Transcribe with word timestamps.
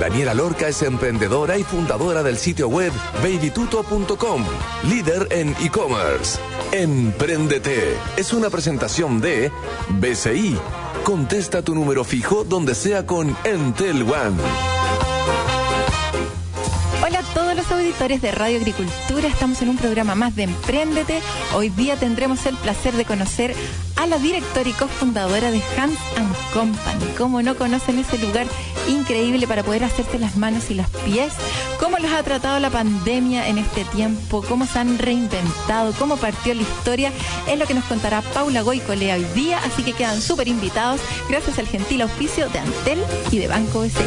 Daniela 0.00 0.32
Lorca 0.32 0.66
es 0.66 0.80
emprendedora 0.80 1.58
y 1.58 1.62
fundadora 1.62 2.22
del 2.22 2.38
sitio 2.38 2.68
web 2.68 2.90
babytuto.com, 3.22 4.44
líder 4.88 5.28
en 5.30 5.54
e-commerce. 5.60 6.38
Empréndete 6.72 7.98
es 8.16 8.32
una 8.32 8.48
presentación 8.48 9.20
de 9.20 9.52
BCI. 9.90 10.56
Contesta 11.04 11.60
tu 11.60 11.74
número 11.74 12.02
fijo 12.04 12.44
donde 12.44 12.74
sea 12.74 13.04
con 13.04 13.36
Entel 13.44 14.02
One. 14.04 14.79
Auditores 17.90 18.22
de 18.22 18.30
Radio 18.30 18.58
Agricultura, 18.58 19.26
estamos 19.26 19.60
en 19.62 19.68
un 19.68 19.76
programa 19.76 20.14
más 20.14 20.36
de 20.36 20.44
Emprendete. 20.44 21.20
Hoy 21.56 21.70
día 21.70 21.96
tendremos 21.96 22.46
el 22.46 22.54
placer 22.54 22.94
de 22.94 23.04
conocer 23.04 23.52
a 23.96 24.06
la 24.06 24.16
directora 24.18 24.68
y 24.68 24.72
cofundadora 24.72 25.50
de 25.50 25.60
Hands 25.76 25.98
and 26.16 26.36
Company. 26.52 27.04
¿Cómo 27.18 27.42
no 27.42 27.56
conocen 27.56 27.98
ese 27.98 28.16
lugar 28.18 28.46
increíble 28.88 29.48
para 29.48 29.64
poder 29.64 29.82
hacerte 29.82 30.20
las 30.20 30.36
manos 30.36 30.70
y 30.70 30.74
los 30.74 30.86
pies? 31.04 31.32
¿Cómo 31.80 31.98
los 31.98 32.12
ha 32.12 32.22
tratado 32.22 32.60
la 32.60 32.70
pandemia 32.70 33.48
en 33.48 33.58
este 33.58 33.84
tiempo? 33.86 34.44
¿Cómo 34.48 34.66
se 34.66 34.78
han 34.78 34.96
reinventado? 34.96 35.92
¿Cómo 35.98 36.16
partió 36.16 36.54
la 36.54 36.62
historia? 36.62 37.10
Es 37.48 37.58
lo 37.58 37.66
que 37.66 37.74
nos 37.74 37.84
contará 37.86 38.22
Paula 38.22 38.62
Goicolea 38.62 39.16
hoy 39.16 39.26
día, 39.34 39.58
así 39.64 39.82
que 39.82 39.94
quedan 39.94 40.22
súper 40.22 40.46
invitados 40.46 41.00
gracias 41.28 41.58
al 41.58 41.66
gentil 41.66 42.02
auspicio 42.02 42.48
de 42.50 42.60
Antel 42.60 43.02
y 43.32 43.38
de 43.38 43.48
Banco 43.48 43.80
BC. 43.80 43.98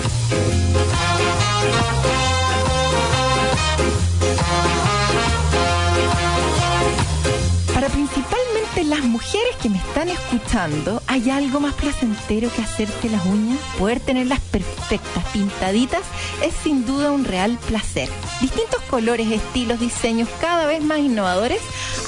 Principalmente 8.83 8.85
las 8.85 9.03
mujeres 9.03 9.55
que 9.61 9.69
me 9.69 9.77
están 9.77 10.09
escuchando, 10.09 11.01
¿hay 11.07 11.29
algo 11.29 11.59
más 11.59 11.73
placentero 11.73 12.51
que 12.53 12.61
hacerte 12.61 13.09
las 13.09 13.25
uñas? 13.25 13.59
Poder 13.77 13.99
tenerlas 13.99 14.39
perfectas, 14.39 15.23
pintaditas, 15.31 16.01
es 16.43 16.53
sin 16.63 16.85
duda 16.85 17.11
un 17.11 17.25
real 17.25 17.57
placer. 17.67 18.09
Distintos 18.41 18.81
colores, 18.89 19.31
estilos, 19.31 19.79
diseños 19.79 20.29
cada 20.41 20.65
vez 20.65 20.83
más 20.83 20.99
innovadores, 20.99 21.59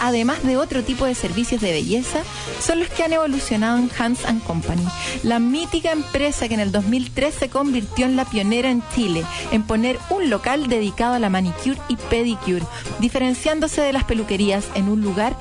además 0.02 0.44
de 0.44 0.58
otro 0.58 0.84
tipo 0.84 1.06
de 1.06 1.16
servicios 1.16 1.62
de 1.62 1.72
belleza, 1.72 2.20
son 2.59 2.80
los 2.80 2.90
que 2.90 3.03
han 3.03 3.14
evolucionado 3.14 3.78
en 3.78 3.90
Hands 3.98 4.26
and 4.26 4.44
Company, 4.44 4.86
la 5.23 5.40
mítica 5.40 5.92
empresa 5.92 6.48
que 6.48 6.53
en 6.53 6.59
el 6.59 6.72
2003 6.72 7.34
se 7.34 7.50
convirtió 7.50 8.06
en 8.06 8.16
la 8.16 8.26
pionera 8.26 8.70
en 8.70 8.84
Chile 8.94 9.23
en 9.52 9.64
poner 9.64 10.00
un 10.09 10.30
local 10.30 10.68
dedicado 10.68 11.16
a 11.16 11.20
la 11.20 11.30
manicure 11.30 11.80
y 11.88 11.96
pedicure, 11.96 12.66
diferenciándose 13.00 13.81
de 13.81 13.94
las 13.94 14.03
peluquerías 14.03 14.66
en 14.76 14.90
un 14.90 15.02
lugar 15.02 15.36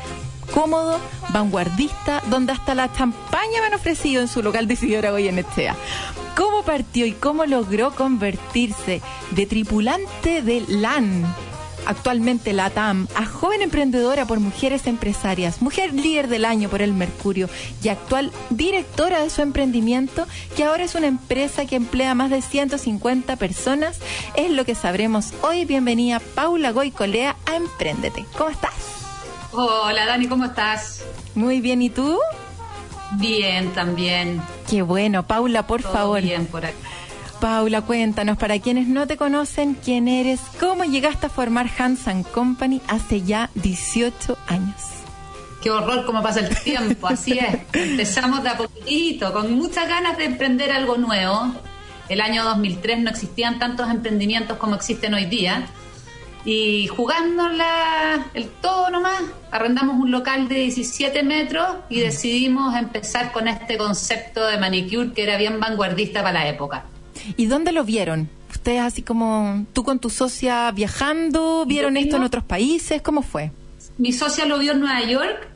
cómodo, 0.55 1.01
vanguardista, 1.31 2.23
donde 2.31 2.53
hasta 2.53 2.77
la 2.77 2.93
champaña 2.93 3.61
me 3.61 3.67
han 3.67 3.75
ofrecido 3.75 4.23
en 4.23 4.29
su 4.29 4.41
local 4.41 4.69
de 4.69 4.75
Isidora 4.75 5.11
Goyenechea. 5.11 5.75
¿Cómo 6.37 6.63
partió 6.63 7.07
y 7.07 7.13
cómo 7.13 7.45
logró 7.45 7.93
convertirse 7.95 9.03
de 9.33 9.47
tripulante 9.47 10.43
de 10.43 10.65
LAN 10.69 11.35
actualmente 11.87 12.55
la 12.55 12.71
TAM, 12.71 13.09
a 13.15 13.27
joven 13.27 13.61
emprendedora 13.61 14.27
por 14.27 14.41
mujeres 14.41 14.87
empresarias, 14.87 15.61
mujer 15.61 15.93
líder 15.93 16.29
del 16.29 16.47
año 16.47 16.71
por 16.71 16.81
el 16.81 16.95
Mercurio 16.95 17.51
y 17.83 17.89
actual 17.89 18.33
directora 18.49 19.23
de 19.23 19.29
su 19.29 19.43
emprendimiento, 19.43 20.27
que 20.57 20.65
ahora 20.65 20.85
es 20.85 20.95
una 20.95 21.09
empresa 21.09 21.67
que 21.67 21.77
emplea 21.77 22.15
más 22.15 22.31
de 22.31 22.41
150 22.41 23.37
personas, 23.37 23.99
es 24.35 24.51
lo 24.51 24.65
que 24.65 24.75
sabremos 24.75 25.35
hoy. 25.43 25.67
Bienvenida 25.67 26.21
Paula 26.21 26.71
Goicolea 26.73 27.37
a 27.45 27.57
Emprendete. 27.57 28.25
¿Cómo 28.39 28.49
estás? 28.49 29.04
Hola 29.57 30.07
Dani, 30.07 30.27
¿cómo 30.27 30.47
estás? 30.47 31.05
Muy 31.37 31.61
bien, 31.61 31.81
¿y 31.81 31.89
tú? 31.89 32.19
Bien, 33.13 33.73
también. 33.73 34.43
Qué 34.69 34.83
bueno, 34.83 35.25
Paula, 35.27 35.67
por 35.67 35.81
Todo 35.81 35.93
favor. 35.93 36.23
Bien 36.23 36.47
por 36.47 36.67
acá. 36.67 36.75
Paula, 37.41 37.83
cuéntanos, 37.83 38.37
para 38.37 38.59
quienes 38.59 38.89
no 38.89 39.07
te 39.07 39.17
conocen, 39.17 39.75
quién 39.75 40.09
eres, 40.09 40.41
cómo 40.59 40.85
llegaste 40.85 41.27
a 41.27 41.29
formar 41.29 41.71
Hands 41.79 42.09
and 42.09 42.29
Company 42.33 42.81
hace 42.89 43.23
ya 43.23 43.51
18 43.55 44.37
años. 44.49 44.75
Qué 45.63 45.71
horror 45.71 46.05
cómo 46.05 46.21
pasa 46.21 46.41
el 46.41 46.49
tiempo, 46.59 47.07
así 47.07 47.39
es. 47.39 47.59
Empezamos 47.73 48.43
de 48.43 48.49
a 48.49 48.57
poquito, 48.57 49.33
con 49.33 49.53
muchas 49.53 49.89
ganas 49.89 50.19
de 50.19 50.25
emprender 50.25 50.73
algo 50.73 50.97
nuevo. 50.97 51.55
El 52.09 52.21
año 52.21 52.43
2003 52.43 52.99
no 53.01 53.11
existían 53.11 53.61
tantos 53.61 53.89
emprendimientos 53.89 54.59
como 54.59 54.75
existen 54.75 55.15
hoy 55.15 55.27
día. 55.27 55.67
Y 56.45 56.87
jugándola 56.89 58.27
el 58.35 58.49
todo 58.49 58.91
nomás, 58.91 59.23
arrendamos 59.51 59.97
un 59.99 60.11
local 60.11 60.49
de 60.49 60.57
17 60.57 61.23
metros 61.23 61.67
y 61.89 62.01
decidimos 62.01 62.77
empezar 62.77 63.33
con 63.33 63.49
este 63.49 63.79
concepto 63.79 64.47
de 64.47 64.59
manicure 64.59 65.13
que 65.13 65.23
era 65.23 65.39
bien 65.39 65.59
vanguardista 65.59 66.23
para 66.23 66.41
la 66.41 66.49
época. 66.49 66.85
¿Y 67.37 67.47
dónde 67.47 67.73
lo 67.73 67.85
vieron? 67.85 68.29
Ustedes 68.51 68.81
así 68.81 69.03
como 69.03 69.65
tú 69.73 69.85
con 69.85 69.99
tu 69.99 70.11
socia 70.11 70.71
viajando, 70.71 71.65
vieron 71.67 71.97
esto 71.97 72.17
en 72.17 72.23
otros 72.23 72.45
países, 72.45 73.01
¿cómo 73.03 73.23
fue? 73.23 73.51
Mi 73.99 74.13
socia 74.13 74.45
lo 74.45 74.59
vio 74.59 74.73
en 74.73 74.81
Nueva 74.81 75.03
York 75.03 75.49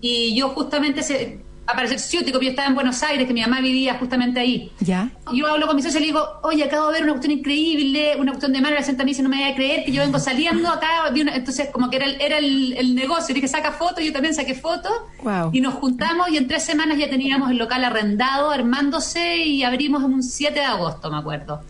y 0.00 0.34
yo 0.36 0.48
justamente, 0.50 1.02
se, 1.02 1.38
a 1.66 1.72
parecer 1.74 1.98
ciútico, 1.98 2.40
yo 2.40 2.50
estaba 2.50 2.68
en 2.68 2.74
Buenos 2.74 3.02
Aires, 3.02 3.26
que 3.26 3.32
mi 3.32 3.40
mamá 3.40 3.60
vivía 3.60 3.94
justamente 3.98 4.40
ahí. 4.40 4.70
¿Ya? 4.80 5.10
Yo 5.32 5.46
hablo 5.46 5.66
con 5.66 5.76
mi 5.76 5.82
socio 5.82 5.98
y 5.98 6.02
le 6.02 6.06
digo, 6.08 6.26
oye, 6.42 6.64
acabo 6.64 6.88
de 6.88 6.94
ver 6.94 7.02
una 7.04 7.12
cuestión 7.12 7.38
increíble, 7.38 8.16
una 8.18 8.32
cuestión 8.32 8.52
de 8.52 8.60
Marvel, 8.60 8.84
la 8.84 9.02
a 9.02 9.04
mí, 9.04 9.12
no 9.22 9.28
me 9.28 9.36
voy 9.36 9.52
a 9.52 9.54
creer 9.54 9.84
que 9.84 9.92
yo 9.92 10.02
vengo 10.02 10.18
saliendo 10.18 10.68
acá. 10.68 11.08
entonces, 11.14 11.70
como 11.72 11.88
que 11.90 11.96
era 11.96 12.06
el, 12.06 12.20
era 12.20 12.38
el, 12.38 12.74
el 12.76 12.94
negocio. 12.94 13.32
Y 13.32 13.34
dije, 13.34 13.48
saca 13.48 13.72
fotos, 13.72 14.04
yo 14.04 14.12
también 14.12 14.34
saqué 14.34 14.54
fotos. 14.54 14.92
Guau. 15.22 15.50
Y 15.52 15.60
nos 15.60 15.74
juntamos 15.74 16.28
y 16.30 16.36
en 16.36 16.48
tres 16.48 16.64
semanas 16.64 16.98
ya 16.98 17.08
teníamos 17.08 17.50
el 17.50 17.56
local 17.56 17.84
arrendado, 17.84 18.50
armándose 18.50 19.38
y 19.38 19.62
abrimos 19.62 20.04
en 20.04 20.12
un 20.14 20.22
7 20.22 20.58
de 20.58 20.66
agosto, 20.66 21.10
me 21.10 21.18
acuerdo. 21.18 21.62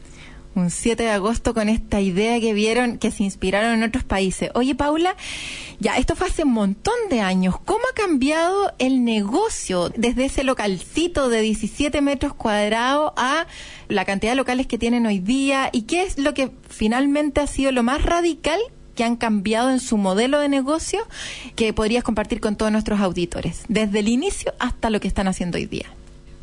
Un 0.54 0.70
7 0.70 1.02
de 1.02 1.10
agosto 1.10 1.52
con 1.52 1.68
esta 1.68 2.00
idea 2.00 2.38
que 2.38 2.52
vieron, 2.52 2.98
que 2.98 3.10
se 3.10 3.24
inspiraron 3.24 3.72
en 3.72 3.82
otros 3.82 4.04
países. 4.04 4.50
Oye, 4.54 4.76
Paula, 4.76 5.16
ya, 5.80 5.96
esto 5.96 6.14
fue 6.14 6.28
hace 6.28 6.44
un 6.44 6.52
montón 6.52 6.94
de 7.10 7.20
años. 7.20 7.58
¿Cómo 7.64 7.80
ha 7.90 7.94
cambiado 7.94 8.72
el 8.78 9.04
negocio 9.04 9.88
desde 9.96 10.26
ese 10.26 10.44
localcito 10.44 11.28
de 11.28 11.40
17 11.40 12.00
metros 12.02 12.34
cuadrados 12.34 13.12
a 13.16 13.46
la 13.88 14.04
cantidad 14.04 14.32
de 14.32 14.36
locales 14.36 14.68
que 14.68 14.78
tienen 14.78 15.06
hoy 15.06 15.18
día? 15.18 15.70
¿Y 15.72 15.82
qué 15.82 16.02
es 16.04 16.18
lo 16.18 16.34
que 16.34 16.52
finalmente 16.68 17.40
ha 17.40 17.48
sido 17.48 17.72
lo 17.72 17.82
más 17.82 18.02
radical 18.02 18.60
que 18.94 19.02
han 19.02 19.16
cambiado 19.16 19.70
en 19.70 19.80
su 19.80 19.96
modelo 19.96 20.38
de 20.38 20.48
negocio 20.48 21.04
que 21.56 21.72
podrías 21.72 22.04
compartir 22.04 22.40
con 22.40 22.54
todos 22.54 22.70
nuestros 22.70 23.00
auditores, 23.00 23.64
desde 23.68 23.98
el 23.98 24.08
inicio 24.08 24.54
hasta 24.60 24.88
lo 24.90 25.00
que 25.00 25.08
están 25.08 25.26
haciendo 25.26 25.58
hoy 25.58 25.66
día? 25.66 25.86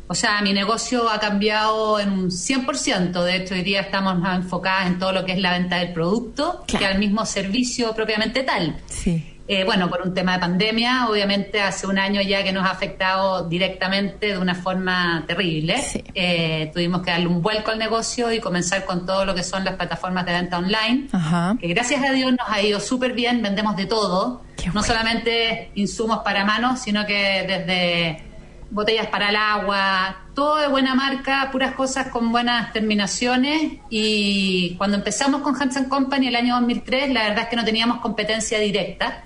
O 0.08 0.14
sea, 0.14 0.40
mi 0.42 0.52
negocio 0.52 1.08
ha 1.08 1.18
cambiado 1.20 1.98
en 1.98 2.10
un 2.12 2.30
100%. 2.30 3.22
De 3.24 3.36
hecho, 3.36 3.54
hoy 3.54 3.62
día 3.62 3.80
estamos 3.80 4.18
más 4.18 4.36
enfocadas 4.36 4.86
en 4.88 4.98
todo 4.98 5.12
lo 5.12 5.24
que 5.24 5.32
es 5.32 5.38
la 5.38 5.52
venta 5.52 5.76
del 5.76 5.92
producto 5.92 6.64
Claro. 6.66 6.78
que 6.78 6.86
al 6.92 6.98
mismo 6.98 7.24
servicio 7.24 7.94
propiamente 7.94 8.42
tal. 8.42 8.76
Sí. 8.86 9.28
Eh, 9.48 9.64
bueno, 9.64 9.90
por 9.90 10.02
un 10.02 10.14
tema 10.14 10.34
de 10.34 10.38
pandemia, 10.38 11.08
obviamente 11.08 11.60
hace 11.60 11.86
un 11.86 11.98
año 11.98 12.20
ya 12.22 12.44
que 12.44 12.52
nos 12.52 12.64
ha 12.64 12.70
afectado 12.70 13.48
directamente 13.48 14.28
de 14.28 14.38
una 14.38 14.54
forma 14.54 15.24
terrible. 15.26 15.82
Sí. 15.82 16.02
Eh, 16.14 16.70
tuvimos 16.72 17.02
que 17.02 17.10
darle 17.10 17.26
un 17.26 17.42
vuelco 17.42 17.70
al 17.72 17.78
negocio 17.78 18.32
y 18.32 18.38
comenzar 18.40 18.84
con 18.84 19.04
todo 19.04 19.24
lo 19.24 19.34
que 19.34 19.42
son 19.42 19.64
las 19.64 19.74
plataformas 19.74 20.24
de 20.26 20.32
venta 20.32 20.58
online. 20.58 21.08
Ajá. 21.12 21.56
Que 21.60 21.66
gracias 21.68 22.02
a 22.02 22.12
Dios 22.12 22.30
nos 22.32 22.48
ha 22.48 22.62
ido 22.62 22.78
súper 22.80 23.12
bien, 23.14 23.42
vendemos 23.42 23.76
de 23.76 23.86
todo. 23.86 24.42
Qué 24.56 24.66
no 24.66 24.74
bueno. 24.74 24.86
solamente 24.86 25.70
insumos 25.74 26.18
para 26.20 26.44
manos, 26.44 26.80
sino 26.80 27.04
que 27.04 27.44
desde 27.46 28.31
botellas 28.72 29.08
para 29.08 29.28
el 29.28 29.36
agua, 29.36 30.16
todo 30.34 30.56
de 30.56 30.68
buena 30.68 30.94
marca, 30.94 31.50
puras 31.52 31.74
cosas 31.74 32.08
con 32.08 32.32
buenas 32.32 32.72
terminaciones. 32.72 33.74
Y 33.90 34.74
cuando 34.76 34.96
empezamos 34.96 35.42
con 35.42 35.60
Hansen 35.60 35.84
Company 35.84 36.28
el 36.28 36.36
año 36.36 36.54
2003, 36.54 37.12
la 37.12 37.24
verdad 37.24 37.44
es 37.44 37.48
que 37.48 37.56
no 37.56 37.64
teníamos 37.64 38.00
competencia 38.00 38.58
directa. 38.58 39.22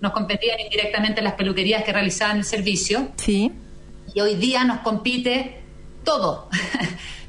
Nos 0.00 0.12
competían 0.12 0.60
indirectamente 0.60 1.22
las 1.22 1.34
peluquerías 1.34 1.82
que 1.82 1.92
realizaban 1.92 2.38
el 2.38 2.44
servicio. 2.44 3.08
Sí. 3.16 3.50
Y 4.14 4.20
hoy 4.20 4.36
día 4.36 4.64
nos 4.64 4.78
compite 4.78 5.60
todo. 6.04 6.48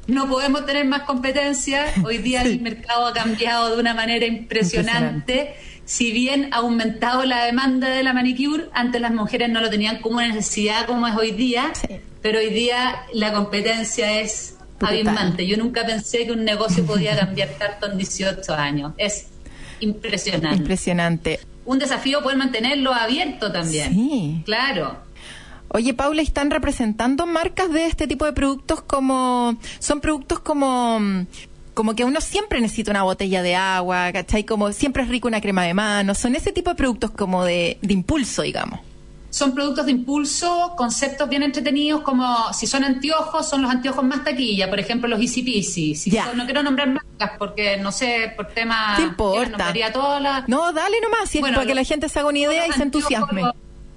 No 0.06 0.28
podemos 0.28 0.64
tener 0.66 0.84
más 0.84 1.02
competencia. 1.02 1.86
Hoy 2.04 2.18
día 2.18 2.42
el 2.42 2.60
mercado 2.60 3.06
ha 3.06 3.12
cambiado 3.12 3.74
de 3.74 3.80
una 3.80 3.92
manera 3.92 4.24
impresionante. 4.24 5.56
Si 5.86 6.12
bien 6.12 6.48
ha 6.52 6.56
aumentado 6.58 7.24
la 7.24 7.44
demanda 7.46 7.88
de 7.88 8.02
la 8.02 8.12
manicure, 8.12 8.64
antes 8.74 9.00
las 9.00 9.12
mujeres 9.14 9.48
no 9.48 9.60
lo 9.60 9.70
tenían 9.70 10.00
como 10.00 10.16
una 10.16 10.28
necesidad 10.28 10.84
como 10.86 11.06
es 11.06 11.14
hoy 11.16 11.30
día, 11.30 11.72
Sí. 11.74 11.96
pero 12.20 12.38
hoy 12.40 12.50
día 12.50 12.96
la 13.14 13.32
competencia 13.32 14.20
es 14.20 14.56
Brutal. 14.78 14.94
abismante. 14.96 15.46
Yo 15.46 15.56
nunca 15.56 15.86
pensé 15.86 16.26
que 16.26 16.32
un 16.32 16.44
negocio 16.44 16.84
podía 16.84 17.16
cambiar 17.16 17.50
tanto 17.58 17.90
en 17.90 17.96
18 17.98 18.52
años. 18.54 18.92
Es 18.98 19.28
impresionante. 19.80 20.56
Impresionante. 20.58 21.40
un 21.64 21.78
desafío 21.80 22.22
poder 22.22 22.36
mantenerlo 22.38 22.92
abierto 22.94 23.50
también. 23.50 23.92
Sí. 23.92 24.42
Claro. 24.44 24.98
Oye, 25.68 25.94
Paula, 25.94 26.22
¿están 26.22 26.50
representando 26.52 27.26
marcas 27.26 27.72
de 27.72 27.86
este 27.86 28.06
tipo 28.06 28.24
de 28.24 28.32
productos 28.32 28.82
como... 28.82 29.56
Son 29.80 30.00
productos 30.00 30.38
como... 30.40 31.26
Como 31.76 31.94
que 31.94 32.04
uno 32.04 32.22
siempre 32.22 32.58
necesita 32.62 32.90
una 32.90 33.02
botella 33.02 33.42
de 33.42 33.54
agua, 33.54 34.10
¿cachai? 34.10 34.44
Como 34.44 34.72
siempre 34.72 35.02
es 35.02 35.10
rico 35.10 35.28
una 35.28 35.42
crema 35.42 35.62
de 35.64 35.74
manos. 35.74 36.16
Son 36.16 36.34
ese 36.34 36.50
tipo 36.50 36.70
de 36.70 36.76
productos 36.76 37.10
como 37.10 37.44
de, 37.44 37.76
de 37.82 37.92
impulso, 37.92 38.40
digamos. 38.40 38.80
Son 39.28 39.54
productos 39.54 39.84
de 39.84 39.92
impulso, 39.92 40.72
conceptos 40.74 41.28
bien 41.28 41.42
entretenidos, 41.42 42.00
como 42.00 42.50
si 42.54 42.66
son 42.66 42.82
anteojos, 42.82 43.46
son 43.46 43.60
los 43.60 43.70
anteojos 43.70 44.02
más 44.02 44.24
taquilla, 44.24 44.70
por 44.70 44.80
ejemplo, 44.80 45.06
los 45.06 45.20
Easy 45.20 45.42
Peasy. 45.42 45.94
Si 45.94 46.10
Ya. 46.10 46.24
son- 46.28 46.38
no 46.38 46.46
quiero 46.46 46.62
nombrar 46.62 46.88
marcas 46.88 47.32
porque 47.38 47.76
no 47.76 47.92
sé, 47.92 48.32
por 48.34 48.46
temas. 48.48 48.96
¿Qué 48.98 49.02
importa? 49.04 49.50
nombraría 49.50 49.92
todas 49.92 50.22
las- 50.22 50.48
No, 50.48 50.72
dale 50.72 50.96
nomás, 51.02 51.28
si 51.28 51.40
Bueno, 51.40 51.56
para 51.56 51.66
que 51.66 51.74
lo- 51.74 51.80
la 51.82 51.84
gente 51.84 52.08
se 52.08 52.18
haga 52.18 52.28
una 52.30 52.38
idea 52.38 52.66
y 52.66 52.72
se 52.72 52.82
entusiasme. 52.84 53.42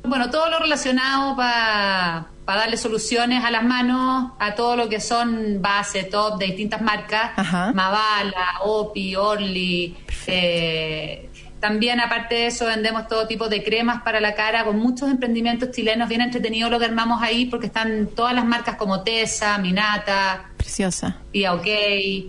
Bueno, 0.04 0.30
todo 0.30 0.50
lo 0.50 0.60
relacionado 0.60 1.36
para 1.36 2.28
darle 2.46 2.78
soluciones 2.78 3.44
a 3.44 3.52
las 3.52 3.64
manos 3.64 4.32
a 4.40 4.56
todo 4.56 4.76
lo 4.76 4.90
que 4.90 5.00
son 5.00 5.62
base, 5.62 6.04
top 6.06 6.40
de 6.40 6.48
distintas 6.48 6.82
marcas, 6.82 7.32
Ajá. 7.36 7.72
Mavala, 7.74 8.60
Opi, 8.64 9.16
Orly. 9.16 9.96
eh, 10.28 11.30
también, 11.60 12.00
aparte 12.00 12.36
de 12.36 12.48
eso, 12.48 12.66
vendemos 12.68 13.08
todo 13.10 13.28
tipo 13.28 13.50
de 13.50 13.62
cremas 13.64 14.02
para 14.02 14.22
la 14.22 14.34
cara 14.34 14.64
con 14.64 14.80
muchos 14.80 15.10
emprendimientos 15.12 15.72
chilenos 15.72 16.08
bien 16.08 16.22
entretenidos 16.22 16.72
lo 16.72 16.80
que 16.80 16.86
armamos 16.86 17.22
ahí 17.22 17.46
porque 17.48 17.66
están 17.68 18.08
todas 18.16 18.34
las 18.34 18.46
marcas 18.46 18.78
como 18.78 19.02
Tesa, 19.04 19.58
Minata, 19.58 20.46
Preciosa. 20.56 21.18
Pia 21.34 21.54
OK, 21.54 21.66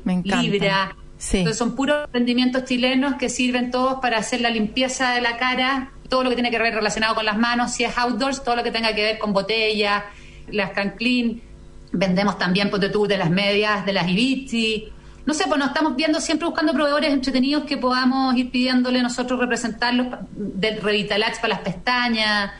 Me 0.04 0.14
encanta. 0.14 0.42
Libra. 0.42 0.96
Sí. 1.16 1.38
Entonces 1.38 1.58
son 1.58 1.76
puros 1.76 2.06
emprendimientos 2.06 2.64
chilenos 2.64 3.14
que 3.16 3.28
sirven 3.28 3.70
todos 3.70 4.00
para 4.00 4.18
hacer 4.18 4.40
la 4.40 4.50
limpieza 4.50 5.12
de 5.12 5.20
la 5.20 5.36
cara, 5.36 5.92
todo 6.10 6.24
lo 6.24 6.28
que 6.28 6.36
tiene 6.36 6.50
que 6.50 6.58
ver 6.58 6.74
relacionado 6.74 7.14
con 7.14 7.24
las 7.24 7.38
manos, 7.38 7.72
si 7.72 7.84
es 7.84 7.96
outdoors, 7.96 8.44
todo 8.44 8.56
lo 8.56 8.62
que 8.62 8.70
tenga 8.70 8.94
que 8.94 9.02
ver 9.02 9.18
con 9.18 9.32
botellas, 9.32 10.02
las 10.50 10.72
Can 10.72 10.90
Clean. 10.98 11.40
Vendemos 11.92 12.36
también 12.36 12.70
tú, 12.70 13.06
de 13.06 13.16
las 13.16 13.30
medias, 13.30 13.86
de 13.86 13.94
las 13.94 14.06
Ibizi. 14.08 14.92
No 15.24 15.34
sé, 15.34 15.44
pues 15.46 15.58
nos 15.58 15.68
estamos 15.68 15.96
viendo 15.96 16.20
siempre 16.20 16.46
buscando 16.46 16.72
proveedores 16.72 17.12
entretenidos 17.12 17.64
que 17.64 17.76
podamos 17.76 18.36
ir 18.36 18.50
pidiéndole 18.50 19.00
nosotros 19.02 19.40
representarlos 19.40 20.08
del 20.32 20.80
Revitalax 20.80 21.38
para 21.38 21.54
las 21.54 21.60
pestañas. 21.62 22.52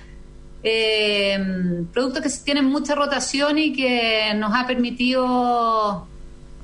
Eh, 0.62 1.38
productos 1.93 2.23
que 2.23 2.44
tienen 2.44 2.67
mucha 2.67 2.94
rotación 2.94 3.58
y 3.58 3.73
que 3.73 4.32
nos 4.35 4.55
ha 4.55 4.67
permitido 4.67 6.06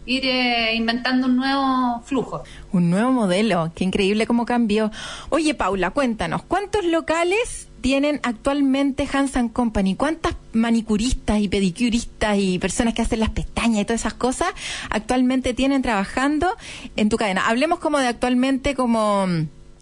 ir 0.06 0.24
eh, 0.24 0.74
inventando 0.74 1.26
un 1.26 1.36
nuevo 1.36 2.00
flujo. 2.04 2.44
Un 2.72 2.90
nuevo 2.90 3.10
modelo, 3.10 3.72
qué 3.74 3.84
increíble 3.84 4.26
cómo 4.26 4.46
cambió. 4.46 4.90
Oye, 5.28 5.54
Paula, 5.54 5.90
cuéntanos, 5.90 6.42
¿cuántos 6.42 6.84
locales 6.84 7.68
tienen 7.80 8.20
actualmente 8.22 9.06
Hansan 9.12 9.48
Company? 9.48 9.96
¿Cuántas 9.96 10.34
manicuristas 10.52 11.40
y 11.40 11.48
pedicuristas 11.48 12.38
y 12.38 12.58
personas 12.58 12.94
que 12.94 13.02
hacen 13.02 13.20
las 13.20 13.30
pestañas 13.30 13.82
y 13.82 13.84
todas 13.84 14.00
esas 14.00 14.14
cosas 14.14 14.48
actualmente 14.90 15.54
tienen 15.54 15.82
trabajando 15.82 16.48
en 16.96 17.08
tu 17.08 17.16
cadena? 17.16 17.48
Hablemos 17.48 17.78
como 17.78 17.98
de 17.98 18.06
actualmente 18.06 18.74
como 18.74 19.26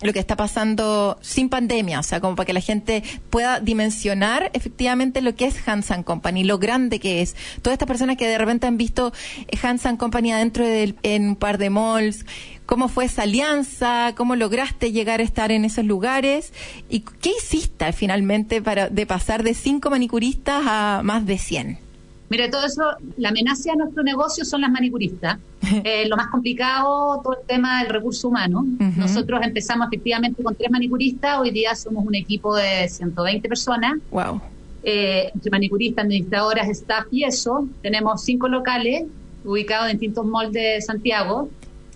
lo 0.02 0.12
que 0.12 0.18
está 0.18 0.36
pasando 0.36 1.18
sin 1.20 1.48
pandemia, 1.48 2.00
o 2.00 2.02
sea, 2.02 2.20
como 2.20 2.36
para 2.36 2.46
que 2.46 2.52
la 2.52 2.60
gente 2.60 3.02
pueda 3.30 3.60
dimensionar 3.60 4.50
efectivamente 4.52 5.22
lo 5.22 5.34
que 5.34 5.46
es 5.46 5.66
Hansan 5.66 6.02
Company, 6.02 6.44
lo 6.44 6.58
grande 6.58 6.98
que 7.00 7.22
es. 7.22 7.36
Todas 7.62 7.74
estas 7.74 7.88
personas 7.88 8.16
que 8.16 8.26
de 8.26 8.38
repente 8.38 8.66
han 8.66 8.76
visto 8.76 9.12
Hansan 9.62 9.96
Company 9.96 10.32
adentro 10.32 10.66
del, 10.66 10.96
en 11.02 11.28
un 11.28 11.36
par 11.36 11.58
de 11.58 11.70
malls, 11.70 12.26
cómo 12.66 12.88
fue 12.88 13.04
esa 13.04 13.22
alianza, 13.22 14.14
cómo 14.16 14.36
lograste 14.36 14.92
llegar 14.92 15.20
a 15.20 15.22
estar 15.22 15.52
en 15.52 15.64
esos 15.64 15.84
lugares 15.84 16.52
y 16.88 17.00
qué 17.00 17.32
hiciste 17.38 17.92
finalmente 17.92 18.62
para 18.62 18.88
de 18.88 19.06
pasar 19.06 19.42
de 19.42 19.54
cinco 19.54 19.90
manicuristas 19.90 20.62
a 20.66 21.00
más 21.04 21.26
de 21.26 21.38
100. 21.38 21.93
Mire, 22.30 22.48
todo 22.48 22.64
eso, 22.66 22.82
la 23.18 23.28
amenaza 23.28 23.72
a 23.72 23.76
nuestro 23.76 24.02
negocio 24.02 24.44
son 24.44 24.60
las 24.62 24.70
manicuristas. 24.70 25.38
Eh, 25.82 26.06
lo 26.08 26.16
más 26.16 26.26
complicado, 26.28 27.20
todo 27.22 27.38
el 27.40 27.46
tema 27.46 27.82
del 27.82 27.90
recurso 27.90 28.28
humano. 28.28 28.64
Nosotros 28.96 29.40
empezamos 29.42 29.86
efectivamente 29.86 30.42
con 30.42 30.54
tres 30.54 30.70
manicuristas, 30.70 31.38
hoy 31.38 31.50
día 31.50 31.74
somos 31.74 32.04
un 32.04 32.14
equipo 32.14 32.54
de 32.54 32.86
120 32.88 33.48
personas, 33.48 33.94
Wow. 34.10 34.42
eh, 34.82 35.30
entre 35.34 35.50
manicuristas, 35.50 36.04
administradoras, 36.04 36.68
staff 36.68 37.06
y 37.10 37.24
eso. 37.24 37.66
Tenemos 37.82 38.22
cinco 38.24 38.46
locales 38.48 39.04
ubicados 39.42 39.86
en 39.90 39.98
distintos 39.98 40.26
malls 40.26 40.52
de 40.52 40.82
Santiago. 40.82 41.48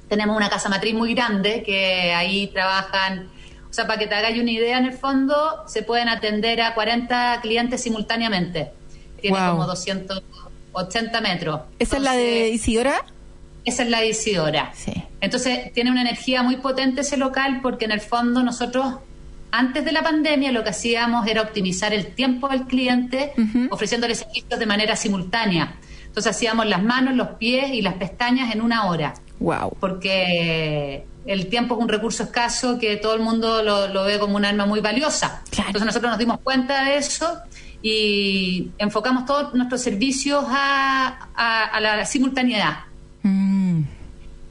Tenemos 0.08 0.34
una 0.34 0.48
casa 0.48 0.70
matriz 0.70 0.94
muy 0.94 1.12
grande 1.14 1.62
que 1.62 2.12
ahí 2.14 2.46
trabajan, 2.48 3.28
o 3.70 3.72
sea, 3.72 3.86
para 3.86 3.98
que 3.98 4.06
te 4.06 4.14
hagáis 4.14 4.40
una 4.40 4.50
idea, 4.50 4.78
en 4.78 4.86
el 4.86 4.92
fondo 4.94 5.34
se 5.66 5.82
pueden 5.82 6.08
atender 6.08 6.62
a 6.62 6.72
40 6.74 7.40
clientes 7.42 7.82
simultáneamente. 7.82 8.70
Tiene 9.20 9.38
Wow. 9.38 9.50
como 9.52 9.66
280 9.66 11.20
metros. 11.20 11.60
¿Esa 11.78 11.96
es 11.96 12.02
la 12.02 12.12
de 12.12 12.48
Isidora? 12.50 13.04
Esa 13.64 13.82
es 13.82 13.90
la 13.90 14.00
de 14.00 14.08
Isidora. 14.08 14.72
Sí. 14.74 14.92
Entonces 15.20 15.72
tiene 15.72 15.90
una 15.90 16.00
energía 16.02 16.42
muy 16.42 16.56
potente 16.56 17.00
ese 17.02 17.16
local 17.16 17.60
porque 17.62 17.84
en 17.84 17.92
el 17.92 18.00
fondo 18.00 18.42
nosotros 18.42 18.94
antes 19.50 19.84
de 19.84 19.92
la 19.92 20.02
pandemia 20.02 20.52
lo 20.52 20.62
que 20.62 20.70
hacíamos 20.70 21.26
era 21.26 21.42
optimizar 21.42 21.92
el 21.92 22.06
tiempo 22.14 22.48
del 22.48 22.64
cliente 22.66 23.32
Ujú. 23.36 23.68
ofreciéndole 23.70 24.14
servicios 24.14 24.58
de 24.58 24.66
manera 24.66 24.94
simultánea. 24.96 25.74
Entonces 26.06 26.36
hacíamos 26.36 26.66
las 26.66 26.82
manos, 26.82 27.14
los 27.14 27.28
pies 27.38 27.70
y 27.72 27.82
las 27.82 27.94
pestañas 27.94 28.54
en 28.54 28.60
una 28.60 28.86
hora 28.86 29.14
Wow. 29.40 29.76
porque 29.80 31.04
el 31.26 31.48
tiempo 31.48 31.74
es 31.76 31.80
un 31.82 31.88
recurso 31.88 32.22
escaso 32.24 32.78
que 32.78 32.96
todo 32.96 33.14
el 33.14 33.20
mundo 33.20 33.62
lo, 33.62 33.88
lo 33.88 34.04
ve 34.04 34.18
como 34.18 34.36
un 34.36 34.44
arma 34.44 34.66
muy 34.66 34.80
valiosa. 34.80 35.42
Claro. 35.50 35.68
Entonces 35.70 35.86
nosotros 35.86 36.10
nos 36.10 36.18
dimos 36.18 36.40
cuenta 36.40 36.84
de 36.84 36.96
eso 36.96 37.38
y 37.82 38.70
enfocamos 38.78 39.24
todos 39.24 39.54
nuestros 39.54 39.80
servicios 39.82 40.44
a, 40.48 41.28
a- 41.34 41.64
a 41.64 41.80
la 41.80 42.04
simultaneidad. 42.04 42.80
Mm. 43.22 43.82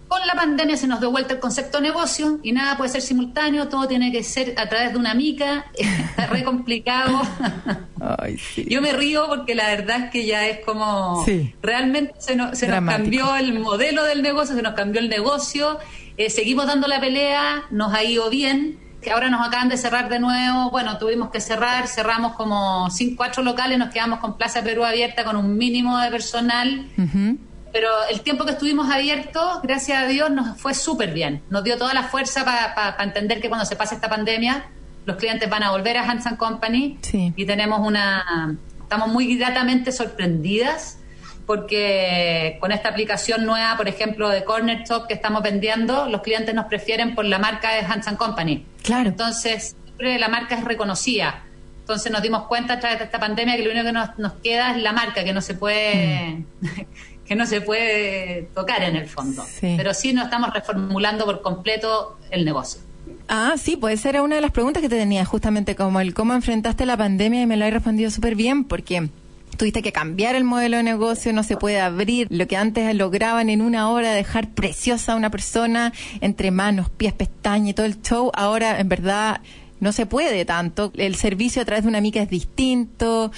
Con 0.07 0.25
la 0.25 0.35
pandemia 0.35 0.77
se 0.77 0.87
nos 0.87 1.01
dio 1.01 1.11
vuelta 1.11 1.33
el 1.33 1.39
concepto 1.41 1.79
de 1.79 1.89
negocio 1.89 2.39
y 2.41 2.53
nada 2.53 2.77
puede 2.77 2.89
ser 2.89 3.01
simultáneo, 3.01 3.67
todo 3.67 3.89
tiene 3.89 4.09
que 4.09 4.23
ser 4.23 4.53
a 4.57 4.69
través 4.69 4.93
de 4.93 4.97
una 4.99 5.13
mica, 5.13 5.65
está 5.75 6.27
re 6.27 6.43
complicado. 6.45 7.21
Ay, 8.19 8.37
sí. 8.37 8.65
Yo 8.69 8.81
me 8.81 8.93
río 8.93 9.25
porque 9.27 9.53
la 9.53 9.67
verdad 9.67 10.05
es 10.05 10.11
que 10.11 10.25
ya 10.25 10.47
es 10.47 10.63
como 10.65 11.25
Sí. 11.25 11.53
realmente 11.61 12.13
se, 12.19 12.37
nos, 12.37 12.57
se 12.57 12.67
nos 12.69 12.85
cambió 12.89 13.35
el 13.35 13.59
modelo 13.59 14.03
del 14.05 14.21
negocio, 14.21 14.55
se 14.55 14.61
nos 14.61 14.75
cambió 14.75 15.01
el 15.01 15.09
negocio, 15.09 15.77
eh, 16.15 16.29
seguimos 16.29 16.67
dando 16.67 16.87
la 16.87 17.01
pelea, 17.01 17.63
nos 17.69 17.93
ha 17.93 18.01
ido 18.05 18.29
bien, 18.29 18.79
que 19.01 19.11
ahora 19.11 19.29
nos 19.29 19.45
acaban 19.47 19.69
de 19.69 19.77
cerrar 19.77 20.09
de 20.09 20.19
nuevo, 20.19 20.71
bueno, 20.71 20.97
tuvimos 20.97 21.29
que 21.29 21.39
cerrar, 21.39 21.87
cerramos 21.87 22.33
como 22.35 22.89
cinco, 22.89 23.17
cuatro 23.17 23.43
locales, 23.43 23.77
nos 23.77 23.89
quedamos 23.89 24.19
con 24.19 24.37
Plaza 24.37 24.63
Perú 24.63 24.83
abierta 24.83 25.23
con 25.23 25.35
un 25.35 25.57
mínimo 25.57 25.97
de 25.99 26.09
personal, 26.09 26.87
pero 27.71 27.89
el 28.09 28.21
tiempo 28.21 28.43
que 28.45 28.51
estuvimos 28.51 28.89
abiertos, 28.89 29.61
gracias 29.61 30.01
a 30.01 30.07
Dios, 30.07 30.31
nos 30.31 30.59
fue 30.59 30.73
súper 30.73 31.13
bien. 31.13 31.43
Nos 31.49 31.63
dio 31.63 31.77
toda 31.77 31.93
la 31.93 32.03
fuerza 32.03 32.43
para 32.43 33.03
entender 33.03 33.39
que 33.39 33.49
cuando 33.49 33.65
se 33.65 33.75
pase 33.75 33.95
esta 33.95 34.09
pandemia, 34.09 34.65
los 35.05 35.17
clientes 35.17 35.49
van 35.49 35.63
a 35.63 35.71
volver 35.71 35.97
a 35.97 36.09
Hansan 36.09 36.35
Company 36.35 36.97
Sí. 37.01 37.33
y 37.35 37.45
tenemos 37.45 37.79
una... 37.85 38.55
Estamos 38.81 39.09
muy 39.09 39.35
gratamente 39.37 39.91
sorprendidas 39.91 40.97
porque 41.47 42.57
con 42.59 42.73
esta 42.73 42.89
aplicación 42.89 43.45
nueva, 43.45 43.75
por 43.77 43.87
ejemplo, 43.87 44.29
de 44.29 44.43
Corner 44.43 44.83
Shop 44.83 45.07
que 45.07 45.13
estamos 45.13 45.41
vendiendo, 45.41 46.07
los 46.07 46.21
clientes 46.21 46.53
nos 46.53 46.65
prefieren 46.65 47.15
por 47.15 47.23
la 47.23 47.39
marca 47.39 47.71
de 47.73 47.79
Hansan 47.79 48.17
Company. 48.17 48.65
Claro. 48.83 49.09
Entonces, 49.09 49.77
siempre 49.85 50.19
la 50.19 50.27
marca 50.27 50.55
es 50.55 50.65
reconocida. 50.65 51.45
Entonces 51.79 52.11
nos 52.11 52.21
dimos 52.21 52.47
cuenta 52.47 52.73
a 52.73 52.79
través 52.81 52.99
de 52.99 53.05
esta 53.05 53.17
pandemia 53.17 53.55
que 53.55 53.63
lo 53.63 53.71
único 53.71 53.85
que 53.85 53.93
nos, 53.93 54.19
nos 54.19 54.33
queda 54.33 54.75
es 54.75 54.83
la 54.83 54.91
marca, 54.91 55.23
que 55.23 55.31
no 55.31 55.39
se 55.39 55.53
puede, 55.53 56.43
que 57.25 57.35
no 57.35 57.45
se 57.45 57.61
puede 57.61 58.49
tocar 58.53 58.83
en 58.83 58.97
el 58.97 59.07
fondo. 59.07 59.45
Sí. 59.45 59.75
Pero 59.77 59.93
sí 59.93 60.11
nos 60.11 60.25
estamos 60.25 60.53
reformulando 60.53 61.23
por 61.23 61.41
completo 61.41 62.17
el 62.29 62.43
negocio. 62.43 62.81
Ah, 63.29 63.53
sí, 63.57 63.77
pues 63.77 64.01
esa 64.01 64.09
era 64.09 64.21
una 64.21 64.35
de 64.35 64.41
las 64.41 64.51
preguntas 64.51 64.81
que 64.81 64.89
te 64.89 64.97
tenía, 64.97 65.23
justamente 65.23 65.77
como 65.77 66.01
el 66.01 66.13
cómo 66.13 66.33
enfrentaste 66.33 66.85
la 66.85 66.97
pandemia 66.97 67.41
y 67.41 67.45
me 67.45 67.55
lo 67.55 67.63
has 67.63 67.71
respondido 67.71 68.11
súper 68.11 68.35
bien 68.35 68.65
porque 68.65 69.09
tuviste 69.57 69.81
que 69.81 69.91
cambiar 69.91 70.35
el 70.35 70.43
modelo 70.43 70.77
de 70.77 70.83
negocio, 70.83 71.33
no 71.33 71.43
se 71.43 71.57
puede 71.57 71.79
abrir 71.79 72.27
lo 72.29 72.47
que 72.47 72.55
antes 72.55 72.95
lograban 72.95 73.49
en 73.49 73.61
una 73.61 73.89
hora, 73.89 74.13
dejar 74.13 74.49
preciosa 74.49 75.13
a 75.13 75.15
una 75.15 75.29
persona 75.29 75.93
entre 76.21 76.51
manos, 76.51 76.89
pies, 76.89 77.13
pestañas 77.13 77.69
y 77.69 77.73
todo 77.73 77.85
el 77.85 78.01
show, 78.01 78.31
ahora 78.33 78.79
en 78.79 78.87
verdad 78.87 79.41
no 79.79 79.91
se 79.91 80.05
puede 80.05 80.45
tanto, 80.45 80.91
el 80.95 81.15
servicio 81.15 81.61
a 81.61 81.65
través 81.65 81.83
de 81.83 81.89
una 81.89 82.01
mica 82.01 82.21
es 82.21 82.29
distinto. 82.29 83.31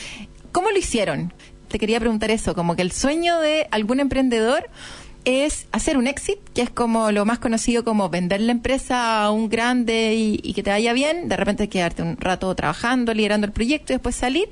¿Cómo 0.52 0.72
lo 0.72 0.78
hicieron? 0.78 1.34
Te 1.68 1.80
quería 1.80 2.00
preguntar 2.00 2.32
eso, 2.32 2.56
como 2.56 2.76
que 2.76 2.82
el 2.82 2.92
sueño 2.92 3.40
de 3.40 3.68
algún 3.72 4.00
emprendedor 4.00 4.70
es 5.26 5.68
hacer 5.72 5.98
un 5.98 6.08
exit, 6.08 6.40
que 6.56 6.62
es 6.62 6.70
como 6.70 7.12
lo 7.12 7.26
más 7.26 7.40
conocido 7.40 7.84
como 7.84 8.10
vender 8.10 8.42
la 8.42 8.52
empresa 8.52 9.24
a 9.24 9.32
un 9.32 9.50
grande 9.50 10.16
y, 10.16 10.40
y 10.42 10.54
que 10.54 10.64
te 10.64 10.70
vaya 10.70 10.94
bien, 10.94 11.28
de 11.28 11.36
repente 11.36 11.68
quedarte 11.68 12.02
un 12.02 12.18
rato 12.18 12.54
trabajando, 12.56 13.14
liderando 13.14 13.46
el 13.46 13.54
proyecto 13.54 13.92
y 13.92 13.96
después 13.96 14.16
salir. 14.16 14.50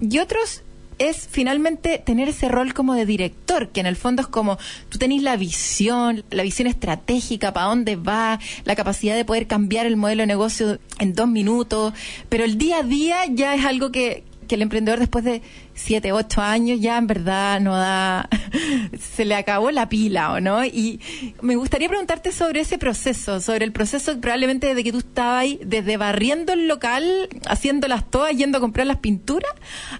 Y 0.00 0.20
otros 0.20 0.62
es 0.98 1.28
finalmente 1.30 1.98
tener 1.98 2.28
ese 2.28 2.48
rol 2.48 2.74
como 2.74 2.94
de 2.94 3.06
director, 3.06 3.68
que 3.68 3.80
en 3.80 3.86
el 3.86 3.96
fondo 3.96 4.22
es 4.22 4.28
como 4.28 4.58
tú 4.88 4.98
tenés 4.98 5.22
la 5.22 5.36
visión, 5.36 6.24
la 6.30 6.42
visión 6.42 6.68
estratégica, 6.68 7.52
para 7.52 7.66
dónde 7.66 7.96
va, 7.96 8.38
la 8.64 8.76
capacidad 8.76 9.16
de 9.16 9.24
poder 9.24 9.46
cambiar 9.46 9.86
el 9.86 9.96
modelo 9.96 10.22
de 10.22 10.26
negocio 10.26 10.78
en 10.98 11.14
dos 11.14 11.28
minutos, 11.28 11.94
pero 12.28 12.44
el 12.44 12.58
día 12.58 12.78
a 12.78 12.82
día 12.82 13.16
ya 13.26 13.54
es 13.54 13.64
algo 13.64 13.90
que, 13.90 14.24
que 14.48 14.56
el 14.56 14.62
emprendedor 14.62 14.98
después 14.98 15.24
de 15.24 15.42
siete, 15.74 16.12
ocho 16.12 16.40
años 16.40 16.80
ya 16.80 16.98
en 16.98 17.06
verdad 17.06 17.60
no 17.60 17.76
da, 17.76 18.28
se 18.98 19.24
le 19.24 19.36
acabó 19.36 19.70
la 19.70 19.88
pila, 19.88 20.32
¿o 20.32 20.40
no? 20.40 20.64
Y 20.64 21.00
me 21.40 21.54
gustaría 21.56 21.88
preguntarte 21.88 22.32
sobre 22.32 22.60
ese 22.60 22.78
proceso, 22.78 23.40
sobre 23.40 23.64
el 23.64 23.72
proceso 23.72 24.18
probablemente 24.20 24.66
desde 24.66 24.82
que 24.82 24.92
tú 24.92 24.98
estabas 24.98 25.42
ahí, 25.42 25.60
desde 25.64 25.96
barriendo 25.96 26.52
el 26.52 26.66
local, 26.66 27.28
haciéndolas 27.46 28.10
todas, 28.10 28.36
yendo 28.36 28.58
a 28.58 28.60
comprar 28.60 28.86
las 28.86 28.98
pinturas, 28.98 29.52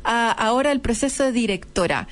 a 0.02 0.32
ahora 0.32 0.72
el 0.72 0.80
proceso 0.80 1.24
de 1.24 1.32
directora. 1.32 2.08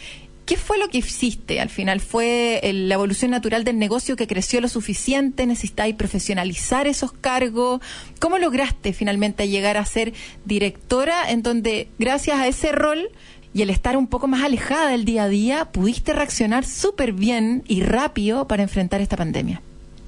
¿Qué 0.46 0.56
fue 0.56 0.78
lo 0.78 0.88
que 0.88 0.98
hiciste 0.98 1.60
al 1.60 1.70
final? 1.70 1.98
¿Fue 2.00 2.60
la 2.62 2.94
evolución 2.94 3.32
natural 3.32 3.64
del 3.64 3.80
negocio 3.80 4.14
que 4.14 4.28
creció 4.28 4.60
lo 4.60 4.68
suficiente? 4.68 5.44
¿Necesitáis 5.44 5.96
profesionalizar 5.96 6.86
esos 6.86 7.10
cargos? 7.10 7.80
¿Cómo 8.20 8.38
lograste 8.38 8.92
finalmente 8.92 9.48
llegar 9.48 9.76
a 9.76 9.84
ser 9.84 10.12
directora 10.44 11.32
en 11.32 11.42
donde 11.42 11.88
gracias 11.98 12.38
a 12.38 12.46
ese 12.46 12.70
rol 12.70 13.08
y 13.52 13.62
el 13.62 13.70
estar 13.70 13.96
un 13.96 14.06
poco 14.06 14.28
más 14.28 14.44
alejada 14.44 14.90
del 14.90 15.04
día 15.04 15.24
a 15.24 15.28
día, 15.28 15.64
pudiste 15.64 16.12
reaccionar 16.12 16.64
súper 16.64 17.12
bien 17.12 17.64
y 17.66 17.82
rápido 17.82 18.46
para 18.46 18.62
enfrentar 18.62 19.00
esta 19.00 19.16
pandemia? 19.16 19.62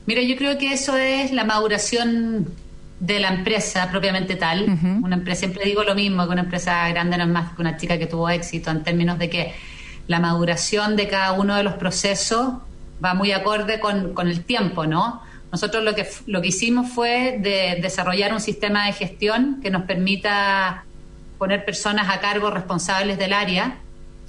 Mira, 0.06 0.22
yo 0.22 0.36
creo 0.36 0.56
que 0.56 0.72
eso 0.72 0.96
es 0.96 1.32
la 1.32 1.42
maduración 1.42 2.46
de 3.00 3.18
la 3.18 3.28
empresa 3.28 3.90
propiamente 3.90 4.36
tal. 4.36 4.66
Una 5.02 5.16
empresa, 5.16 5.40
siempre 5.40 5.64
digo 5.64 5.82
lo 5.82 5.96
mismo, 5.96 6.26
que 6.26 6.32
una 6.32 6.42
empresa 6.42 6.88
grande 6.90 7.16
no 7.16 7.24
es 7.24 7.30
más 7.30 7.54
que 7.54 7.60
una 7.60 7.76
chica 7.76 7.98
que 7.98 8.06
tuvo 8.06 8.28
éxito 8.28 8.70
en 8.70 8.84
términos 8.84 9.18
de 9.18 9.30
que 9.30 9.52
la 10.08 10.18
maduración 10.18 10.96
de 10.96 11.06
cada 11.06 11.32
uno 11.32 11.54
de 11.54 11.62
los 11.62 11.74
procesos 11.74 12.54
va 13.04 13.14
muy 13.14 13.30
acorde 13.30 13.78
con, 13.78 14.14
el 14.18 14.44
tiempo, 14.44 14.86
¿no? 14.86 15.22
Nosotros 15.52 15.84
lo 15.84 15.94
que, 15.94 16.08
lo 16.26 16.42
que 16.42 16.48
hicimos 16.48 16.90
fue 16.90 17.38
de 17.40 17.78
desarrollar 17.80 18.32
un 18.32 18.40
sistema 18.40 18.86
de 18.86 18.92
gestión 18.92 19.60
que 19.62 19.70
nos 19.70 19.82
permita 19.82 20.84
poner 21.38 21.64
personas 21.64 22.08
a 22.10 22.20
cargo 22.20 22.50
responsables 22.50 23.18
del 23.18 23.32
área 23.32 23.78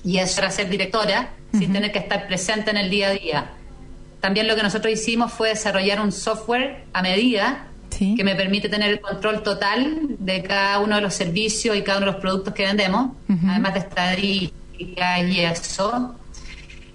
y 0.03 0.19
eso 0.19 0.39
era 0.41 0.51
ser 0.51 0.69
directora 0.69 1.31
sin 1.51 1.74
tener 1.74 1.91
que 1.91 2.00
estar 2.00 2.27
presente 2.27 2.69
en 2.69 2.77
el 2.77 2.89
día 2.89 3.07
a 3.07 3.12
día. 3.12 3.50
También 4.21 4.48
lo 4.48 4.55
que 4.55 4.63
nosotros 4.63 4.93
hicimos 4.93 5.33
fue 5.33 5.50
desarrollar 5.50 6.00
un 6.00 6.12
software 6.12 6.86
a 6.93 7.01
medida 7.01 7.65
que 7.89 8.24
me 8.24 8.36
permite 8.36 8.69
tener 8.69 8.91
el 8.91 9.01
control 9.01 9.41
total 9.43 10.15
de 10.19 10.43
cada 10.43 10.79
uno 10.79 10.98
de 10.98 11.01
los 11.01 11.13
servicios 11.13 11.75
y 11.75 11.81
cada 11.81 11.98
uno 11.98 12.07
de 12.07 12.12
los 12.13 12.21
productos 12.21 12.53
que 12.53 12.65
vendemos, 12.65 13.12
además 13.27 13.74
de 13.74 13.79
estadística 13.79 14.59
y 14.79 15.39
eso. 15.39 16.15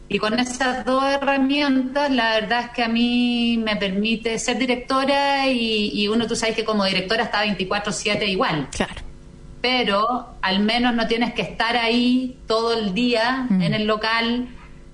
Y 0.09 0.19
con 0.19 0.39
esas 0.39 0.85
dos 0.85 1.05
herramientas, 1.05 2.11
la 2.11 2.35
verdad 2.35 2.61
es 2.67 2.71
que 2.71 2.83
a 2.83 2.89
mí 2.89 3.59
me 3.65 3.77
permite 3.77 4.39
ser 4.39 4.59
directora 4.59 5.49
y, 5.49 6.07
uno, 6.09 6.27
tú 6.27 6.37
sabes 6.37 6.55
que 6.55 6.65
como 6.65 6.85
directora 6.85 7.25
está 7.25 7.45
24/7 7.45 8.27
igual. 8.29 8.69
Claro. 8.71 9.03
Pero 9.63 10.37
al 10.43 10.61
menos 10.61 10.95
no 10.95 11.07
tienes 11.07 11.33
que 11.33 11.43
estar 11.43 11.77
ahí 11.77 12.37
todo 12.47 12.79
el 12.79 12.93
día 12.93 13.47
en 13.51 13.73
el 13.73 13.87
local 13.87 14.49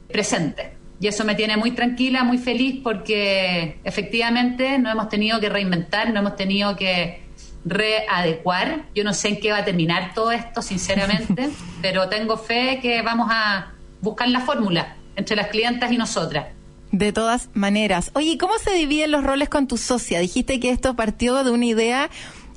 presente. 0.09 0.75
Y 1.01 1.09
eso 1.09 1.25
me 1.25 1.35
tiene 1.35 1.57
muy 1.57 1.73
tranquila, 1.73 2.25
muy 2.25 2.39
feliz 2.39 2.81
porque 2.83 3.79
efectivamente 3.85 4.79
no 4.79 4.91
hemos 4.91 5.09
tenido 5.09 5.41
que 5.41 5.49
reinventar, 5.49 6.13
no 6.13 6.21
hemos 6.21 6.37
tenido 6.37 6.77
que 6.77 7.23
readecuar. 7.65 8.87
Yo 8.95 9.05
no 9.05 9.15
sé 9.15 9.29
en 9.29 9.41
qué 9.41 9.53
va 9.53 9.59
a 9.59 9.65
terminar 9.65 10.13
todo 10.15 10.33
esto, 10.33 10.63
sinceramente, 10.63 11.51
pero 11.83 12.09
tengo 12.09 12.37
fe 12.37 12.79
que 12.81 13.03
vamos 13.03 13.29
a 13.31 13.73
buscar 14.01 14.29
la 14.29 14.41
fórmula 14.41 14.97
entre 15.17 15.37
las 15.37 15.49
clientas 15.49 15.93
y 15.93 15.97
nosotras. 15.97 16.47
De 16.93 17.13
todas 17.13 17.51
maneras. 17.55 18.11
Oye, 18.15 18.37
¿cómo 18.37 18.59
se 18.59 18.73
dividen 18.73 19.13
los 19.13 19.23
roles 19.23 19.49
con 19.49 19.69
tu 19.69 19.77
socia? 19.77 20.19
Dijiste 20.19 20.59
que 20.59 20.71
esto 20.71 20.97
partió 20.97 21.45
de 21.45 21.53
una 21.53 21.67
idea 21.67 22.11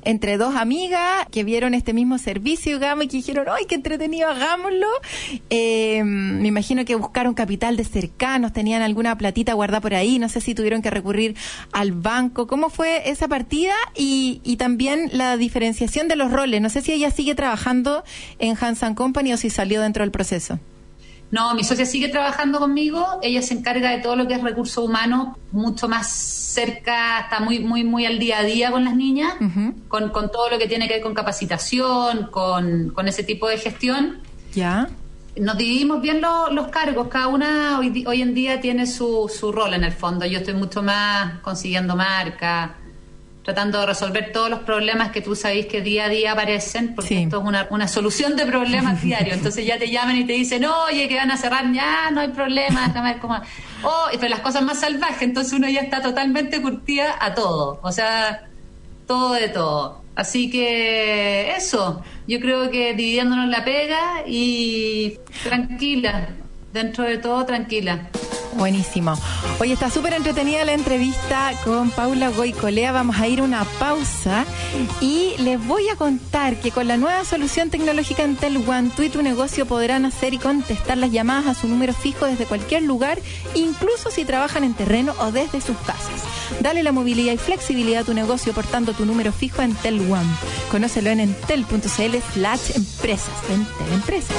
entre 0.04 0.36
dos 0.36 0.54
amigas 0.56 1.26
que 1.30 1.44
vieron 1.44 1.74
este 1.74 1.92
mismo 1.92 2.18
servicio, 2.18 2.76
y 2.76 3.08
que 3.08 3.16
dijeron, 3.16 3.46
¡ay, 3.50 3.64
qué 3.66 3.74
entretenido, 3.74 4.28
hagámoslo! 4.28 4.86
Eh, 5.50 6.02
me 6.04 6.48
imagino 6.48 6.84
que 6.84 6.94
buscaron 6.94 7.34
capital 7.34 7.76
de 7.76 7.84
cercanos, 7.84 8.52
tenían 8.52 8.82
alguna 8.82 9.16
platita 9.16 9.52
guardada 9.54 9.80
por 9.80 9.94
ahí, 9.94 10.18
no 10.18 10.28
sé 10.28 10.40
si 10.40 10.54
tuvieron 10.54 10.82
que 10.82 10.90
recurrir 10.90 11.36
al 11.72 11.92
banco. 11.92 12.46
¿Cómo 12.46 12.70
fue 12.70 13.08
esa 13.10 13.28
partida? 13.28 13.74
Y, 13.94 14.40
y 14.44 14.56
también 14.56 15.10
la 15.12 15.36
diferenciación 15.36 16.08
de 16.08 16.16
los 16.16 16.30
roles. 16.30 16.60
No 16.60 16.68
sé 16.68 16.82
si 16.82 16.92
ella 16.92 17.10
sigue 17.10 17.34
trabajando 17.34 18.04
en 18.38 18.56
Hansan 18.60 18.94
Company 18.94 19.32
o 19.32 19.36
si 19.36 19.50
salió 19.50 19.80
dentro 19.80 20.02
del 20.02 20.10
proceso. 20.10 20.58
No, 21.30 21.54
mi 21.54 21.64
socia 21.64 21.84
sigue 21.84 22.08
trabajando 22.08 22.60
conmigo, 22.60 23.18
ella 23.22 23.42
se 23.42 23.54
encarga 23.54 23.90
de 23.90 23.98
todo 23.98 24.14
lo 24.14 24.28
que 24.28 24.34
es 24.34 24.42
recurso 24.42 24.84
humano, 24.84 25.36
mucho 25.50 25.88
más 25.88 26.08
cerca, 26.08 27.20
está 27.20 27.40
muy, 27.40 27.58
muy, 27.58 27.82
muy 27.82 28.06
al 28.06 28.18
día 28.18 28.38
a 28.38 28.42
día 28.44 28.70
con 28.70 28.84
las 28.84 28.94
niñas, 28.94 29.34
con, 29.88 30.10
con, 30.10 30.30
todo 30.30 30.50
lo 30.50 30.58
que 30.58 30.68
tiene 30.68 30.86
que 30.86 30.94
ver 30.94 31.02
con 31.02 31.12
capacitación, 31.12 32.28
con, 32.30 32.90
con 32.90 33.08
ese 33.08 33.24
tipo 33.24 33.48
de 33.48 33.58
gestión. 33.58 34.20
Ya. 34.54 34.88
Nos 35.36 35.58
dividimos 35.58 36.00
bien 36.00 36.20
los 36.20 36.68
cargos, 36.68 37.08
cada 37.08 37.26
una 37.26 37.80
hoy, 37.80 38.04
hoy 38.06 38.22
en 38.22 38.34
día 38.34 38.60
tiene 38.60 38.86
su, 38.86 39.28
su 39.28 39.50
rol 39.50 39.74
en 39.74 39.82
el 39.82 39.92
fondo. 39.92 40.24
Yo 40.26 40.38
estoy 40.38 40.54
mucho 40.54 40.84
más 40.84 41.40
consiguiendo 41.40 41.96
marca, 41.96 42.76
tratando 43.44 43.78
de 43.80 43.86
resolver 43.86 44.32
todos 44.32 44.48
los 44.48 44.60
problemas 44.60 45.10
que 45.10 45.20
tú 45.20 45.36
sabéis 45.36 45.66
que 45.66 45.82
día 45.82 46.06
a 46.06 46.08
día 46.08 46.32
aparecen, 46.32 46.94
porque 46.94 47.22
esto 47.22 47.38
es 47.40 47.44
una, 47.46 47.68
una, 47.70 47.86
solución 47.86 48.36
de 48.36 48.46
problemas 48.46 49.02
diarios. 49.02 49.36
Entonces 49.36 49.66
ya 49.66 49.78
te 49.78 49.90
llaman 49.90 50.16
y 50.16 50.24
te 50.24 50.32
dicen, 50.32 50.64
oye, 50.64 51.06
que 51.08 51.16
van 51.16 51.30
a 51.30 51.36
cerrar, 51.36 51.70
ya 51.72 52.10
no 52.10 52.22
hay 52.22 52.28
problema, 52.28 52.92
cómo. 53.20 53.40
Oh, 53.86 54.06
pero 54.12 54.30
las 54.30 54.40
cosas 54.40 54.62
más 54.62 54.80
salvajes, 54.80 55.20
entonces 55.20 55.52
uno 55.52 55.68
ya 55.68 55.82
está 55.82 56.00
totalmente 56.00 56.62
curtida 56.62 57.16
a 57.20 57.34
todo, 57.34 57.78
o 57.82 57.92
sea, 57.92 58.48
todo 59.06 59.34
de 59.34 59.48
todo. 59.48 60.02
Así 60.16 60.48
que 60.48 61.54
eso, 61.54 62.02
yo 62.26 62.40
creo 62.40 62.70
que 62.70 62.94
dividiéndonos 62.94 63.48
la 63.48 63.62
pega 63.62 64.22
y 64.26 65.18
tranquila, 65.42 66.28
dentro 66.74 67.04
de 67.04 67.18
todo 67.18 67.46
tranquila. 67.46 68.10
Buenísimo. 68.56 69.14
Hoy 69.60 69.72
está 69.72 69.90
súper 69.90 70.12
entretenida 70.12 70.64
la 70.64 70.72
entrevista 70.72 71.52
con 71.64 71.90
Paula 71.90 72.30
Goicolea. 72.30 72.92
Vamos 72.92 73.16
a 73.16 73.28
ir 73.28 73.42
una 73.42 73.64
pausa 73.64 74.44
y 75.00 75.34
les 75.38 75.64
voy 75.66 75.88
a 75.88 75.96
contar 75.96 76.56
que 76.60 76.70
con 76.70 76.88
la 76.88 76.96
nueva 76.96 77.24
solución 77.24 77.70
tecnológica 77.70 78.22
Entel 78.24 78.56
One, 78.68 78.90
tú 78.96 79.02
y 79.02 79.08
tu 79.08 79.22
negocio 79.22 79.66
podrán 79.66 80.04
hacer 80.04 80.34
y 80.34 80.38
contestar 80.38 80.98
las 80.98 81.12
llamadas 81.12 81.46
a 81.46 81.60
su 81.60 81.68
número 81.68 81.92
fijo 81.92 82.26
desde 82.26 82.44
cualquier 82.46 82.82
lugar, 82.82 83.18
incluso 83.54 84.10
si 84.10 84.24
trabajan 84.24 84.64
en 84.64 84.74
terreno 84.74 85.14
o 85.20 85.30
desde 85.30 85.60
sus 85.60 85.76
casas. 85.78 86.22
Dale 86.60 86.82
la 86.82 86.92
movilidad 86.92 87.32
y 87.32 87.38
flexibilidad 87.38 88.02
a 88.02 88.04
tu 88.04 88.14
negocio 88.14 88.52
portando 88.52 88.92
tu 88.94 89.04
número 89.04 89.32
fijo 89.32 89.62
a 89.62 89.64
Entel 89.64 90.00
One. 90.00 90.28
Conócelo 90.70 91.10
en 91.10 91.20
entel.cl 91.20 92.16
slash 92.34 92.70
empresas. 92.74 93.34
Entel 93.48 93.92
Empresas. 93.94 94.36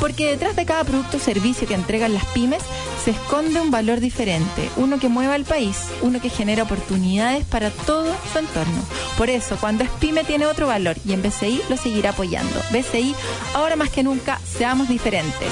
Porque 0.00 0.26
detrás 0.26 0.56
de 0.56 0.64
cada 0.64 0.82
producto 0.84 1.18
o 1.18 1.20
servicio 1.20 1.68
que 1.68 1.74
entregan 1.74 2.14
las 2.14 2.24
pymes 2.26 2.62
se 3.04 3.12
esconde 3.12 3.60
un 3.60 3.70
valor 3.70 4.00
diferente, 4.00 4.68
uno 4.76 4.98
que 4.98 5.08
mueva 5.08 5.34
al 5.34 5.44
país, 5.44 5.76
uno 6.02 6.20
que 6.20 6.30
genera 6.30 6.62
oportunidades 6.62 7.44
para 7.44 7.70
todo 7.70 8.12
su 8.32 8.38
entorno. 8.38 8.82
Por 9.16 9.30
eso, 9.30 9.56
cuando 9.60 9.84
es 9.84 9.90
pyme 9.90 10.24
tiene 10.24 10.46
otro 10.46 10.66
valor 10.66 10.96
y 11.04 11.12
en 11.12 11.22
BCI 11.22 11.62
lo 11.68 11.76
seguirá 11.76 12.10
apoyando. 12.10 12.58
BCI, 12.72 13.14
ahora 13.54 13.76
más 13.76 13.90
que 13.90 14.02
nunca, 14.02 14.40
seamos 14.44 14.88
diferentes. 14.88 15.48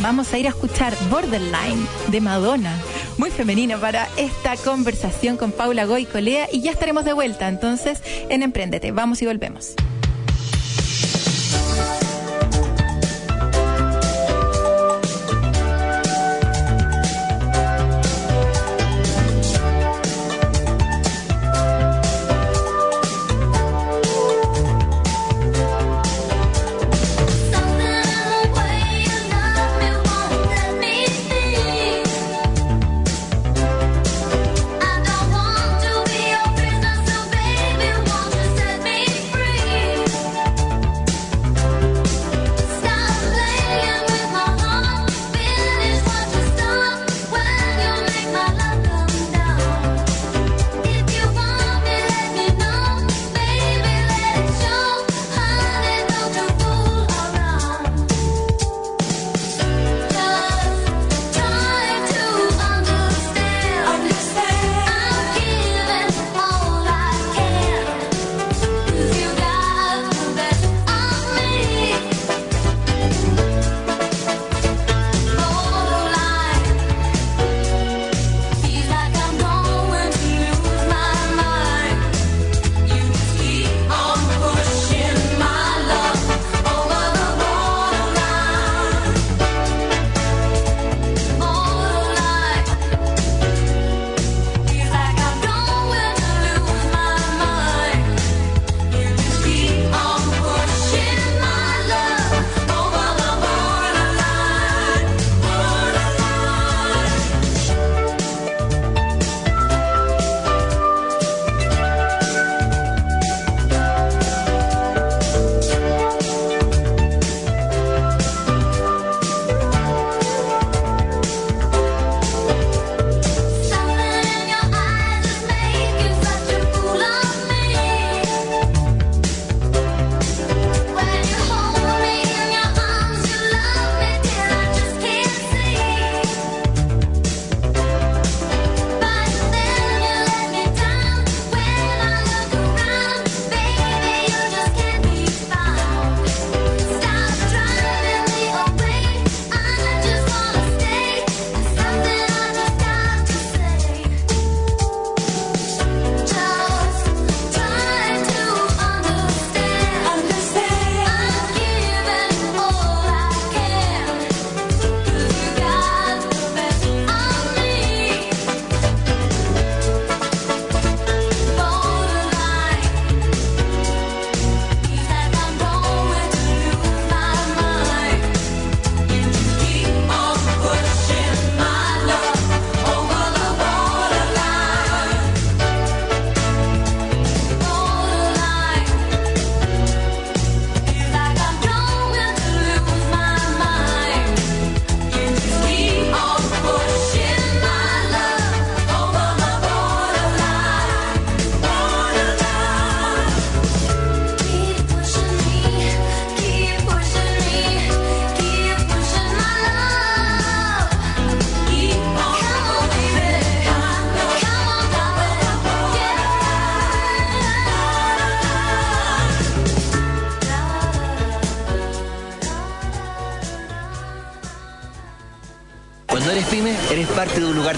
Vamos 0.00 0.32
a 0.32 0.38
ir 0.38 0.46
a 0.46 0.50
escuchar 0.50 0.94
Borderline 1.10 1.86
de 2.08 2.20
Madonna, 2.20 2.76
muy 3.18 3.30
femenina 3.30 3.78
para 3.78 4.08
esta 4.16 4.56
conversación 4.56 5.36
con 5.36 5.52
Paula 5.52 5.86
Goy 5.86 6.06
Colea 6.06 6.48
y 6.52 6.60
ya 6.60 6.70
estaremos 6.70 7.04
de 7.04 7.12
vuelta 7.12 7.48
entonces 7.48 8.00
en 8.28 8.42
Emprendete. 8.42 8.92
Vamos 8.92 9.20
y 9.22 9.26
volvemos. 9.26 9.74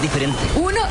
Diferente. 0.01 0.37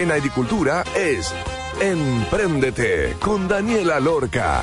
En 0.00 0.10
agricultura 0.10 0.82
es 0.96 1.30
Empréndete 1.78 3.16
con 3.20 3.48
Daniela 3.48 4.00
Lorca. 4.00 4.62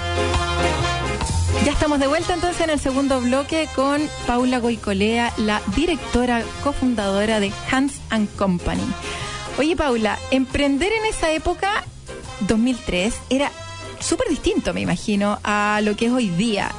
Ya 1.63 1.73
estamos 1.73 1.99
de 1.99 2.07
vuelta 2.07 2.33
entonces 2.33 2.59
en 2.61 2.71
el 2.71 2.79
segundo 2.79 3.21
bloque 3.21 3.69
con 3.75 4.01
Paula 4.25 4.57
Goicolea, 4.57 5.31
la 5.37 5.61
directora 5.75 6.41
cofundadora 6.63 7.39
de 7.39 7.53
Hans 7.69 8.01
and 8.09 8.35
Company. 8.35 8.81
Oye 9.59 9.75
Paula, 9.75 10.17
emprender 10.31 10.91
en 10.91 11.05
esa 11.05 11.29
época, 11.29 11.83
2003, 12.47 13.13
era 13.29 13.51
súper 13.99 14.29
distinto, 14.29 14.73
me 14.73 14.81
imagino, 14.81 15.37
a 15.43 15.81
lo 15.83 15.95
que 15.95 16.07
es 16.07 16.11
hoy 16.11 16.29
día. 16.29 16.71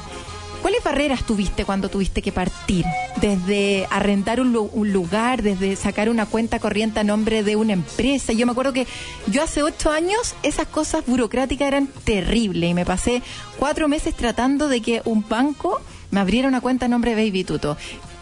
¿Cuáles 0.61 0.83
barreras 0.83 1.23
tuviste 1.23 1.63
cuando 1.63 1.89
tuviste 1.89 2.21
que 2.21 2.33
partir? 2.33 2.85
Desde 3.21 3.87
arrendar 3.89 4.41
un, 4.41 4.51
lugar, 4.51 5.41
desde 5.41 5.75
sacar 5.77 6.09
una 6.09 6.25
cuenta 6.25 6.59
corriente 6.59 6.99
a 6.99 7.03
nombre 7.03 7.43
de 7.43 7.55
una 7.55 7.73
empresa. 7.73 8.33
Yo 8.33 8.45
me 8.45 8.51
acuerdo 8.51 8.73
que 8.73 8.85
yo 9.27 9.41
hace 9.41 9.63
ocho 9.63 9.89
años 9.89 10.35
esas 10.43 10.67
cosas 10.67 11.05
burocráticas 11.05 11.67
eran 11.67 11.87
terribles 11.87 12.69
y 12.69 12.73
me 12.73 12.85
pasé 12.85 13.21
cuatro 13.57 13.87
meses 13.87 14.15
tratando 14.15 14.67
de 14.67 14.81
que 14.81 15.01
un 15.05 15.27
banco 15.27 15.79
me 16.11 16.19
abriera 16.19 16.49
una 16.49 16.61
cuenta 16.61 16.87
a 16.87 16.89
nombre 16.89 17.15
de 17.15 17.23
Baby 17.25 17.45
Tuto. 17.45 17.77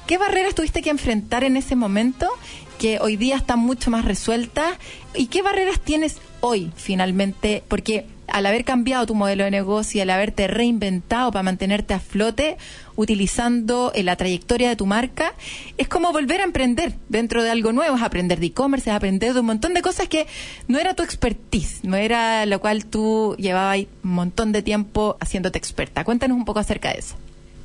¿Qué 0.05 0.17
barreras 0.17 0.53
tuviste 0.53 0.81
que 0.83 0.91
enfrentar 0.91 1.43
en 1.43 1.57
ese 1.57 1.75
momento 1.75 2.29
que 2.77 2.99
hoy 2.99 3.17
día 3.17 3.35
están 3.35 3.59
mucho 3.59 3.89
más 3.89 4.05
resueltas? 4.05 4.77
¿Y 5.15 5.27
qué 5.27 5.41
barreras 5.41 5.79
tienes 5.79 6.17
hoy 6.41 6.71
finalmente? 6.75 7.63
Porque 7.67 8.05
al 8.27 8.45
haber 8.45 8.65
cambiado 8.65 9.05
tu 9.05 9.15
modelo 9.15 9.43
de 9.43 9.51
negocio 9.51 9.99
y 9.99 10.01
al 10.01 10.09
haberte 10.09 10.47
reinventado 10.47 11.31
para 11.31 11.43
mantenerte 11.43 11.93
a 11.93 11.99
flote, 11.99 12.57
utilizando 12.95 13.91
eh, 13.95 14.03
la 14.03 14.15
trayectoria 14.15 14.69
de 14.69 14.75
tu 14.75 14.85
marca, 14.85 15.33
es 15.77 15.87
como 15.87 16.11
volver 16.11 16.41
a 16.41 16.43
emprender 16.43 16.93
dentro 17.09 17.43
de 17.43 17.49
algo 17.49 17.71
nuevo, 17.71 17.95
es 17.95 18.01
aprender 18.01 18.39
de 18.39 18.47
e-commerce, 18.47 18.89
es 18.89 18.95
aprender 18.95 19.33
de 19.33 19.39
un 19.39 19.45
montón 19.45 19.73
de 19.73 19.81
cosas 19.81 20.07
que 20.07 20.27
no 20.67 20.79
era 20.79 20.93
tu 20.93 21.03
expertise, 21.03 21.79
no 21.83 21.95
era 21.95 22.45
lo 22.45 22.59
cual 22.59 22.85
tú 22.85 23.35
llevabas 23.37 23.85
un 24.03 24.11
montón 24.11 24.51
de 24.51 24.61
tiempo 24.61 25.17
haciéndote 25.19 25.57
experta. 25.57 26.03
Cuéntanos 26.03 26.37
un 26.37 26.45
poco 26.45 26.59
acerca 26.59 26.91
de 26.91 26.99
eso. 26.99 27.15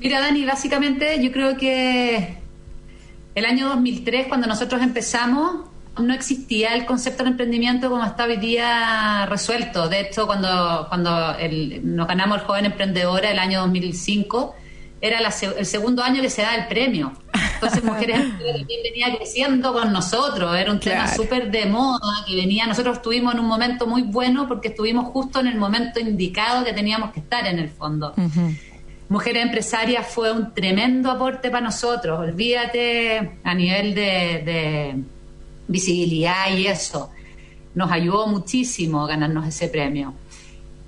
Mira, 0.00 0.20
Dani, 0.20 0.44
básicamente 0.44 1.22
yo 1.22 1.30
creo 1.32 1.56
que 1.56 2.36
el 3.34 3.44
año 3.44 3.68
2003, 3.68 4.26
cuando 4.26 4.46
nosotros 4.46 4.82
empezamos, 4.82 5.71
no 5.98 6.14
existía 6.14 6.74
el 6.74 6.86
concepto 6.86 7.22
de 7.24 7.30
emprendimiento 7.30 7.90
como 7.90 8.04
está 8.04 8.24
hoy 8.24 8.38
día 8.38 9.26
resuelto. 9.26 9.88
De 9.88 10.00
hecho, 10.00 10.26
cuando, 10.26 10.86
cuando 10.88 11.36
nos 11.82 12.08
ganamos 12.08 12.38
el 12.38 12.44
joven 12.44 12.64
emprendedora 12.66 13.30
el 13.30 13.38
año 13.38 13.60
2005, 13.60 14.54
era 15.00 15.18
el 15.18 15.66
segundo 15.66 16.02
año 16.02 16.22
que 16.22 16.30
se 16.30 16.42
da 16.42 16.54
el 16.54 16.66
premio. 16.68 17.12
Entonces, 17.54 17.84
Mujeres 17.84 18.16
también 18.38 18.80
venía 18.82 19.16
creciendo 19.16 19.72
con 19.72 19.92
nosotros. 19.92 20.56
Era 20.56 20.72
un 20.72 20.80
tema 20.80 21.08
súper 21.08 21.50
de 21.50 21.66
moda 21.66 22.24
que 22.26 22.36
venía. 22.36 22.66
Nosotros 22.66 22.96
estuvimos 22.96 23.34
en 23.34 23.40
un 23.40 23.46
momento 23.46 23.86
muy 23.86 24.02
bueno 24.02 24.48
porque 24.48 24.68
estuvimos 24.68 25.06
justo 25.06 25.40
en 25.40 25.48
el 25.48 25.56
momento 25.56 26.00
indicado 26.00 26.64
que 26.64 26.72
teníamos 26.72 27.12
que 27.12 27.20
estar 27.20 27.46
en 27.46 27.58
el 27.58 27.68
fondo. 27.68 28.14
Mujeres 29.08 29.42
Empresarias 29.42 30.06
fue 30.06 30.32
un 30.32 30.54
tremendo 30.54 31.10
aporte 31.10 31.50
para 31.50 31.64
nosotros. 31.64 32.18
Olvídate 32.18 33.38
a 33.44 33.54
nivel 33.54 33.94
de 33.94 35.02
visibilidad 35.72 36.56
y 36.56 36.66
eso. 36.66 37.10
Nos 37.74 37.90
ayudó 37.90 38.26
muchísimo 38.26 39.06
ganarnos 39.06 39.46
ese 39.46 39.68
premio. 39.68 40.14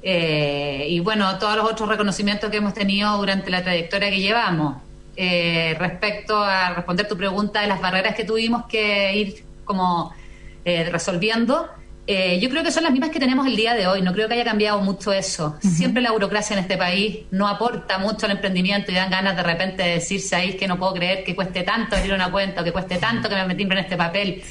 Eh, 0.02 0.86
y 0.90 1.00
bueno, 1.00 1.38
todos 1.38 1.56
los 1.56 1.64
otros 1.64 1.88
reconocimientos 1.88 2.50
que 2.50 2.58
hemos 2.58 2.74
tenido 2.74 3.16
durante 3.16 3.50
la 3.50 3.62
trayectoria 3.62 4.10
que 4.10 4.20
llevamos. 4.20 4.76
Eh, 5.16 5.74
respecto 5.78 6.36
a 6.36 6.74
responder 6.74 7.08
tu 7.08 7.16
pregunta 7.16 7.60
de 7.60 7.68
las 7.68 7.80
barreras 7.80 8.14
que 8.14 8.24
tuvimos 8.24 8.66
que 8.66 9.16
ir 9.16 9.44
como 9.64 10.12
eh, 10.64 10.88
resolviendo, 10.90 11.68
yo 12.06 12.50
creo 12.50 12.62
que 12.62 12.70
son 12.70 12.82
las 12.82 12.92
mismas 12.92 13.10
que 13.10 13.18
tenemos 13.18 13.46
el 13.46 13.56
día 13.56 13.74
de 13.74 13.86
hoy. 13.86 14.02
No 14.02 14.12
creo 14.12 14.28
que 14.28 14.34
haya 14.34 14.44
cambiado 14.44 14.80
mucho 14.80 15.12
eso. 15.12 15.56
Siempre 15.60 16.02
la 16.02 16.12
burocracia 16.12 16.54
en 16.54 16.60
este 16.60 16.76
país 16.76 17.20
no 17.30 17.48
aporta 17.48 17.98
mucho 17.98 18.26
al 18.26 18.32
emprendimiento 18.32 18.92
y 18.92 18.94
dan 18.94 19.10
ganas 19.10 19.36
de 19.36 19.42
repente 19.42 19.82
de 19.82 19.90
decirse 19.94 20.36
ahí 20.36 20.54
que 20.54 20.68
no 20.68 20.78
puedo 20.78 20.92
creer 20.94 21.24
que 21.24 21.34
cueste 21.34 21.62
tanto 21.62 21.96
abrir 21.96 22.12
una 22.12 22.30
cuenta 22.30 22.60
o 22.60 22.64
que 22.64 22.72
cueste 22.72 22.96
tanto 22.98 23.28
que 23.28 23.34
me 23.34 23.46
metí 23.46 23.62
en 23.62 23.72
este 23.78 23.96
papel. 23.96 24.42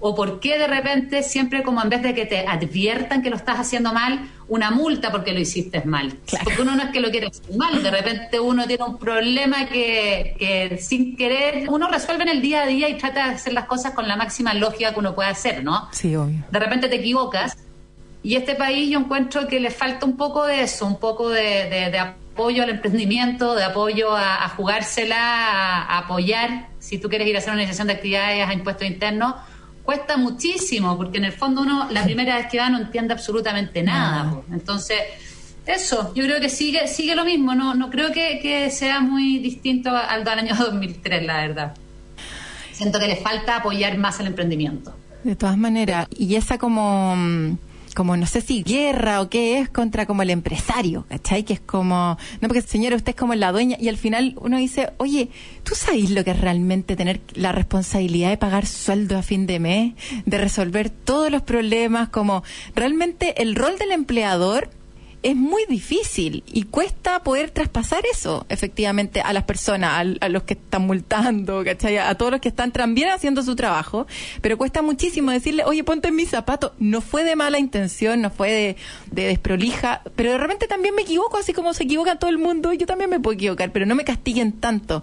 O 0.00 0.14
por 0.14 0.40
qué 0.40 0.58
de 0.58 0.66
repente 0.66 1.22
siempre 1.22 1.62
como 1.62 1.82
en 1.82 1.90
vez 1.90 2.02
de 2.02 2.14
que 2.14 2.26
te 2.26 2.46
adviertan 2.46 3.22
que 3.22 3.30
lo 3.30 3.36
estás 3.36 3.58
haciendo 3.58 3.92
mal, 3.92 4.30
una 4.48 4.70
multa 4.70 5.12
porque 5.12 5.32
lo 5.32 5.40
hiciste 5.40 5.82
mal. 5.84 6.14
Porque 6.42 6.62
uno 6.62 6.74
no 6.74 6.82
es 6.82 6.90
que 6.90 7.00
lo 7.00 7.10
quiera 7.10 7.28
hacer 7.28 7.54
mal, 7.56 7.82
de 7.82 7.90
repente 7.90 8.40
uno 8.40 8.66
tiene 8.66 8.84
un 8.84 8.98
problema 8.98 9.66
que, 9.66 10.34
que 10.38 10.78
sin 10.78 11.16
querer 11.16 11.68
uno 11.68 11.88
resuelve 11.88 12.22
en 12.22 12.30
el 12.30 12.42
día 12.42 12.62
a 12.62 12.66
día 12.66 12.88
y 12.88 12.98
trata 12.98 13.26
de 13.26 13.34
hacer 13.34 13.52
las 13.52 13.66
cosas 13.66 13.92
con 13.92 14.08
la 14.08 14.16
máxima 14.16 14.54
lógica 14.54 14.92
que 14.92 14.98
uno 14.98 15.14
puede 15.14 15.28
hacer, 15.28 15.62
¿no? 15.62 15.88
Sí, 15.92 16.16
obvio. 16.16 16.44
De 16.50 16.58
repente 16.58 16.88
te 16.88 16.96
equivocas 16.96 17.56
y 18.22 18.36
este 18.36 18.54
país 18.54 18.90
yo 18.90 18.98
encuentro 18.98 19.48
que 19.48 19.60
le 19.60 19.70
falta 19.70 20.04
un 20.04 20.16
poco 20.16 20.44
de 20.46 20.62
eso, 20.62 20.86
un 20.86 20.98
poco 20.98 21.30
de, 21.30 21.98
apoyo 21.98 22.62
al 22.62 22.70
emprendimiento, 22.70 23.54
de 23.54 23.64
apoyo 23.64 24.14
a, 24.14 24.48
jugársela, 24.50 25.16
a, 25.16 25.98
apoyar, 25.98 26.68
si 26.78 26.98
tú 26.98 27.08
quieres 27.08 27.26
ir 27.28 27.36
a 27.36 27.38
hacer 27.38 27.52
una 27.52 27.62
iniciación 27.62 27.88
de 27.88 27.94
actividades 27.94 28.46
a 28.46 28.52
impuestos 28.52 28.86
internos, 28.86 29.36
cuesta 29.90 30.16
muchísimo, 30.16 30.96
porque 30.96 31.18
en 31.18 31.24
el 31.24 31.32
fondo 31.32 31.62
uno 31.62 31.88
la 31.90 32.04
primera 32.04 32.36
vez 32.36 32.46
que 32.46 32.58
va 32.58 32.70
no 32.70 32.78
entiende 32.78 33.12
absolutamente 33.12 33.82
nada. 33.82 34.40
Entonces, 34.52 34.98
eso, 35.66 36.14
yo 36.14 36.22
creo 36.22 36.40
que 36.40 36.48
sigue 36.48 36.86
sigue 36.86 37.16
lo 37.16 37.24
mismo, 37.24 37.56
no 37.56 37.74
no 37.74 37.90
creo 37.90 38.12
que, 38.12 38.70
sea 38.70 39.00
muy 39.00 39.38
distinto 39.38 39.90
al 39.90 40.22
del 40.22 40.38
año 40.38 40.54
2003, 40.58 41.26
la 41.26 41.38
verdad. 41.38 41.74
Siento 42.70 43.00
que 43.00 43.08
le 43.08 43.16
falta 43.16 43.56
apoyar 43.56 43.98
más 43.98 44.20
el 44.20 44.28
emprendimiento. 44.28 44.94
De 45.24 45.34
todas 45.34 45.58
maneras, 45.58 46.06
y 46.16 46.36
esa 46.36 46.56
como 46.56 47.16
mm, 47.16 47.58
como 47.94 48.16
no 48.16 48.26
sé 48.26 48.40
si 48.40 48.62
guerra 48.62 49.20
o 49.20 49.28
qué 49.28 49.58
es 49.58 49.68
contra 49.68 50.06
como 50.06 50.22
el 50.22 50.30
empresario, 50.30 51.06
¿cachai? 51.08 51.44
Que 51.44 51.54
es 51.54 51.60
como, 51.60 52.16
no 52.40 52.48
porque 52.48 52.62
señora, 52.62 52.96
usted 52.96 53.10
es 53.10 53.16
como 53.16 53.34
la 53.34 53.52
dueña 53.52 53.76
y 53.80 53.88
al 53.88 53.96
final 53.96 54.34
uno 54.40 54.58
dice, 54.58 54.90
oye, 54.98 55.30
¿tú 55.64 55.74
sabes 55.74 56.10
lo 56.10 56.24
que 56.24 56.32
es 56.32 56.40
realmente 56.40 56.96
tener 56.96 57.20
la 57.34 57.52
responsabilidad 57.52 58.30
de 58.30 58.36
pagar 58.36 58.66
sueldo 58.66 59.18
a 59.18 59.22
fin 59.22 59.46
de 59.46 59.58
mes, 59.60 59.94
de 60.26 60.38
resolver 60.38 60.90
todos 60.90 61.30
los 61.30 61.42
problemas, 61.42 62.08
como 62.08 62.42
realmente 62.74 63.42
el 63.42 63.54
rol 63.54 63.78
del 63.78 63.92
empleador 63.92 64.70
es 65.22 65.36
muy 65.36 65.66
difícil 65.68 66.42
y 66.46 66.62
cuesta 66.62 67.22
poder 67.22 67.50
traspasar 67.50 68.02
eso 68.10 68.46
efectivamente 68.48 69.20
a 69.20 69.32
las 69.32 69.44
personas, 69.44 70.16
a, 70.20 70.28
los 70.28 70.44
que 70.44 70.54
están 70.54 70.86
multando, 70.86 71.62
¿cachai? 71.64 71.98
A 71.98 72.14
todos 72.14 72.32
los 72.32 72.40
que 72.40 72.48
están 72.48 72.72
también 72.72 73.10
haciendo 73.10 73.42
su 73.42 73.54
trabajo, 73.54 74.06
pero 74.40 74.56
cuesta 74.56 74.80
muchísimo 74.80 75.30
decirle, 75.30 75.64
oye, 75.64 75.84
ponte 75.84 76.08
en 76.08 76.16
mi 76.16 76.24
zapato. 76.24 76.74
No 76.78 77.00
fue 77.02 77.24
de 77.24 77.36
mala 77.36 77.58
intención, 77.58 78.22
no 78.22 78.30
fue 78.30 78.76
de, 79.10 79.26
desprolija, 79.26 80.02
pero 80.16 80.32
de 80.32 80.38
repente 80.38 80.66
también 80.66 80.94
me 80.94 81.02
equivoco, 81.02 81.36
así 81.36 81.52
como 81.52 81.74
se 81.74 81.84
equivoca 81.84 82.18
todo 82.18 82.30
el 82.30 82.38
mundo, 82.38 82.72
yo 82.72 82.86
también 82.86 83.10
me 83.10 83.20
puedo 83.20 83.34
equivocar, 83.34 83.72
pero 83.72 83.84
no 83.84 83.94
me 83.94 84.04
castiguen 84.04 84.52
tanto. 84.52 85.02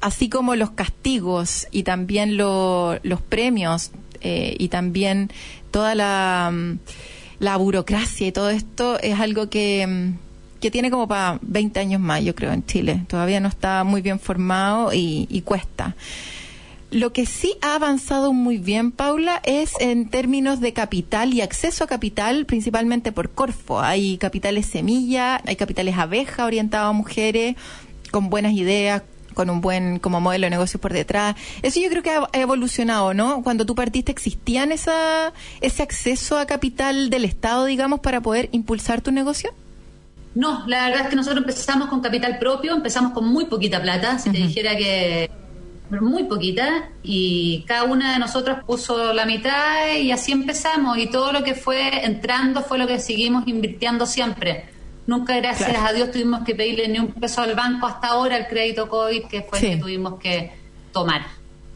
Así 0.00 0.28
como 0.28 0.54
los 0.54 0.70
castigos 0.70 1.66
y 1.70 1.82
también 1.82 2.36
los 2.36 3.22
premios 3.28 3.90
eh, 4.20 4.54
y 4.58 4.68
también 4.68 5.30
toda 5.70 5.94
la 5.94 6.52
la 7.44 7.56
burocracia 7.58 8.26
y 8.26 8.32
todo 8.32 8.48
esto 8.48 8.98
es 9.00 9.20
algo 9.20 9.50
que, 9.50 10.12
que 10.60 10.70
tiene 10.70 10.90
como 10.90 11.06
para 11.06 11.38
20 11.42 11.78
años 11.78 12.00
más, 12.00 12.24
yo 12.24 12.34
creo, 12.34 12.52
en 12.52 12.64
Chile. 12.64 13.04
Todavía 13.06 13.38
no 13.38 13.48
está 13.48 13.84
muy 13.84 14.00
bien 14.00 14.18
formado 14.18 14.92
y, 14.94 15.28
y 15.30 15.42
cuesta. 15.42 15.94
Lo 16.90 17.12
que 17.12 17.26
sí 17.26 17.54
ha 17.60 17.74
avanzado 17.74 18.32
muy 18.32 18.56
bien, 18.56 18.92
Paula, 18.92 19.42
es 19.44 19.72
en 19.80 20.08
términos 20.08 20.60
de 20.60 20.72
capital 20.72 21.34
y 21.34 21.42
acceso 21.42 21.84
a 21.84 21.86
capital, 21.86 22.46
principalmente 22.46 23.12
por 23.12 23.30
Corfo. 23.30 23.80
Hay 23.80 24.16
capitales 24.16 24.66
semilla, 24.66 25.42
hay 25.44 25.56
capitales 25.56 25.98
abeja 25.98 26.46
orientados 26.46 26.90
a 26.90 26.92
mujeres, 26.92 27.56
con 28.10 28.30
buenas 28.30 28.52
ideas, 28.52 29.02
con 29.34 29.50
un 29.50 29.60
buen 29.60 29.98
como 29.98 30.20
modelo 30.20 30.46
de 30.46 30.50
negocio 30.50 30.80
por 30.80 30.92
detrás. 30.92 31.36
Eso 31.62 31.80
yo 31.80 31.90
creo 31.90 32.02
que 32.02 32.10
ha, 32.10 32.28
evolucionado, 32.32 33.14
¿no? 33.14 33.42
Cuando 33.42 33.66
tú 33.66 33.74
partiste, 33.74 34.12
¿existían 34.12 34.72
esa, 34.72 35.32
ese 35.60 35.82
acceso 35.82 36.38
a 36.38 36.46
capital 36.46 37.10
del 37.10 37.24
Estado, 37.24 37.64
digamos, 37.66 38.00
para 38.00 38.20
poder 38.20 38.48
impulsar 38.52 39.00
tu 39.00 39.12
negocio? 39.12 39.50
No, 40.34 40.66
la 40.66 40.86
verdad 40.86 41.02
es 41.02 41.08
que 41.08 41.16
nosotros 41.16 41.42
empezamos 41.42 41.88
con 41.88 42.00
capital 42.00 42.38
propio, 42.38 42.74
empezamos 42.74 43.12
con 43.12 43.26
muy 43.26 43.46
poquita 43.46 43.80
plata. 43.80 44.18
Si 44.18 44.30
te 44.30 44.38
dijera 44.38 44.76
que 44.76 45.30
muy 45.90 46.24
poquita, 46.24 46.88
y 47.02 47.64
cada 47.66 47.84
una 47.84 48.14
de 48.14 48.18
nosotros 48.18 48.58
puso 48.66 49.12
la 49.12 49.26
mitad 49.26 49.94
y 50.00 50.10
así 50.10 50.32
empezamos. 50.32 50.98
Y 50.98 51.06
todo 51.08 51.32
lo 51.32 51.44
que 51.44 51.54
fue 51.54 52.04
entrando 52.04 52.62
fue 52.62 52.78
lo 52.78 52.86
que 52.86 52.98
seguimos 52.98 53.46
invirtiendo 53.46 54.06
siempre. 54.06 54.73
Nunca, 55.06 55.36
gracias 55.36 55.76
a 55.76 55.92
Dios, 55.92 56.10
tuvimos 56.10 56.44
que 56.44 56.54
pedirle 56.54 56.88
ni 56.88 56.98
un 56.98 57.08
peso 57.08 57.42
al 57.42 57.54
banco 57.54 57.86
hasta 57.86 58.08
ahora 58.08 58.36
el 58.36 58.46
crédito 58.46 58.88
COVID, 58.88 59.24
que 59.24 59.42
fue 59.42 59.58
el 59.58 59.64
que 59.64 59.76
tuvimos 59.76 60.18
que 60.18 60.52
tomar. 60.92 61.26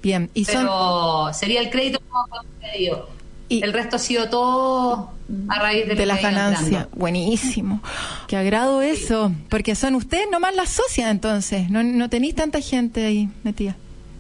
Bien, 0.03 0.31
y 0.33 0.45
Pero 0.45 1.31
sería 1.33 1.61
el 1.61 1.71
crédito 1.71 2.01
como 2.09 2.27
pedido. 2.61 3.09
Y 3.51 3.63
el 3.63 3.73
resto 3.73 3.97
ha 3.97 3.99
sido 3.99 4.29
todo 4.29 5.11
a 5.49 5.59
raíz 5.59 5.89
de, 5.89 5.95
de 5.95 6.07
las 6.07 6.23
ganancias. 6.23 6.87
Buenísimo. 6.95 7.81
Qué 8.27 8.37
agrado 8.37 8.83
eso, 8.83 9.33
porque 9.49 9.75
son 9.75 9.95
ustedes 9.95 10.29
nomás 10.31 10.55
las 10.55 10.71
socias 10.71 11.11
entonces, 11.11 11.71
no, 11.71 11.83
no 11.83 12.09
tenéis 12.09 12.35
tanta 12.35 12.61
gente 12.61 13.05
ahí 13.05 13.29
metida. 13.43 13.77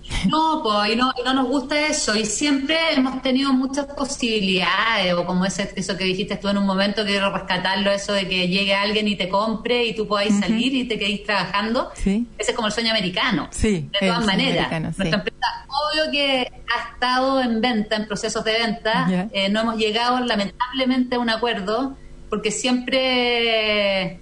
No, 0.28 0.60
pues, 0.62 0.92
y 0.92 0.96
no, 0.96 1.12
no 1.24 1.34
nos 1.34 1.48
gusta 1.48 1.86
eso. 1.86 2.14
Y 2.16 2.24
siempre 2.24 2.76
hemos 2.94 3.22
tenido 3.22 3.52
muchas 3.52 3.86
posibilidades, 3.86 5.14
o 5.14 5.24
como 5.24 5.44
ese, 5.44 5.72
eso 5.76 5.96
que 5.96 6.04
dijiste 6.04 6.36
tú 6.36 6.48
en 6.48 6.58
un 6.58 6.66
momento, 6.66 7.04
quiero 7.04 7.32
rescatarlo, 7.32 7.90
eso 7.90 8.12
de 8.12 8.28
que 8.28 8.48
llegue 8.48 8.74
alguien 8.74 9.08
y 9.08 9.16
te 9.16 9.28
compre 9.28 9.84
y 9.86 9.94
tú 9.94 10.06
podáis 10.06 10.38
salir 10.38 10.74
y 10.74 10.84
te 10.84 10.98
quedéis 10.98 11.24
trabajando. 11.24 11.90
Ese 11.94 12.26
es 12.38 12.52
como 12.52 12.68
el 12.68 12.72
sueño 12.72 12.90
americano. 12.90 13.48
Sí, 13.50 13.88
de 14.00 14.08
todas 14.08 14.26
maneras. 14.26 14.70
Nuestra 14.80 15.18
empresa, 15.18 15.66
obvio 15.68 16.10
que 16.10 16.52
ha 16.74 16.92
estado 16.92 17.40
en 17.40 17.60
venta, 17.60 17.96
en 17.96 18.06
procesos 18.06 18.44
de 18.44 18.52
venta. 18.52 19.28
Eh, 19.32 19.48
no 19.48 19.60
hemos 19.60 19.76
llegado, 19.76 20.20
lamentablemente, 20.20 21.16
a 21.16 21.18
un 21.18 21.30
acuerdo, 21.30 21.96
porque 22.28 22.50
siempre 22.50 24.20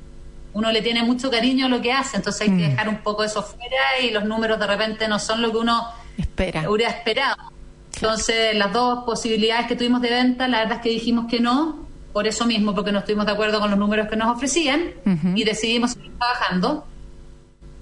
uno 0.57 0.73
le 0.73 0.81
tiene 0.81 1.03
mucho 1.03 1.31
cariño 1.31 1.67
a 1.67 1.69
lo 1.69 1.83
que 1.83 1.93
hace, 1.93 2.17
entonces 2.17 2.41
hay 2.41 2.57
que 2.57 2.67
mm. 2.67 2.71
dejar 2.71 2.89
un 2.89 2.97
poco 3.03 3.23
eso 3.23 3.43
fuera 3.43 4.01
y 4.03 4.11
los 4.11 4.25
números 4.25 4.59
de 4.59 4.67
repente 4.67 5.07
no 5.07 5.19
son 5.19 5.43
lo 5.43 5.53
que 5.53 5.59
uno 5.59 5.87
Espera. 6.17 6.71
hubiera 6.71 6.91
esperado. 6.91 7.53
Entonces, 7.95 8.57
las 8.57 8.73
dos 8.73 9.05
posibilidades 9.05 9.67
que 9.67 9.77
tuvimos 9.77 10.01
de 10.01 10.09
venta, 10.09 10.49
la 10.49 10.61
verdad 10.61 10.77
es 10.77 10.83
que 10.83 10.89
dijimos 10.89 11.27
que 11.31 11.41
no, 11.41 11.87
por 12.15 12.27
eso 12.27 12.47
mismo, 12.47 12.75
porque 12.75 12.91
no 12.91 13.01
estuvimos 13.01 13.27
de 13.27 13.33
acuerdo 13.33 13.61
con 13.61 13.69
los 13.69 13.79
números 13.79 14.09
que 14.09 14.17
nos 14.17 14.35
ofrecían 14.35 14.93
y 15.35 15.45
decidimos 15.45 15.93
seguir 15.93 16.13
trabajando. 16.17 16.87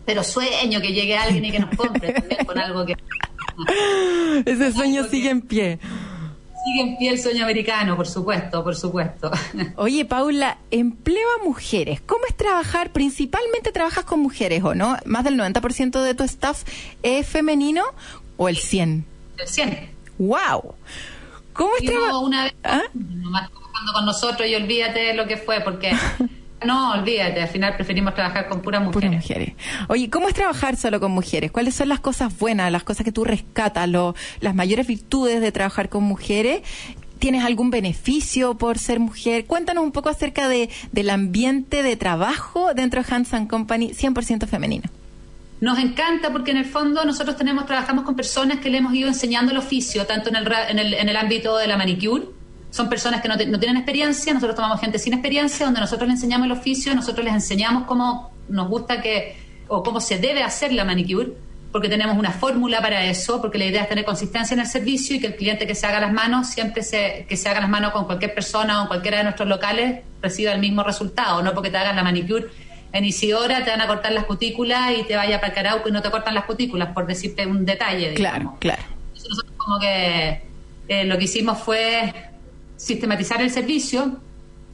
Pero 0.05 0.25
sueño 0.25 0.81
que 0.81 0.93
llegue 0.93 1.17
alguien 1.17 1.45
y 1.45 1.53
que 1.53 1.61
nos 1.61 1.77
compre 1.77 2.13
también 2.13 2.45
con 2.45 2.59
algo 2.59 2.85
que... 2.85 2.97
Ese 4.51 4.73
sueño 4.73 5.05
sigue 5.05 5.31
en 5.31 5.43
pie 5.43 5.79
sigue 6.65 6.81
en 6.81 6.97
pie 6.97 7.11
el 7.11 7.21
sueño 7.21 7.45
americano, 7.45 7.97
por 7.97 8.07
supuesto, 8.07 8.65
por 8.65 8.75
supuesto. 8.75 9.31
Oye, 9.77 10.05
Paula, 10.05 10.59
empleo 10.71 11.27
a 11.41 11.45
mujeres. 11.45 12.01
¿Cómo 12.01 12.25
es 12.27 12.37
trabajar? 12.37 12.93
Principalmente 12.93 13.73
trabajas 13.73 14.05
con 14.05 14.21
mujeres, 14.21 14.63
¿o 14.65 14.75
no? 14.75 14.97
¿Más 15.05 15.25
del 15.25 15.39
90% 15.39 16.03
de 16.03 16.15
tu 16.15 16.25
staff 16.25 16.65
es 17.03 17.27
femenino 17.27 17.85
o 18.37 18.49
el 18.49 18.57
100? 18.57 19.05
El 19.39 19.49
100. 19.49 19.91
¡Wow! 20.19 20.75
¿Cómo 21.53 21.71
es 21.81 21.85
trabajar? 21.85 22.15
Una 22.23 22.45
vez, 22.45 22.55
¿Ah? 22.65 22.83
nomás 22.95 23.51
trabajando 23.51 23.93
con 23.93 24.07
nosotros 24.07 24.49
y 24.49 24.55
olvídate 24.55 25.01
de 25.01 25.15
lo 25.15 25.27
que 25.27 25.37
fue, 25.37 25.61
porque 25.61 25.93
No, 26.65 26.93
olvídate, 26.93 27.43
al 27.43 27.49
final 27.49 27.75
preferimos 27.77 28.15
trabajar 28.15 28.49
con 28.49 28.63
puras 28.63 28.83
mujeres. 28.83 29.13
mujeres. 29.13 29.55
Oye, 29.89 30.11
¿cómo 30.11 30.29
es 30.29 30.35
trabajar 30.35 30.77
solo 30.77 31.01
con 31.01 31.13
mujeres? 31.13 31.51
¿Cuáles 31.51 31.75
son 31.75 31.89
las 31.89 32.01
cosas 32.01 32.37
buenas, 32.39 32.71
las 32.73 32.85
cosas 32.85 33.05
que 33.05 33.13
tú 33.13 33.25
rescatas, 33.25 33.89
las 34.41 34.55
mayores 34.55 34.87
virtudes 34.87 35.41
de 35.41 35.53
trabajar 35.53 35.89
con 35.89 36.05
mujeres? 36.05 36.63
¿Tienes 37.19 37.45
algún 37.45 37.71
beneficio 37.71 38.55
por 38.55 38.79
ser 38.79 39.01
mujer? 39.01 39.47
Cuéntanos 39.47 39.85
un 39.85 39.93
poco 39.93 40.09
acerca 40.09 40.49
de, 40.49 40.69
del 40.93 41.11
ambiente 41.11 41.83
de 41.83 41.97
trabajo 41.97 42.75
dentro 42.75 43.03
de 43.03 43.15
Hands 43.15 43.31
Company 43.49 43.93
100% 43.93 44.47
femenino. 44.47 44.91
Nos 45.61 45.79
encanta 45.79 46.31
porque 46.31 46.51
en 46.51 46.59
el 46.59 46.67
fondo 46.67 47.05
nosotros 47.05 47.37
tenemos 47.37 47.65
trabajamos 47.65 48.05
con 48.05 48.17
personas 48.17 48.61
que 48.61 48.69
le 48.69 48.79
hemos 48.79 48.93
ido 48.95 49.09
enseñando 49.09 49.53
el 49.53 49.59
oficio, 49.59 50.05
tanto 50.05 50.29
en 50.29 50.37
el, 50.37 50.53
en 50.69 50.79
el, 50.79 50.95
en 50.95 51.09
el 51.09 51.17
ámbito 51.17 51.57
de 51.57 51.67
la 51.67 51.79
manicure, 51.79 52.27
son 52.75 52.89
personas 52.89 53.23
que 53.23 53.29
no, 53.29 53.37
tienen 53.37 53.77
experiencia, 53.77 54.35
nosotros 54.35 54.57
tomamos 54.57 54.81
gente 54.81 54.99
sin 54.99 55.13
experiencia, 55.13 55.65
donde 55.65 55.81
nosotros 55.81 56.09
les 56.09 56.17
enseñamos 56.17 56.47
el 56.47 56.53
oficio, 56.53 56.93
nosotros 56.93 57.25
les 57.25 57.33
enseñamos 57.33 57.85
cómo 57.85 58.33
nos 58.49 58.69
gusta 58.69 59.01
que, 59.01 59.37
o 59.69 59.85
cómo 59.85 60.01
se 60.01 60.19
debe 60.19 60.43
hacer 60.43 60.73
la 60.73 60.85
manicure, 60.85 61.35
porque 61.71 61.89
tenemos 61.89 62.19
una 62.19 62.33
fórmula 62.33 62.81
para 62.83 63.05
eso, 63.05 63.41
porque 63.41 63.59
la 63.59 63.67
idea 63.67 63.83
es 63.83 63.89
tener 63.89 64.05
consistencia 64.05 64.55
en 64.55 64.61
el 64.61 64.67
servicio 64.67 65.15
y 65.15 65.21
que 65.21 65.29
el 65.29 65.37
cliente 65.37 65.69
que 65.69 65.77
se 65.77 65.87
haga 65.87 66.01
las 66.01 66.13
manos, 66.13 66.49
siempre 66.49 66.83
se, 66.83 67.27
que 67.29 67.37
se 67.37 67.49
haga 67.49 67.61
las 67.61 67.69
manos 67.69 67.93
con 67.93 68.07
cualquier 68.07 68.35
persona 68.35 68.81
o 68.81 68.83
en 68.83 68.89
cualquiera 68.89 69.19
de 69.19 69.23
nuestros 69.23 69.49
locales, 69.49 70.01
reciba 70.21 70.51
el 70.51 70.59
mismo 70.59 70.83
resultado, 70.83 71.43
no 71.45 71.55
porque 71.55 71.71
te 71.71 71.77
hagan 71.77 71.95
la 71.95 72.03
manicure 72.03 72.49
en 72.93 73.05
Isidora 73.05 73.65
te 73.65 73.71
van 73.71 73.81
a 73.81 73.89
cortar 73.89 74.13
las 74.13 74.25
cutículas 74.25 74.93
y 74.97 75.03
te 75.03 75.17
vaya 75.17 75.41
para 75.41 75.49
el 75.49 75.55
Carauco 75.55 75.89
y 75.89 75.93
no 75.93 76.01
te 76.01 76.11
cortan 76.11 76.35
las 76.35 76.45
cutículas, 76.45 76.93
por 76.93 77.07
decirte 77.07 77.45
un 77.45 77.65
detalle. 77.65 78.15
Claro, 78.15 78.57
claro. 78.61 78.83
nosotros 79.13 79.53
como 79.57 79.81
que 79.81 80.43
eh, 80.87 81.05
lo 81.05 81.19
que 81.19 81.25
hicimos 81.25 81.59
fue 81.59 82.15
sistematizar 82.85 83.41
el 83.41 83.51
servicio, 83.51 84.19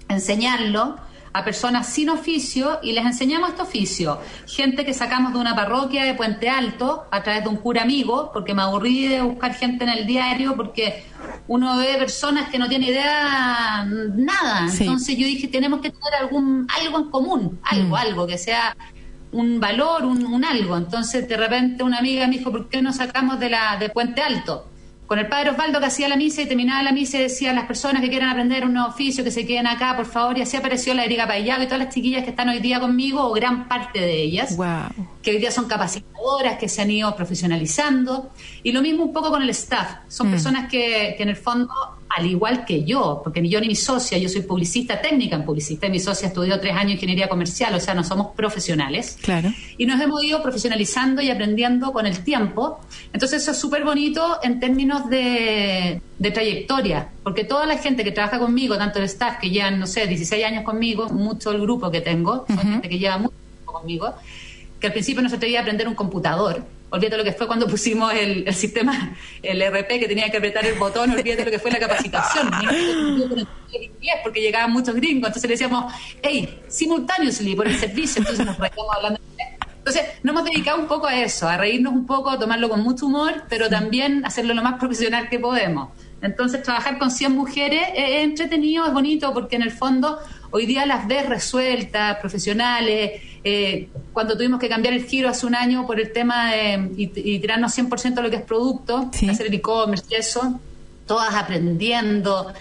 enseñarlo 0.08 0.96
a 1.32 1.44
personas 1.44 1.86
sin 1.86 2.10
oficio 2.10 2.80
y 2.82 2.92
les 2.92 3.06
enseñamos 3.06 3.50
este 3.50 3.62
oficio. 3.62 4.18
Gente 4.48 4.84
que 4.84 4.92
sacamos 4.92 5.32
de 5.32 5.38
una 5.38 5.54
parroquia 5.54 6.04
de 6.04 6.14
Puente 6.14 6.48
Alto 6.48 7.04
a 7.10 7.22
través 7.22 7.44
de 7.44 7.48
un 7.48 7.56
cura 7.56 7.82
amigo, 7.82 8.30
porque 8.32 8.52
me 8.52 8.62
aburrí 8.62 9.06
de 9.06 9.22
buscar 9.22 9.54
gente 9.54 9.84
en 9.84 9.90
el 9.90 10.06
diario, 10.06 10.56
porque 10.56 11.04
uno 11.46 11.76
ve 11.76 11.94
personas 11.98 12.50
que 12.50 12.58
no 12.58 12.68
tienen 12.68 12.88
idea 12.88 13.84
nada. 13.84 14.66
Entonces 14.76 15.16
yo 15.16 15.26
dije, 15.26 15.46
tenemos 15.46 15.80
que 15.80 15.90
tener 15.90 16.14
algún 16.18 16.66
algo 16.80 16.98
en 16.98 17.10
común, 17.10 17.60
algo, 17.62 17.90
mm. 17.90 17.94
algo 17.94 18.26
que 18.26 18.36
sea 18.36 18.76
un 19.30 19.60
valor, 19.60 20.04
un, 20.04 20.26
un, 20.26 20.44
algo. 20.44 20.76
Entonces 20.76 21.28
de 21.28 21.36
repente 21.36 21.84
una 21.84 21.98
amiga 21.98 22.26
me 22.26 22.38
dijo, 22.38 22.50
¿por 22.50 22.68
qué 22.68 22.82
no 22.82 22.92
sacamos 22.92 23.38
de 23.38 23.50
la 23.50 23.76
de 23.76 23.88
Puente 23.88 24.20
Alto? 24.20 24.66
Con 25.10 25.18
el 25.18 25.26
padre 25.26 25.50
Osvaldo 25.50 25.80
que 25.80 25.86
hacía 25.86 26.06
la 26.06 26.14
misa 26.14 26.42
y 26.42 26.46
terminaba 26.46 26.84
la 26.84 26.92
misa 26.92 27.18
y 27.18 27.22
decía 27.22 27.52
las 27.52 27.64
personas 27.64 28.00
que 28.00 28.08
quieran 28.08 28.28
aprender 28.28 28.64
un 28.64 28.74
nuevo 28.74 28.90
oficio, 28.90 29.24
que 29.24 29.32
se 29.32 29.44
queden 29.44 29.66
acá, 29.66 29.96
por 29.96 30.06
favor, 30.06 30.38
y 30.38 30.42
así 30.42 30.56
apareció 30.56 30.94
la 30.94 31.04
Erika 31.04 31.26
Payago 31.26 31.64
y 31.64 31.66
todas 31.66 31.80
las 31.80 31.92
chiquillas 31.92 32.22
que 32.22 32.30
están 32.30 32.48
hoy 32.48 32.60
día 32.60 32.78
conmigo, 32.78 33.20
o 33.28 33.32
gran 33.32 33.66
parte 33.66 33.98
de 33.98 34.22
ellas, 34.22 34.56
que 35.22 35.32
hoy 35.32 35.38
día 35.38 35.50
son 35.50 35.66
capacitadoras, 35.66 36.58
que 36.58 36.68
se 36.68 36.82
han 36.82 36.90
ido 36.90 37.14
profesionalizando, 37.14 38.30
y 38.62 38.72
lo 38.72 38.82
mismo 38.82 39.04
un 39.04 39.12
poco 39.12 39.30
con 39.30 39.42
el 39.42 39.50
staff, 39.50 39.98
son 40.08 40.28
mm. 40.28 40.30
personas 40.30 40.70
que, 40.70 41.14
que 41.16 41.22
en 41.22 41.28
el 41.28 41.36
fondo 41.36 41.72
al 42.10 42.26
igual 42.26 42.64
que 42.64 42.84
yo, 42.84 43.20
porque 43.22 43.40
ni 43.40 43.48
yo 43.48 43.60
ni 43.60 43.68
mi 43.68 43.76
socia, 43.76 44.18
yo 44.18 44.28
soy 44.28 44.42
publicista 44.42 45.00
técnica 45.00 45.36
en 45.36 45.44
publicista, 45.44 45.86
y 45.86 45.90
mi 45.90 46.00
socia 46.00 46.28
estudió 46.28 46.58
tres 46.58 46.74
años 46.74 46.94
ingeniería 46.94 47.28
comercial, 47.28 47.72
o 47.74 47.80
sea, 47.80 47.94
no 47.94 48.02
somos 48.02 48.34
profesionales. 48.34 49.16
Claro. 49.22 49.52
Y 49.78 49.86
nos 49.86 50.00
hemos 50.00 50.22
ido 50.24 50.42
profesionalizando 50.42 51.22
y 51.22 51.30
aprendiendo 51.30 51.92
con 51.92 52.06
el 52.06 52.24
tiempo. 52.24 52.80
Entonces, 53.12 53.42
eso 53.42 53.52
es 53.52 53.58
súper 53.58 53.84
bonito 53.84 54.38
en 54.42 54.58
términos 54.58 55.08
de, 55.08 56.02
trayectoria, 56.20 57.08
porque 57.22 57.44
toda 57.44 57.64
la 57.64 57.78
gente 57.78 58.02
que 58.02 58.10
trabaja 58.10 58.40
conmigo, 58.40 58.76
tanto 58.76 58.98
el 58.98 59.04
staff 59.04 59.38
que 59.38 59.48
llevan, 59.48 59.78
no 59.78 59.86
sé, 59.86 60.06
16 60.06 60.44
años 60.44 60.64
conmigo, 60.64 61.08
mucho 61.10 61.52
el 61.52 61.60
grupo 61.60 61.90
que 61.92 62.00
tengo, 62.00 62.44
son 62.48 62.58
gente 62.58 62.88
que 62.88 62.98
lleva 62.98 63.18
mucho 63.18 63.36
tiempo 63.54 63.72
conmigo, 63.72 64.14
que 64.80 64.86
al 64.86 64.92
principio 64.92 65.22
no 65.22 65.28
se 65.28 65.36
atrevía 65.36 65.58
a 65.60 65.62
aprender 65.62 65.86
un 65.86 65.94
computador 65.94 66.64
olvídate 66.90 67.16
lo 67.16 67.24
que 67.24 67.32
fue 67.32 67.46
cuando 67.46 67.66
pusimos 67.66 68.12
el, 68.12 68.52
sistema, 68.54 69.14
el 69.42 69.62
RP, 69.62 70.00
que 70.00 70.08
tenía 70.08 70.28
que 70.30 70.36
apretar 70.36 70.66
el 70.66 70.78
botón, 70.78 71.10
olvídate 71.16 71.44
lo 71.44 71.50
que 71.50 71.58
fue 71.58 71.70
la 71.70 71.78
capacitación. 71.78 72.50
porque 74.22 74.40
llegaban 74.40 74.72
muchos 74.72 74.94
gringos, 74.94 75.28
entonces 75.28 75.48
le 75.48 75.54
decíamos, 75.54 75.92
hey, 76.22 76.62
simultaneously 76.68 77.54
por 77.54 77.66
el 77.68 77.78
servicio, 77.78 78.20
entonces 78.20 78.44
nos 78.44 78.58
reíamos 78.58 78.94
hablando 78.94 79.20
entonces, 79.78 80.20
nos 80.22 80.34
hemos 80.34 80.44
dedicado 80.44 80.78
un 80.78 80.86
poco 80.86 81.06
a 81.06 81.18
eso, 81.18 81.48
a 81.48 81.56
reírnos 81.56 81.94
un 81.94 82.04
poco, 82.04 82.28
a 82.28 82.38
tomarlo 82.38 82.68
con 82.68 82.82
mucho 82.82 83.06
humor, 83.06 83.44
pero 83.48 83.70
también 83.70 84.26
hacerlo 84.26 84.52
lo 84.52 84.62
más 84.62 84.78
profesional 84.78 85.30
que 85.30 85.38
podemos. 85.38 85.88
Entonces, 86.20 86.62
trabajar 86.62 86.98
con 86.98 87.10
100 87.10 87.32
mujeres 87.32 87.88
es 87.94 88.22
entretenido, 88.22 88.84
es 88.84 88.92
bonito, 88.92 89.32
porque 89.32 89.56
en 89.56 89.62
el 89.62 89.70
fondo 89.70 90.18
hoy 90.50 90.66
día 90.66 90.86
las 90.86 91.06
ves 91.06 91.28
resueltas, 91.28 92.18
profesionales. 92.18 93.22
Eh, 93.42 93.88
cuando 94.12 94.36
tuvimos 94.36 94.60
que 94.60 94.68
cambiar 94.68 94.94
el 94.94 95.04
giro 95.06 95.28
hace 95.28 95.46
un 95.46 95.54
año 95.54 95.86
por 95.86 95.98
el 96.00 96.12
tema 96.12 96.52
de, 96.52 96.90
y, 96.96 97.38
tirarnos 97.38 97.76
100% 97.76 98.14
de 98.14 98.22
lo 98.22 98.30
que 98.30 98.36
es 98.36 98.42
producto, 98.42 99.10
hacer 99.28 99.46
el 99.46 99.54
e-commerce 99.54 100.04
y 100.10 100.14
eso, 100.14 100.60
todas 101.06 101.34
aprendiendo. 101.34 102.52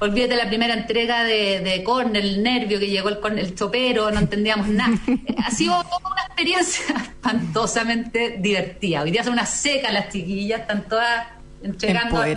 olvídate 0.00 0.36
la 0.36 0.48
primera 0.48 0.74
entrega 0.74 1.24
de, 1.24 1.60
de 1.60 1.82
Corner, 1.84 2.22
el 2.22 2.42
nervio 2.42 2.78
que 2.78 2.88
llegó 2.88 3.08
el, 3.08 3.38
el 3.38 3.54
chopero, 3.54 4.10
no 4.10 4.20
entendíamos 4.20 4.68
nada. 4.68 4.98
ha 5.44 5.50
sido 5.50 5.82
toda 5.84 6.12
una 6.12 6.22
experiencia 6.26 6.96
espantosamente 6.96 8.36
divertida. 8.40 9.02
Hoy 9.02 9.10
día 9.10 9.24
son 9.24 9.34
una 9.34 9.46
seca 9.46 9.90
las 9.90 10.10
chiquillas, 10.10 10.62
están 10.62 10.88
todas 10.88 11.28
entregando 11.62 12.16
con. 12.16 12.34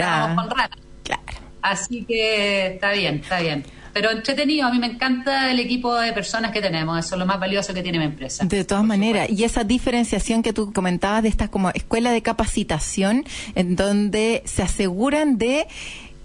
Claro. 1.03 1.21
Así 1.61 2.03
que 2.05 2.67
está 2.67 2.91
bien, 2.91 3.15
está 3.15 3.39
bien 3.39 3.63
pero 3.93 4.11
entretenido. 4.11 4.67
A 4.67 4.71
mí 4.71 4.79
me 4.79 4.87
encanta 4.87 5.51
el 5.51 5.59
equipo 5.59 5.95
de 5.95 6.11
personas 6.13 6.51
que 6.51 6.61
tenemos. 6.61 6.97
Eso 7.05 7.15
es 7.15 7.19
lo 7.19 7.25
más 7.25 7.39
valioso 7.39 7.73
que 7.73 7.83
tiene 7.83 7.99
mi 7.99 8.05
empresa. 8.05 8.43
De 8.43 8.65
todas 8.65 8.83
maneras, 8.83 9.29
y 9.29 9.43
esa 9.43 9.63
diferenciación 9.63 10.41
que 10.41 10.51
tú 10.51 10.73
comentabas 10.73 11.23
de 11.23 11.29
estas 11.29 11.49
como 11.49 11.69
escuela 11.69 12.11
de 12.11 12.21
capacitación, 12.21 13.23
en 13.55 13.75
donde 13.75 14.41
se 14.45 14.63
aseguran 14.63 15.37
de 15.37 15.67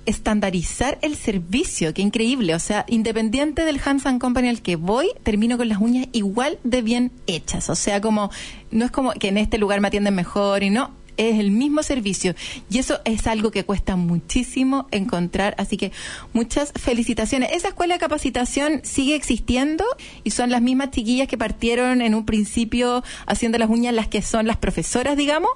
estandarizar 0.06 0.98
el 1.02 1.16
servicio, 1.16 1.92
qué 1.92 2.00
increíble. 2.00 2.54
O 2.54 2.58
sea, 2.58 2.86
independiente 2.88 3.66
del 3.66 3.78
Hands 3.84 4.04
Company 4.18 4.48
al 4.48 4.62
que 4.62 4.76
voy, 4.76 5.10
termino 5.22 5.58
con 5.58 5.68
las 5.68 5.78
uñas 5.78 6.08
igual 6.12 6.58
de 6.64 6.80
bien 6.80 7.12
hechas. 7.26 7.68
O 7.68 7.74
sea, 7.74 8.00
como, 8.00 8.30
no 8.70 8.86
es 8.86 8.90
como 8.90 9.12
que 9.12 9.28
en 9.28 9.36
este 9.36 9.58
lugar 9.58 9.82
me 9.82 9.88
atienden 9.88 10.14
mejor 10.14 10.62
y 10.62 10.70
no, 10.70 10.92
es 11.18 11.38
el 11.38 11.50
mismo 11.50 11.82
servicio. 11.82 12.34
Y 12.70 12.78
eso 12.78 13.00
es 13.04 13.26
algo 13.26 13.50
que 13.50 13.64
cuesta 13.64 13.96
muchísimo 13.96 14.86
encontrar. 14.90 15.54
Así 15.58 15.76
que 15.76 15.92
muchas 16.32 16.72
felicitaciones. 16.74 17.50
Esa 17.52 17.68
escuela 17.68 17.94
de 17.94 18.00
capacitación 18.00 18.80
sigue 18.84 19.14
existiendo 19.14 19.84
y 20.24 20.30
son 20.30 20.50
las 20.50 20.62
mismas 20.62 20.92
chiquillas 20.92 21.28
que 21.28 21.36
partieron 21.36 22.00
en 22.00 22.14
un 22.14 22.24
principio 22.24 23.04
haciendo 23.26 23.58
las 23.58 23.68
uñas 23.68 23.92
las 23.92 24.08
que 24.08 24.22
son 24.22 24.46
las 24.46 24.56
profesoras, 24.56 25.16
digamos. 25.16 25.50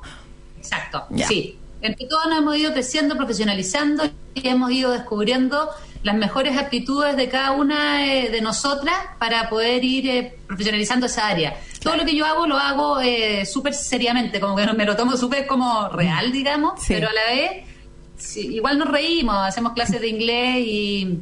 Exacto, 0.59 1.07
sí. 1.27 1.57
Entre 1.81 2.07
todos 2.07 2.27
nos 2.29 2.39
hemos 2.39 2.57
ido 2.57 2.73
creciendo, 2.73 3.17
profesionalizando 3.17 4.05
y 4.35 4.47
hemos 4.47 4.71
ido 4.71 4.93
descubriendo 4.93 5.69
las 6.03 6.17
mejores 6.17 6.59
aptitudes 6.59 7.17
de 7.17 7.29
cada 7.29 7.53
una 7.53 8.07
eh, 8.07 8.31
de 8.31 8.41
nosotras 8.41 8.95
para 9.19 9.49
poder 9.49 9.85
ir 9.85 10.09
eh, 10.09 10.35
profesionalizando 10.47 11.07
esa 11.07 11.29
área. 11.29 11.57
Todo 11.81 11.97
lo 11.97 12.05
que 12.05 12.15
yo 12.15 12.27
hago 12.27 12.47
lo 12.47 12.57
hago 12.57 13.01
eh, 13.01 13.47
súper 13.47 13.75
seriamente, 13.75 14.41
como 14.41 14.57
que 14.57 14.67
me 14.75 14.85
lo 14.85 14.97
tomo 14.97 15.17
súper 15.17 15.47
como 15.47 15.89
real, 15.91 16.33
digamos, 16.33 16.81
pero 16.89 17.09
a 17.09 17.13
la 17.13 17.25
vez 17.27 17.67
igual 18.37 18.79
nos 18.79 18.89
reímos, 18.89 19.37
hacemos 19.37 19.73
clases 19.73 20.01
de 20.01 20.09
inglés 20.09 20.59
y, 20.59 21.19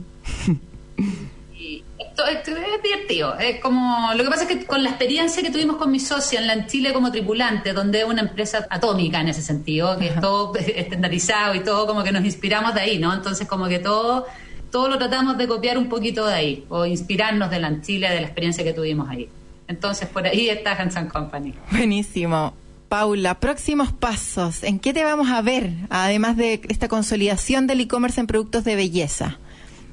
esto, 1.98 2.26
es 2.26 2.82
divertido. 2.82 3.38
Es 3.38 3.60
como, 3.60 4.12
lo 4.14 4.24
que 4.24 4.30
pasa 4.30 4.42
es 4.44 4.48
que 4.48 4.66
con 4.66 4.82
la 4.82 4.90
experiencia 4.90 5.42
que 5.42 5.50
tuvimos 5.50 5.76
con 5.76 5.90
mi 5.90 6.00
socia 6.00 6.40
en 6.40 6.46
la 6.46 6.66
Chile 6.66 6.92
como 6.92 7.10
tripulante, 7.10 7.72
donde 7.72 8.00
es 8.00 8.04
una 8.04 8.22
empresa 8.22 8.66
atómica 8.68 9.20
en 9.20 9.28
ese 9.28 9.42
sentido, 9.42 9.96
que 9.98 10.08
es 10.08 10.20
todo 10.20 10.54
estandarizado 10.56 11.54
y 11.54 11.60
todo 11.60 11.86
como 11.86 12.02
que 12.02 12.12
nos 12.12 12.24
inspiramos 12.24 12.74
de 12.74 12.80
ahí, 12.80 12.98
¿no? 12.98 13.12
Entonces 13.14 13.46
como 13.46 13.68
que 13.68 13.78
todo 13.78 14.26
todo 14.70 14.88
lo 14.88 14.98
tratamos 14.98 15.36
de 15.38 15.48
copiar 15.48 15.78
un 15.78 15.88
poquito 15.88 16.26
de 16.26 16.34
ahí, 16.34 16.64
o 16.68 16.86
inspirarnos 16.86 17.50
de 17.50 17.58
la 17.60 17.80
Chile, 17.80 18.08
de 18.08 18.20
la 18.20 18.26
experiencia 18.26 18.64
que 18.64 18.72
tuvimos 18.72 19.08
ahí. 19.08 19.28
Entonces, 19.68 20.08
por 20.08 20.26
ahí 20.26 20.48
está 20.48 20.72
Hanson 20.72 21.08
Company. 21.08 21.54
Buenísimo. 21.70 22.54
Paula, 22.88 23.38
próximos 23.38 23.92
pasos. 23.92 24.64
¿En 24.64 24.80
qué 24.80 24.92
te 24.92 25.04
vamos 25.04 25.28
a 25.30 25.42
ver, 25.42 25.70
además 25.90 26.36
de 26.36 26.60
esta 26.68 26.88
consolidación 26.88 27.68
del 27.68 27.80
e-commerce 27.80 28.20
en 28.20 28.26
productos 28.26 28.64
de 28.64 28.74
belleza? 28.74 29.38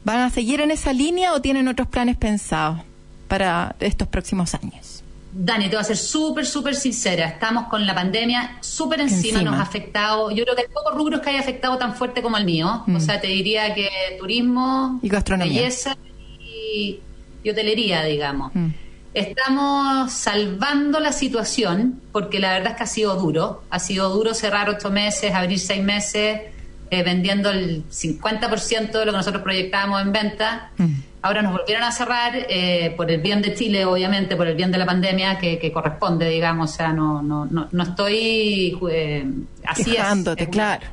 ¿Van 0.03 0.19
a 0.19 0.31
seguir 0.31 0.61
en 0.61 0.71
esa 0.71 0.93
línea 0.93 1.33
o 1.33 1.41
tienen 1.41 1.67
otros 1.67 1.87
planes 1.87 2.17
pensados 2.17 2.79
para 3.27 3.75
estos 3.79 4.07
próximos 4.07 4.55
años? 4.55 4.96
Dani, 5.39 5.65
te 5.65 5.76
voy 5.76 5.82
a 5.82 5.84
ser 5.84 5.97
súper, 5.97 6.47
súper 6.47 6.73
sincera. 6.73 7.28
Estamos 7.28 7.67
con 7.67 7.86
la 7.86 7.93
pandemia 7.93 8.58
súper 8.60 9.02
encima, 9.02 9.43
nos 9.43 9.54
ha 9.56 9.62
afectado. 9.62 10.32
Yo 10.32 10.43
creo 10.43 10.56
que 10.56 10.63
hay 10.63 10.67
pocos 10.67 10.95
rubros 10.95 11.21
que 11.21 11.30
haya 11.30 11.39
afectado 11.39 11.78
tan 11.78 11.93
fuerte 11.93 12.23
como 12.23 12.38
el 12.38 12.45
mío. 12.45 12.84
O 12.88 12.89
mm. 12.89 13.00
sea, 13.00 13.21
te 13.21 13.28
diría 13.28 13.76
que 13.76 13.88
turismo, 14.19 15.00
y 15.04 15.10
gastronomía. 15.10 15.62
belleza 15.62 15.95
y, 16.39 17.00
hotelería, 17.47 18.04
digamos. 18.04 18.52
Mm. 18.56 18.69
Estamos 19.13 20.12
salvando 20.12 21.00
la 21.00 21.12
situación 21.12 22.02
porque 22.12 22.39
la 22.39 22.54
verdad 22.54 22.71
es 22.71 22.78
que 22.78 22.84
ha 22.84 22.88
sido 22.88 23.15
duro. 23.15 23.62
Ha 23.69 23.78
sido 23.78 24.10
duro 24.10 24.34
cerrar 24.34 24.71
ocho 24.71 24.89
meses, 24.89 25.36
abrir 25.36 25.60
seis 25.60 25.84
meses, 25.84 26.41
eh, 26.89 27.04
vendiendo 27.04 27.52
el 27.52 27.84
50% 27.89 28.91
de 28.91 29.06
lo 29.06 29.12
que 29.12 29.17
nosotros 29.17 29.43
proyectábamos 29.43 30.02
en 30.02 30.12
venta. 30.12 30.71
Mm. 30.78 30.93
Ahora 31.27 31.41
nos 31.41 31.51
volvieron 31.51 31.83
a 31.83 31.91
cerrar 31.91 32.33
eh, 32.47 32.93
por 32.95 33.11
el 33.11 33.19
bien 33.19 33.41
de 33.41 33.53
Chile, 33.53 33.83
obviamente, 33.83 34.37
por 34.37 34.47
el 34.47 34.55
bien 34.55 34.71
de 34.71 34.77
la 34.77 34.85
pandemia 34.85 35.37
que, 35.37 35.71
corresponde, 35.73 36.29
digamos. 36.29 36.71
O 36.71 36.73
sea, 36.73 36.93
no, 36.93 37.21
no, 37.21 37.45
no, 37.45 37.67
no 37.69 37.83
estoy 37.83 38.79
eh, 38.89 39.25
así 39.65 39.97
es, 39.97 40.47
claro. 40.47 40.87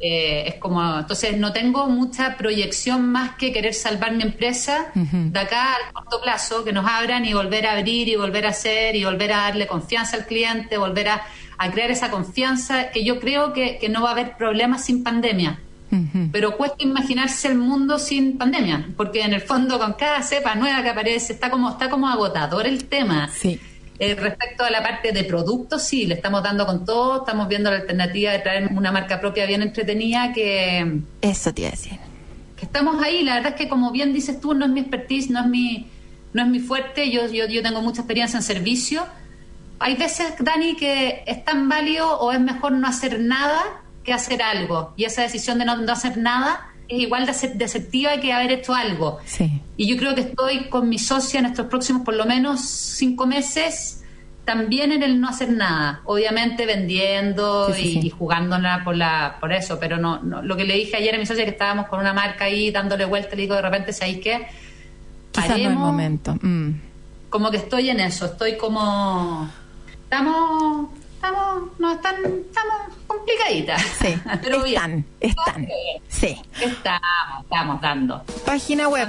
Eh, 0.00 0.48
es 0.48 0.54
como, 0.56 0.98
entonces 0.98 1.38
no 1.38 1.52
tengo 1.52 1.86
mucha 1.86 2.36
proyección 2.36 3.12
más 3.12 3.36
que 3.36 3.52
querer 3.52 3.72
salvar 3.72 4.12
mi 4.16 4.24
empresa 4.24 4.90
de 4.94 5.38
acá 5.38 5.74
al 5.74 5.92
corto 5.92 6.20
plazo, 6.20 6.64
que 6.64 6.72
nos 6.72 6.90
abran 6.90 7.24
y 7.24 7.32
volver 7.32 7.66
a 7.68 7.74
abrir 7.74 8.08
y 8.08 8.16
volver 8.16 8.46
a 8.46 8.48
hacer 8.48 8.96
y 8.96 9.04
volver 9.04 9.32
a 9.32 9.42
darle 9.42 9.68
confianza 9.68 10.16
al 10.16 10.26
cliente, 10.26 10.76
volver 10.76 11.08
a, 11.10 11.22
crear 11.70 11.92
esa 11.92 12.10
confianza, 12.10 12.90
que 12.90 13.04
yo 13.04 13.20
creo 13.20 13.52
que, 13.52 13.78
que 13.78 13.88
no 13.88 14.02
va 14.02 14.08
a 14.08 14.12
haber 14.12 14.36
problemas 14.36 14.86
sin 14.86 15.04
pandemia. 15.04 15.60
Pero 16.30 16.56
cuesta 16.56 16.76
imaginarse 16.84 17.48
el 17.48 17.56
mundo 17.56 17.98
sin 17.98 18.38
pandemia, 18.38 18.90
porque 18.96 19.22
en 19.22 19.32
el 19.32 19.40
fondo 19.40 19.78
con 19.78 19.94
cada 19.94 20.22
cepa 20.22 20.54
nueva 20.54 20.82
que 20.82 20.90
aparece 20.90 21.32
está 21.32 21.50
como 21.50 21.70
está 21.70 21.90
como 21.90 22.08
agotador 22.08 22.66
el 22.66 22.84
tema. 22.84 23.28
Sí. 23.28 23.58
Eh, 23.98 24.14
respecto 24.14 24.64
a 24.64 24.70
la 24.70 24.82
parte 24.82 25.12
de 25.12 25.24
productos, 25.24 25.82
sí, 25.82 26.06
le 26.06 26.14
estamos 26.14 26.42
dando 26.42 26.64
con 26.64 26.86
todo, 26.86 27.18
estamos 27.18 27.48
viendo 27.48 27.70
la 27.70 27.78
alternativa 27.78 28.32
de 28.32 28.38
traer 28.38 28.70
una 28.72 28.90
marca 28.92 29.20
propia 29.20 29.44
bien 29.44 29.60
entretenida 29.60 30.32
que... 30.32 31.02
Eso 31.20 31.52
te 31.52 31.60
iba 31.62 31.68
a 31.68 31.72
decir. 31.72 31.98
Que 32.56 32.64
estamos 32.64 33.02
ahí, 33.02 33.22
la 33.22 33.34
verdad 33.34 33.50
es 33.50 33.56
que 33.56 33.68
como 33.68 33.90
bien 33.90 34.14
dices 34.14 34.40
tú, 34.40 34.54
no 34.54 34.64
es 34.64 34.70
mi 34.70 34.80
expertise, 34.80 35.28
no 35.28 35.40
es 35.40 35.46
mi, 35.48 35.90
no 36.32 36.42
es 36.42 36.48
mi 36.48 36.60
fuerte, 36.60 37.10
yo, 37.10 37.26
yo, 37.26 37.46
yo 37.46 37.62
tengo 37.62 37.82
mucha 37.82 38.00
experiencia 38.00 38.38
en 38.38 38.42
servicio. 38.42 39.04
Hay 39.80 39.96
veces, 39.96 40.32
Dani, 40.38 40.76
que 40.76 41.22
es 41.26 41.44
tan 41.44 41.68
válido 41.68 42.20
o 42.20 42.32
es 42.32 42.40
mejor 42.40 42.72
no 42.72 42.88
hacer 42.88 43.20
nada 43.20 43.79
que 44.04 44.12
hacer 44.12 44.42
algo. 44.42 44.92
Y 44.96 45.04
esa 45.04 45.22
decisión 45.22 45.58
de 45.58 45.64
no, 45.64 45.72
hacer 45.92 46.16
nada 46.16 46.68
es 46.88 46.98
igual 47.00 47.26
de, 47.26 47.48
deceptiva 47.54 48.18
que 48.18 48.32
haber 48.32 48.52
hecho 48.52 48.74
algo. 48.74 49.18
Y 49.76 49.88
yo 49.88 49.96
creo 49.96 50.14
que 50.14 50.22
estoy 50.22 50.68
con 50.68 50.88
mi 50.88 50.98
socia 50.98 51.40
en 51.40 51.46
estos 51.46 51.66
próximos 51.66 52.02
por 52.02 52.14
lo 52.14 52.26
menos 52.26 52.60
cinco 52.60 53.26
meses 53.26 54.00
también 54.44 54.90
en 54.90 55.02
el 55.04 55.20
no 55.20 55.28
hacer 55.28 55.52
nada. 55.52 56.00
Obviamente 56.04 56.66
vendiendo 56.66 57.72
y, 57.76 58.10
jugándola 58.10 58.82
por, 58.84 58.96
la, 58.96 59.36
por 59.38 59.52
eso, 59.52 59.78
pero 59.78 59.96
no, 59.98 60.20
lo 60.42 60.56
que 60.56 60.64
le 60.64 60.74
dije 60.74 60.96
ayer 60.96 61.14
a 61.14 61.18
mi 61.18 61.26
socia 61.26 61.44
que 61.44 61.50
estábamos 61.50 61.86
con 61.86 62.00
una 62.00 62.12
marca 62.12 62.46
ahí 62.46 62.72
dándole 62.72 63.04
vuelta, 63.04 63.36
le 63.36 63.42
digo 63.42 63.54
de 63.54 63.62
repente, 63.62 63.92
si 63.92 64.04
hay 64.04 64.20
que... 64.20 64.48
Paremos, 65.32 65.74
momento. 65.74 66.36
Mm. 66.42 66.80
Como 67.28 67.50
que 67.52 67.58
estoy 67.58 67.90
en 67.90 68.00
eso, 68.00 68.26
estoy 68.26 68.56
como... 68.56 69.48
Estamos 70.02 70.88
estamos, 71.20 71.78
no 71.78 71.92
están, 71.92 72.14
estamos 72.48 72.76
complicaditas. 73.06 73.82
Sí, 74.00 74.14
pero 74.42 74.64
están, 74.64 75.04
están. 75.20 75.68
Sí. 76.08 76.40
Estamos, 76.60 77.42
estamos 77.42 77.80
dando. 77.80 78.24
Página 78.46 78.88
web 78.88 79.08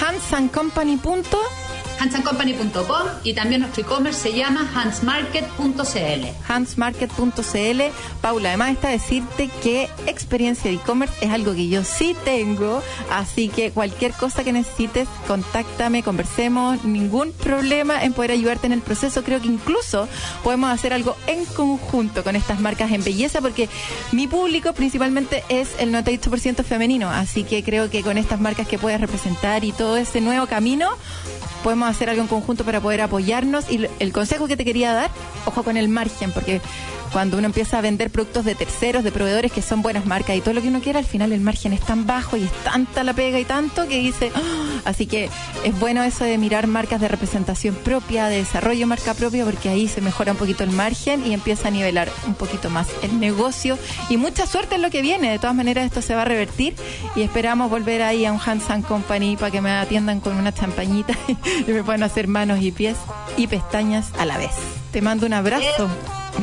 hansandcompany.com 0.00 1.61
hansandcompany.com 2.02 3.06
y 3.22 3.32
también 3.34 3.60
nuestro 3.60 3.82
e-commerce 3.82 4.20
se 4.20 4.32
llama 4.36 4.68
hansmarket.cl. 4.74 6.26
Hansmarket.cl. 6.48 7.80
Paula, 8.20 8.48
además 8.48 8.72
está 8.72 8.88
decirte 8.88 9.48
que 9.62 9.88
experiencia 10.06 10.70
de 10.70 10.78
e-commerce 10.78 11.14
es 11.24 11.30
algo 11.30 11.54
que 11.54 11.68
yo 11.68 11.84
sí 11.84 12.16
tengo, 12.24 12.82
así 13.10 13.48
que 13.48 13.70
cualquier 13.70 14.12
cosa 14.12 14.42
que 14.42 14.52
necesites, 14.52 15.08
contáctame, 15.28 16.02
conversemos, 16.02 16.84
ningún 16.84 17.32
problema 17.32 18.02
en 18.02 18.12
poder 18.12 18.32
ayudarte 18.32 18.66
en 18.66 18.72
el 18.72 18.82
proceso. 18.82 19.22
Creo 19.22 19.40
que 19.40 19.46
incluso 19.46 20.08
podemos 20.42 20.70
hacer 20.70 20.92
algo 20.92 21.16
en 21.28 21.44
conjunto 21.44 22.24
con 22.24 22.34
estas 22.34 22.58
marcas 22.60 22.90
en 22.90 23.04
belleza, 23.04 23.40
porque 23.40 23.68
mi 24.10 24.26
público 24.26 24.72
principalmente 24.72 25.44
es 25.48 25.68
el 25.78 25.92
98% 25.92 26.64
femenino, 26.64 27.08
así 27.08 27.44
que 27.44 27.62
creo 27.62 27.90
que 27.90 28.02
con 28.02 28.18
estas 28.18 28.40
marcas 28.40 28.66
que 28.66 28.78
puedes 28.78 29.00
representar 29.00 29.64
y 29.64 29.70
todo 29.70 29.96
ese 29.96 30.20
nuevo 30.20 30.46
camino, 30.46 30.90
podemos 31.62 31.88
hacer 31.88 32.10
algo 32.10 32.22
en 32.22 32.28
conjunto 32.28 32.64
para 32.64 32.80
poder 32.80 33.00
apoyarnos. 33.00 33.70
Y 33.70 33.86
el 33.98 34.12
consejo 34.12 34.48
que 34.48 34.56
te 34.56 34.64
quería 34.64 34.92
dar, 34.92 35.10
ojo 35.46 35.62
con 35.62 35.76
el 35.76 35.88
margen, 35.88 36.32
porque 36.32 36.60
cuando 37.12 37.36
uno 37.36 37.46
empieza 37.46 37.78
a 37.78 37.80
vender 37.80 38.10
productos 38.10 38.44
de 38.44 38.54
terceros, 38.54 39.04
de 39.04 39.12
proveedores 39.12 39.52
que 39.52 39.62
son 39.62 39.82
buenas 39.82 40.06
marcas 40.06 40.36
y 40.36 40.40
todo 40.40 40.54
lo 40.54 40.62
que 40.62 40.68
uno 40.68 40.80
quiera, 40.80 40.98
al 40.98 41.04
final 41.04 41.32
el 41.32 41.40
margen 41.40 41.72
es 41.72 41.80
tan 41.80 42.06
bajo 42.06 42.36
y 42.36 42.44
es 42.44 42.52
tanta 42.64 43.04
la 43.04 43.12
pega 43.12 43.38
y 43.38 43.44
tanto 43.44 43.86
que 43.86 43.98
dice, 43.98 44.32
¡ah! 44.34 44.80
así 44.84 45.06
que 45.06 45.28
es 45.64 45.78
bueno 45.78 46.02
eso 46.02 46.24
de 46.24 46.38
mirar 46.38 46.66
marcas 46.66 47.00
de 47.00 47.08
representación 47.08 47.74
propia, 47.74 48.28
de 48.28 48.36
desarrollo 48.36 48.86
marca 48.86 49.14
propia, 49.14 49.44
porque 49.44 49.68
ahí 49.68 49.88
se 49.88 50.00
mejora 50.00 50.32
un 50.32 50.38
poquito 50.38 50.64
el 50.64 50.70
margen 50.70 51.26
y 51.26 51.34
empieza 51.34 51.68
a 51.68 51.70
nivelar 51.70 52.10
un 52.26 52.34
poquito 52.34 52.70
más 52.70 52.88
el 53.02 53.20
negocio 53.20 53.78
y 54.08 54.16
mucha 54.16 54.46
suerte 54.46 54.76
en 54.76 54.82
lo 54.82 54.90
que 54.90 55.02
viene. 55.02 55.30
De 55.30 55.38
todas 55.38 55.56
maneras 55.56 55.86
esto 55.86 56.02
se 56.02 56.14
va 56.14 56.22
a 56.22 56.26
revertir 56.26 56.74
y 57.14 57.22
esperamos 57.22 57.70
volver 57.70 58.02
ahí 58.02 58.24
a 58.24 58.32
un 58.32 58.40
Hansan 58.44 58.82
Company 58.82 59.36
para 59.36 59.50
que 59.50 59.60
me 59.60 59.70
atiendan 59.70 60.20
con 60.20 60.36
una 60.36 60.52
champañita 60.52 61.14
y 61.66 61.70
me 61.70 61.84
puedan 61.84 62.02
hacer 62.02 62.28
manos 62.28 62.60
y 62.62 62.72
pies 62.72 62.96
y 63.36 63.46
pestañas 63.46 64.12
a 64.18 64.24
la 64.24 64.38
vez. 64.38 64.81
Te 64.92 65.00
mando 65.00 65.26
un 65.26 65.32
abrazo. 65.32 65.88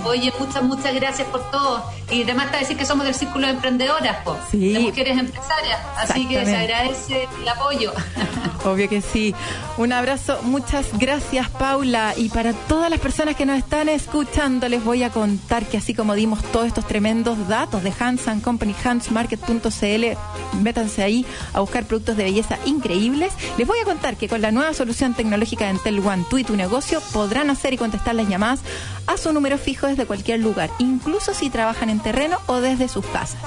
Oye, 0.06 0.34
muchas, 0.40 0.64
muchas 0.64 0.96
gracias 0.96 1.28
por 1.28 1.50
todo. 1.52 1.84
Y 2.12 2.24
además 2.24 2.48
está 2.48 2.60
decir 2.60 2.78
que 2.78 2.86
somos 2.86 3.06
del 3.06 3.15
Círculo 3.15 3.48
de 3.48 3.54
Emprendedoras, 3.54 4.17
de 4.52 4.80
mujeres 4.80 5.17
empresarias. 5.17 5.80
Así 5.98 6.28
que 6.28 6.45
se 6.45 6.56
agradece 6.56 7.28
el 7.41 7.48
apoyo. 7.48 7.93
Obvio 8.65 8.89
que 8.89 9.02
sí. 9.02 9.34
Un 9.78 9.93
abrazo, 9.93 10.39
muchas 10.43 10.88
gracias 10.98 11.50
Paula. 11.50 12.13
Y 12.17 12.30
para 12.30 12.54
todas 12.54 12.89
las 12.89 13.00
personas 13.00 13.36
que 13.36 13.45
nos 13.45 13.58
están 13.58 13.89
escuchando, 13.89 14.67
les 14.67 14.84
voy 14.84 15.04
a 15.04 15.10
contar 15.10 15.65
que 15.65 15.78
así 15.78 15.93
como 15.93 16.13
dimos 16.15 16.41
todos 16.52 16.67
estos 16.67 16.86
tremendos 16.86 17.48
datos 17.48 17.84
de 17.84 17.93
Hans 18.00 18.24
Company, 18.43 18.76
hansmarket.cl, 18.84 20.62
métanse 20.62 21.04
ahí 21.04 21.26
a 21.54 21.62
buscar 21.62 21.86
productos 21.86 22.17
de 22.17 22.24
belleza 22.24 22.58
increíbles. 22.65 23.34
Les 23.58 23.67
voy 23.67 23.80
a 23.80 23.86
contar 23.86 24.17
que 24.17 24.28
con 24.28 24.41
la 24.41 24.52
nueva 24.52 24.74
solución 24.74 25.13
tecnológica 25.13 25.65
de 25.65 25.72
Entel 25.72 26.00
One, 26.00 26.26
tú 26.30 26.38
y 26.38 26.43
tu 26.43 26.56
negocio 26.56 27.02
podrán 27.13 27.50
hacer 27.50 27.74
y 27.74 27.78
contestar 27.78 28.15
las 28.15 28.28
llamadas 28.28 28.60
a 29.08 29.17
su 29.17 29.32
número 29.32 29.58
fijo 29.58 29.88
desde 29.88 30.06
cualquier 30.06 30.39
lugar, 30.41 30.69
incluso 30.80 31.34
si 31.34 31.50
trabajan 31.50 31.89
en 31.89 31.99
terreno 32.02 32.38
o 32.48 32.62
desde 32.62 32.88
sus 32.88 33.06
casas. 33.06 33.42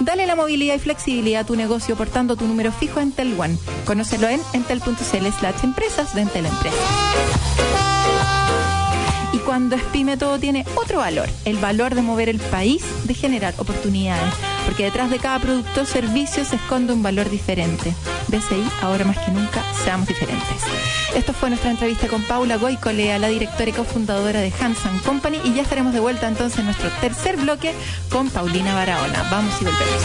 Dale 0.00 0.26
la 0.26 0.36
movilidad 0.36 0.74
y 0.74 0.78
flexibilidad 0.78 1.42
a 1.42 1.46
tu 1.46 1.56
negocio 1.56 1.94
portando 1.96 2.36
tu 2.36 2.46
número 2.46 2.72
fijo 2.72 3.00
en 3.00 3.08
Entel 3.08 3.38
One. 3.38 3.58
Conócelo 3.84 4.28
en 4.28 4.40
entel.cl 4.52 4.94
slash 5.38 5.62
empresas 5.62 6.14
de 6.14 6.22
Entel 6.22 6.46
Empresas. 6.46 6.80
Y 9.32 9.38
cuando 9.38 9.76
es 9.76 9.82
pyme 9.84 10.16
todo 10.16 10.38
tiene 10.38 10.64
otro 10.74 10.98
valor, 10.98 11.28
el 11.44 11.58
valor 11.58 11.94
de 11.94 12.02
mover 12.02 12.28
el 12.28 12.40
país, 12.40 12.82
de 13.04 13.14
generar 13.14 13.54
oportunidades, 13.58 14.32
porque 14.70 14.84
detrás 14.84 15.10
de 15.10 15.18
cada 15.18 15.40
producto 15.40 15.80
o 15.80 15.84
servicio 15.84 16.44
se 16.44 16.54
esconde 16.54 16.92
un 16.92 17.02
valor 17.02 17.28
diferente. 17.28 17.92
BCI, 18.28 18.62
ahora 18.82 19.04
más 19.04 19.18
que 19.18 19.32
nunca, 19.32 19.64
seamos 19.82 20.06
diferentes. 20.06 20.46
Esto 21.12 21.32
fue 21.32 21.48
nuestra 21.48 21.72
entrevista 21.72 22.06
con 22.06 22.22
Paula 22.22 22.54
Goicolea, 22.56 23.18
la 23.18 23.26
directora 23.26 23.70
y 23.70 23.72
cofundadora 23.72 24.38
de 24.38 24.52
Hanson 24.60 25.00
Company, 25.00 25.40
y 25.42 25.54
ya 25.54 25.62
estaremos 25.62 25.92
de 25.92 25.98
vuelta 25.98 26.28
entonces 26.28 26.60
en 26.60 26.66
nuestro 26.66 26.88
tercer 27.00 27.36
bloque 27.36 27.74
con 28.12 28.30
Paulina 28.30 28.72
Barahona. 28.72 29.28
Vamos 29.28 29.60
y 29.60 29.64
volvemos. 29.64 30.04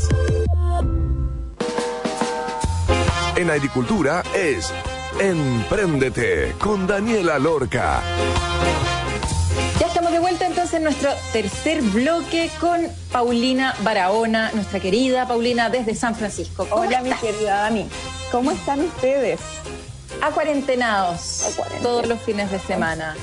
En 3.35 3.49
agricultura 3.49 4.23
es 4.35 4.71
Empréndete 5.19 6.55
con 6.59 6.87
Daniela 6.87 7.37
Lorca. 7.37 8.01
Ya 9.79 9.87
estamos 9.87 10.11
de 10.11 10.19
vuelta 10.19 10.47
entonces 10.47 10.75
en 10.75 10.83
nuestro 10.83 11.11
tercer 11.33 11.81
bloque 11.81 12.49
con 12.59 12.87
Paulina 13.11 13.75
Barahona, 13.83 14.51
nuestra 14.53 14.79
querida 14.79 15.27
Paulina 15.27 15.69
desde 15.69 15.95
San 15.95 16.15
Francisco. 16.15 16.67
Hola, 16.71 17.01
mi 17.01 17.11
querida 17.13 17.61
Dani. 17.61 17.87
¿Cómo 18.31 18.51
están 18.51 18.79
ustedes? 18.81 19.39
A 20.21 20.31
cuarentenados. 20.31 21.55
Todos 21.81 22.07
los 22.07 22.19
fines 22.21 22.51
de 22.51 22.59
semana. 22.59 23.15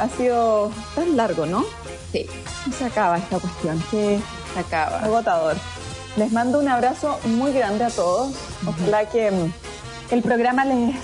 Ha 0.00 0.08
sido 0.16 0.70
tan 0.94 1.16
largo, 1.16 1.46
¿no? 1.46 1.64
Sí. 2.12 2.26
No 2.66 2.72
se 2.72 2.84
acaba 2.84 3.18
esta 3.18 3.38
cuestión. 3.38 3.82
Que 3.90 4.18
acaba. 4.56 4.98
Agotador. 5.00 5.56
Les 6.16 6.30
mando 6.30 6.58
un 6.58 6.68
abrazo 6.68 7.18
muy 7.24 7.52
grande 7.52 7.84
a 7.84 7.90
todos. 7.90 8.34
Ojalá 8.66 9.08
que 9.08 9.30
mm, 9.30 9.52
el 10.10 10.22
programa 10.22 10.64
les 10.64 10.94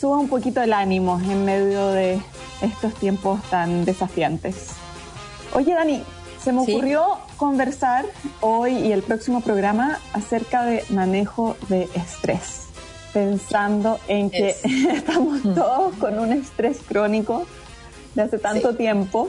suba 0.00 0.18
un 0.18 0.28
poquito 0.28 0.60
el 0.62 0.72
ánimo 0.72 1.20
en 1.20 1.44
medio 1.44 1.88
de 1.88 2.20
estos 2.62 2.94
tiempos 2.94 3.40
tan 3.50 3.84
desafiantes. 3.84 4.70
Oye, 5.54 5.74
Dani, 5.74 6.02
se 6.42 6.52
me 6.52 6.60
ocurrió 6.60 7.18
conversar 7.36 8.06
hoy 8.40 8.72
y 8.72 8.92
el 8.92 9.02
próximo 9.02 9.40
programa 9.40 10.00
acerca 10.12 10.64
de 10.64 10.84
manejo 10.88 11.56
de 11.68 11.88
estrés, 11.94 12.68
pensando 13.12 14.00
en 14.08 14.30
que 14.30 14.56
estamos 14.94 15.42
todos 15.42 15.94
con 15.96 16.18
un 16.18 16.32
estrés 16.32 16.78
crónico 16.86 17.46
de 18.14 18.22
hace 18.22 18.38
tanto 18.38 18.74
tiempo, 18.74 19.28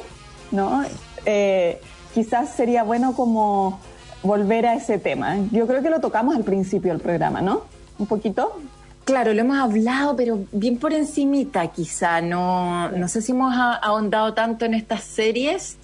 ¿no? 0.52 0.84
Eh, 1.26 1.82
quizás 2.14 2.50
sería 2.50 2.84
bueno 2.84 3.14
como 3.14 3.80
volver 4.24 4.66
a 4.66 4.76
ese 4.76 4.98
tema. 5.00 5.38
Yo 5.52 5.68
creo 5.68 5.82
que 5.82 5.90
lo 5.90 6.00
tocamos 6.00 6.36
al 6.36 6.44
principio 6.44 6.92
del 6.92 7.02
programa, 7.02 7.42
¿no? 7.42 7.64
Un 7.98 8.08
poquito. 8.08 8.62
Claro, 9.04 9.34
lo 9.34 9.42
hemos 9.42 9.58
hablado, 9.58 10.16
pero 10.16 10.40
bien 10.52 10.78
por 10.78 10.94
encimita 10.94 11.68
quizá. 11.68 12.22
No, 12.22 12.90
no 12.92 13.08
sé 13.08 13.22
si 13.22 13.32
hemos 13.32 13.54
ahondado 13.56 14.34
tanto 14.34 14.66
en 14.66 14.74
estas 14.74 15.04
series. 15.04 15.78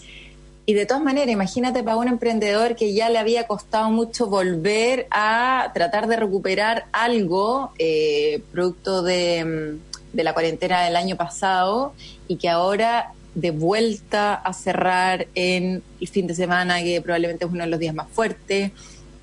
Y 0.65 0.73
de 0.73 0.85
todas 0.85 1.01
maneras, 1.01 1.31
imagínate 1.31 1.81
para 1.81 1.95
un 1.95 2.09
emprendedor 2.09 2.75
que 2.75 2.93
ya 2.93 3.09
le 3.09 3.17
había 3.17 3.47
costado 3.47 3.89
mucho 3.89 4.27
volver 4.27 5.07
a 5.11 5.71
tratar 5.73 6.07
de 6.07 6.17
recuperar 6.17 6.85
algo, 6.91 7.71
eh, 7.79 8.43
producto 8.51 9.01
de, 9.01 9.77
de 10.11 10.23
la 10.23 10.33
cuarentena 10.33 10.83
del 10.83 10.97
año 10.97 11.15
pasado, 11.15 11.93
y 12.27 12.35
que 12.35 12.49
ahora 12.49 13.13
de 13.37 13.51
vuelta 13.51 14.33
a 14.33 14.51
cerrar 14.51 15.27
en 15.35 15.83
el 16.01 16.07
fin 16.07 16.25
de 16.25 16.33
semana, 16.33 16.81
que 16.81 16.99
probablemente 17.01 17.45
es 17.45 17.51
uno 17.51 17.65
de 17.65 17.69
los 17.69 17.79
días 17.79 17.93
más 17.93 18.09
fuertes. 18.09 18.71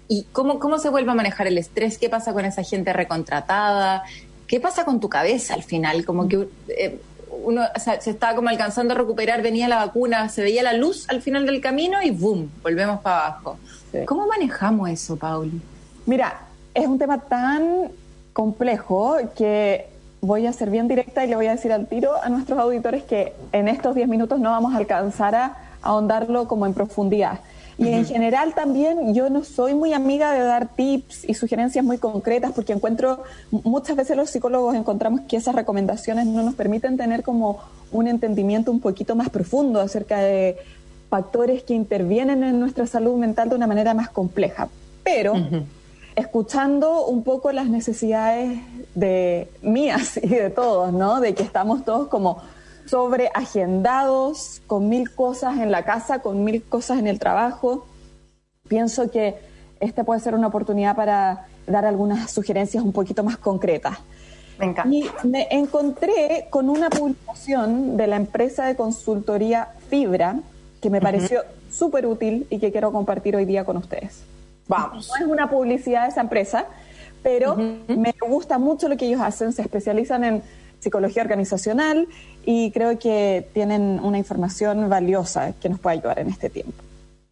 ¿Y 0.07 0.23
cómo, 0.31 0.61
cómo 0.61 0.79
se 0.79 0.89
vuelve 0.89 1.11
a 1.11 1.15
manejar 1.15 1.49
el 1.49 1.59
estrés? 1.59 1.99
¿Qué 1.99 2.09
pasa 2.09 2.33
con 2.33 2.45
esa 2.45 2.63
gente 2.63 2.93
recontratada? 2.93 4.05
¿Qué 4.47 4.61
pasa 4.61 4.85
con 4.85 5.01
tu 5.01 5.09
cabeza 5.09 5.55
al 5.55 5.65
final? 5.65 6.05
Como 6.05 6.29
que 6.29 6.47
eh, 6.69 7.01
uno 7.43 7.63
se 7.77 8.11
estaba 8.11 8.37
como 8.37 8.51
alcanzando 8.51 8.95
a 8.95 8.97
recuperar, 8.97 9.43
venía 9.43 9.67
la 9.67 9.85
vacuna, 9.85 10.29
se 10.29 10.43
veía 10.43 10.63
la 10.63 10.75
luz 10.75 11.09
al 11.09 11.21
final 11.21 11.45
del 11.45 11.61
camino 11.61 12.01
y 12.01 12.11
¡boom! 12.13 12.49
Volvemos 12.63 13.01
para 13.01 13.27
abajo. 13.27 13.59
¿Cómo 14.07 14.29
manejamos 14.29 14.91
eso, 14.91 15.17
Pauli? 15.17 15.61
Mira, 16.07 16.43
es 16.73 16.87
un 16.87 17.01
tema 17.01 17.19
tan 17.19 17.91
complejo 18.33 19.17
que 19.37 19.89
voy 20.25 20.47
a 20.47 20.53
ser 20.53 20.71
bien 20.71 20.89
directa 20.89 21.25
y 21.25 21.29
le 21.29 21.37
voy 21.37 21.47
a 21.47 21.53
decir 21.53 21.73
al 21.73 21.87
tiro 21.87 22.13
a 22.23 22.29
nuestros 22.29 22.59
auditores 22.59 23.05
que 23.05 23.35
en 23.53 23.69
estos 23.69 23.95
10 23.95 24.09
minutos 24.09 24.41
no 24.41 24.51
vamos 24.51 24.75
a 24.75 24.79
alcanzar 24.79 25.35
a 25.35 25.57
ahondarlo 25.83 26.49
como 26.49 26.67
en 26.67 26.75
profundidad. 26.75 27.41
Y 27.77 27.89
en 27.89 28.07
general 28.07 28.55
también 28.55 29.15
yo 29.15 29.31
no 29.31 29.43
soy 29.43 29.75
muy 29.75 29.93
amiga 29.93 30.33
de 30.33 30.41
dar 30.41 30.69
tips 30.69 31.29
y 31.29 31.35
sugerencias 31.35 31.85
muy 31.85 31.99
concretas 31.99 32.53
porque 32.53 32.73
encuentro, 32.73 33.25
muchas 33.51 33.97
veces 33.97 34.17
los 34.17 34.31
psicólogos 34.31 34.77
encontramos 34.77 35.23
que 35.23 35.37
esas 35.37 35.57
recomendaciones 35.57 36.27
no 36.27 36.43
nos 36.43 36.55
permiten 36.55 36.97
tener 36.97 37.25
como 37.25 37.59
un 37.91 38.07
entendimiento 38.07 38.71
un 38.71 38.81
poquito 38.81 39.17
más 39.17 39.29
profundo 39.29 39.81
acerca 39.81 40.19
de 40.21 40.57
factores 41.11 41.65
que 41.65 41.75
intervienen 41.75 42.45
en 42.45 42.61
nuestra 42.61 42.87
salud 42.87 43.17
mental 43.17 43.49
de 43.49 43.57
una 43.57 43.67
manera 43.67 43.93
más 43.93 44.09
compleja. 44.09 44.69
Pero 45.03 45.35
escuchando 46.17 47.07
un 47.07 47.23
poco 47.23 47.53
las 47.53 47.69
necesidades 47.69 48.59
de 48.95 49.51
mías 49.63 50.19
y 50.23 50.29
de 50.29 50.51
todos, 50.51 50.93
¿no? 50.93 51.21
De 51.21 51.35
que 51.35 51.43
estamos 51.43 51.85
todos 51.85 52.09
como 52.09 52.43
sobreagendados, 52.87 54.63
con 54.67 54.89
mil 54.89 55.15
cosas 55.15 55.59
en 55.59 55.71
la 55.71 55.85
casa, 55.85 56.21
con 56.21 56.45
mil 56.45 56.63
cosas 56.63 56.99
en 56.99 57.07
el 57.07 57.19
trabajo. 57.19 57.87
Pienso 58.69 59.11
que 59.11 59.37
esta 59.81 60.05
puede 60.05 60.21
ser 60.21 60.35
una 60.35 60.49
oportunidad 60.49 60.97
para 60.97 61.47
dar 61.67 61.85
algunas 61.87 62.31
sugerencias 62.31 62.85
un 62.85 62.93
poquito 62.93 63.25
más 63.25 63.37
concretas. 63.37 63.99
Me 64.59 64.67
encanta. 64.67 64.95
Y 64.95 65.11
me 65.27 65.49
encontré 65.51 66.47
con 66.51 66.71
una 66.71 66.91
publicación 66.91 67.97
de 67.97 68.07
la 68.07 68.17
empresa 68.17 68.67
de 68.67 68.77
consultoría 68.77 69.69
Fibra 69.89 70.41
que 70.81 70.91
me 70.91 71.01
pareció 71.01 71.43
súper 71.71 72.07
útil 72.07 72.47
y 72.51 72.59
que 72.59 72.71
quiero 72.71 72.93
compartir 72.93 73.35
hoy 73.35 73.47
día 73.47 73.65
con 73.65 73.79
ustedes. 73.79 74.23
Vamos. 74.69 75.09
No 75.09 75.27
es 75.27 75.31
una 75.31 75.49
publicidad 75.49 76.05
de 76.05 76.09
esa 76.09 76.21
empresa, 76.21 76.67
pero 77.23 77.57
me 77.57 78.15
gusta 78.27 78.59
mucho 78.59 78.89
lo 78.89 78.97
que 78.97 79.07
ellos 79.07 79.21
hacen. 79.21 79.53
Se 79.53 79.63
especializan 79.63 80.25
en 80.25 80.43
psicología 80.81 81.23
organizacional 81.23 82.07
y 82.45 82.71
creo 82.71 82.99
que 82.99 83.49
tienen 83.55 84.01
una 84.03 84.19
información 84.19 84.89
valiosa 84.89 85.55
que 85.61 85.69
nos 85.69 85.81
puede 85.81 85.99
ayudar 85.99 86.19
en 86.19 86.29
este 86.29 86.51
tiempo. 86.51 86.75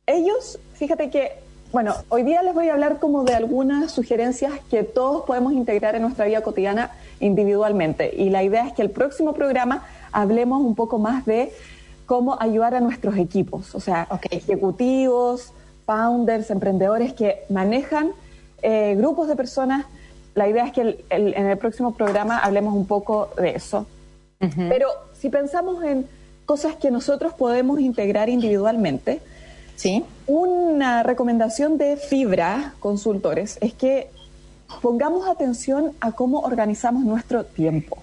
Ellos, 0.07 0.59
fíjate 0.75 1.11
que, 1.11 1.33
bueno, 1.71 1.95
hoy 2.09 2.23
día 2.23 2.43
les 2.43 2.55
voy 2.55 2.69
a 2.69 2.73
hablar 2.73 2.99
como 2.99 3.25
de 3.25 3.35
algunas 3.35 3.93
sugerencias 3.93 4.53
que 4.71 4.83
todos 4.83 5.25
podemos 5.25 5.53
integrar 5.53 5.95
en 5.95 6.03
nuestra 6.03 6.25
vida 6.25 6.41
cotidiana 6.41 6.91
individualmente. 7.21 8.15
Y 8.17 8.31
la 8.31 8.43
idea 8.43 8.67
es 8.67 8.73
que 8.73 8.83
el 8.83 8.91
próximo 8.91 9.35
programa 9.35 9.85
hablemos 10.11 10.61
un 10.63 10.75
poco 10.75 10.99
más 10.99 11.25
de 11.27 11.53
cómo 12.07 12.37
ayudar 12.41 12.75
a 12.75 12.81
nuestros 12.81 13.17
equipos, 13.17 13.75
o 13.75 13.81
sea, 13.81 14.09
ejecutivos, 14.31 15.53
founders, 15.93 16.51
emprendedores 16.51 17.13
que 17.13 17.45
manejan 17.51 18.13
eh, 18.63 18.95
grupos 18.97 19.29
de 19.29 19.37
personas. 19.37 19.85
La 20.35 20.49
idea 20.49 20.65
es 20.65 20.73
que 20.73 21.05
en 21.11 21.47
el 21.47 21.59
próximo 21.59 21.93
programa 21.95 22.39
hablemos 22.39 22.75
un 22.75 22.87
poco 22.87 23.29
de 23.37 23.51
eso. 23.51 23.87
Pero 24.69 24.89
si 25.13 25.29
pensamos 25.29 25.85
en 25.85 26.09
cosas 26.47 26.75
que 26.75 26.91
nosotros 26.91 27.33
podemos 27.35 27.79
integrar 27.79 28.29
individualmente, 28.29 29.21
¿Sí? 29.77 30.05
una 30.27 31.05
recomendación 31.05 31.79
de 31.79 31.97
Fibra 31.97 32.75
Consultores 32.81 33.59
es 33.61 33.73
que 33.73 34.11
pongamos 34.81 35.29
atención 35.29 35.93
a 36.01 36.13
cómo 36.13 36.41
organizamos 36.41 37.05
nuestro 37.05 37.45
tiempo. 37.45 37.99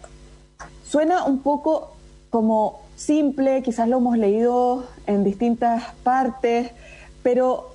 Suena 0.86 1.26
un 1.26 1.40
poco 1.40 1.92
como 2.30 2.82
simple, 2.96 3.62
quizás 3.64 3.90
lo 3.90 3.98
hemos 3.98 4.18
leído 4.18 4.86
en 5.08 5.24
distintas 5.26 5.84
partes, 6.04 6.72
pero 7.22 7.69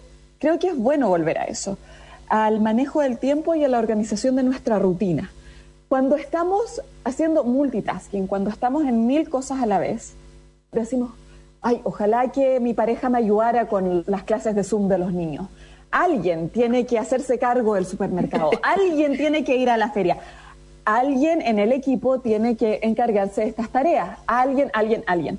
creo 0.44 0.58
que 0.58 0.68
es 0.68 0.76
bueno 0.76 1.08
volver 1.08 1.38
a 1.38 1.44
eso, 1.44 1.78
al 2.28 2.60
manejo 2.60 3.00
del 3.00 3.16
tiempo 3.16 3.54
y 3.54 3.64
a 3.64 3.68
la 3.68 3.78
organización 3.78 4.36
de 4.36 4.42
nuestra 4.42 4.78
rutina. 4.78 5.32
Cuando 5.88 6.16
estamos 6.16 6.82
haciendo 7.02 7.44
multitasking, 7.44 8.26
cuando 8.26 8.50
estamos 8.50 8.84
en 8.84 9.06
mil 9.06 9.30
cosas 9.30 9.62
a 9.62 9.66
la 9.66 9.78
vez, 9.78 10.12
decimos, 10.70 11.12
ay, 11.62 11.80
ojalá 11.84 12.30
que 12.30 12.60
mi 12.60 12.74
pareja 12.74 13.08
me 13.08 13.16
ayudara 13.16 13.68
con 13.68 14.04
las 14.06 14.24
clases 14.24 14.54
de 14.54 14.64
Zoom 14.64 14.86
de 14.86 14.98
los 14.98 15.14
niños. 15.14 15.48
Alguien 15.90 16.50
tiene 16.50 16.84
que 16.84 16.98
hacerse 16.98 17.38
cargo 17.38 17.76
del 17.76 17.86
supermercado, 17.86 18.50
alguien 18.62 19.16
tiene 19.16 19.44
que 19.44 19.56
ir 19.56 19.70
a 19.70 19.78
la 19.78 19.92
feria, 19.92 20.18
alguien 20.84 21.40
en 21.40 21.58
el 21.58 21.72
equipo 21.72 22.20
tiene 22.20 22.54
que 22.54 22.80
encargarse 22.82 23.40
de 23.40 23.46
estas 23.46 23.70
tareas, 23.70 24.18
alguien, 24.26 24.70
alguien, 24.74 25.04
alguien. 25.06 25.38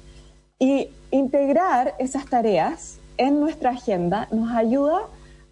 Y 0.57 0.89
integrar 1.11 1.93
esas 1.99 2.25
tareas 2.25 2.97
en 3.17 3.39
nuestra 3.39 3.71
agenda 3.71 4.27
nos 4.31 4.51
ayuda 4.51 5.01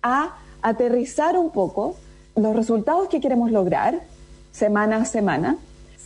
a 0.02 0.36
aterrizar 0.62 1.38
un 1.38 1.52
poco 1.52 1.96
los 2.36 2.56
resultados 2.56 3.08
que 3.10 3.20
queremos 3.20 3.52
lograr 3.52 4.02
semana 4.52 4.98
a 4.98 5.06
semana 5.06 5.58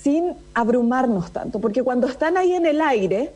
sin 0.01 0.33
abrumarnos 0.53 1.31
tanto, 1.31 1.59
porque 1.59 1.83
cuando 1.83 2.07
están 2.07 2.37
ahí 2.37 2.53
en 2.53 2.65
el 2.65 2.81
aire 2.81 3.33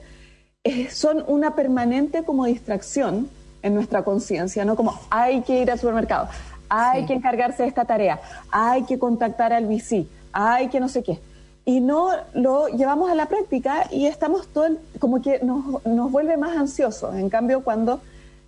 eh, 0.64 0.90
son 0.90 1.24
una 1.28 1.56
permanente 1.56 2.24
como 2.24 2.46
distracción 2.46 3.30
en 3.64 3.76
nuestra 3.76 4.04
conciencia, 4.04 4.66
¿no? 4.66 4.76
Como 4.76 5.00
hay 5.10 5.42
que 5.42 5.62
ir 5.62 5.72
al 5.72 5.80
supermercado, 5.80 6.30
hay 6.70 7.06
que 7.06 7.14
encargarse 7.14 7.64
de 7.64 7.70
esta 7.70 7.86
tarea, 7.86 8.22
hay 8.52 8.84
que 8.84 8.98
contactar 8.98 9.54
al 9.54 9.68
VC, 9.68 10.08
hay 10.32 10.70
que 10.70 10.80
no 10.80 10.88
sé 10.88 11.04
qué. 11.04 11.20
Y 11.64 11.80
no 11.80 12.10
lo 12.34 12.68
llevamos 12.70 13.12
a 13.12 13.16
la 13.16 13.28
práctica 13.28 13.88
y 13.92 14.08
estamos 14.08 14.48
todo, 14.48 14.70
como 15.00 15.22
que 15.22 15.40
nos, 15.44 15.86
nos 15.86 16.12
vuelve 16.12 16.38
más 16.38 16.58
ansiosos. 16.58 17.16
En 17.16 17.30
cambio, 17.30 17.64
cuando 17.64 18.02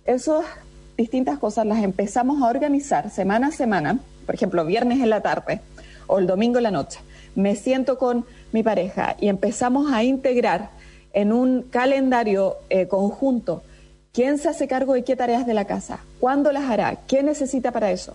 esas 0.04 0.44
distintas 0.96 1.38
cosas 1.38 1.66
las 1.66 1.82
empezamos 1.82 2.42
a 2.42 2.48
organizar 2.48 3.10
semana 3.10 3.48
a 3.48 3.52
semana, 3.52 3.98
por 4.26 4.34
ejemplo, 4.34 4.64
viernes 4.64 5.00
en 5.00 5.10
la 5.10 5.20
tarde 5.20 5.60
o 6.06 6.18
el 6.18 6.26
domingo 6.26 6.58
en 6.58 6.64
la 6.64 6.70
noche, 6.70 7.00
me 7.34 7.56
siento 7.56 7.98
con 7.98 8.24
mi 8.52 8.62
pareja 8.62 9.16
y 9.20 9.28
empezamos 9.28 9.92
a 9.92 10.04
integrar 10.04 10.70
en 11.12 11.32
un 11.32 11.62
calendario 11.62 12.56
eh, 12.70 12.86
conjunto 12.86 13.62
quién 14.12 14.38
se 14.38 14.48
hace 14.48 14.68
cargo 14.68 14.94
de 14.94 15.04
qué 15.04 15.16
tareas 15.16 15.46
de 15.46 15.54
la 15.54 15.64
casa, 15.64 15.98
cuándo 16.20 16.52
las 16.52 16.70
hará, 16.70 16.96
qué 17.06 17.22
necesita 17.22 17.72
para 17.72 17.90
eso, 17.90 18.14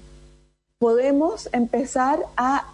podemos 0.77 1.49
empezar 1.51 2.19
a 2.37 2.65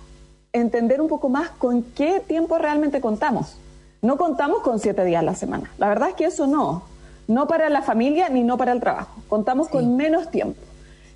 entender 0.53 1.01
un 1.01 1.07
poco 1.07 1.27
más 1.27 1.49
con 1.49 1.81
qué 1.81 2.21
tiempo 2.25 2.57
realmente 2.57 3.01
contamos. 3.01 3.57
No 4.01 4.17
contamos 4.17 4.61
con 4.61 4.79
siete 4.79 5.03
días 5.03 5.21
a 5.21 5.25
la 5.25 5.35
semana. 5.35 5.71
La 5.79 5.89
verdad 5.89 6.09
es 6.09 6.15
que 6.15 6.25
eso 6.25 6.45
no. 6.45 6.83
No 7.27 7.47
para 7.47 7.69
la 7.69 7.81
familia 7.81 8.29
ni 8.29 8.43
no 8.43 8.57
para 8.57 8.71
el 8.71 8.79
trabajo. 8.79 9.21
Contamos 9.27 9.67
con 9.67 9.95
menos 9.95 10.29
tiempo. 10.29 10.59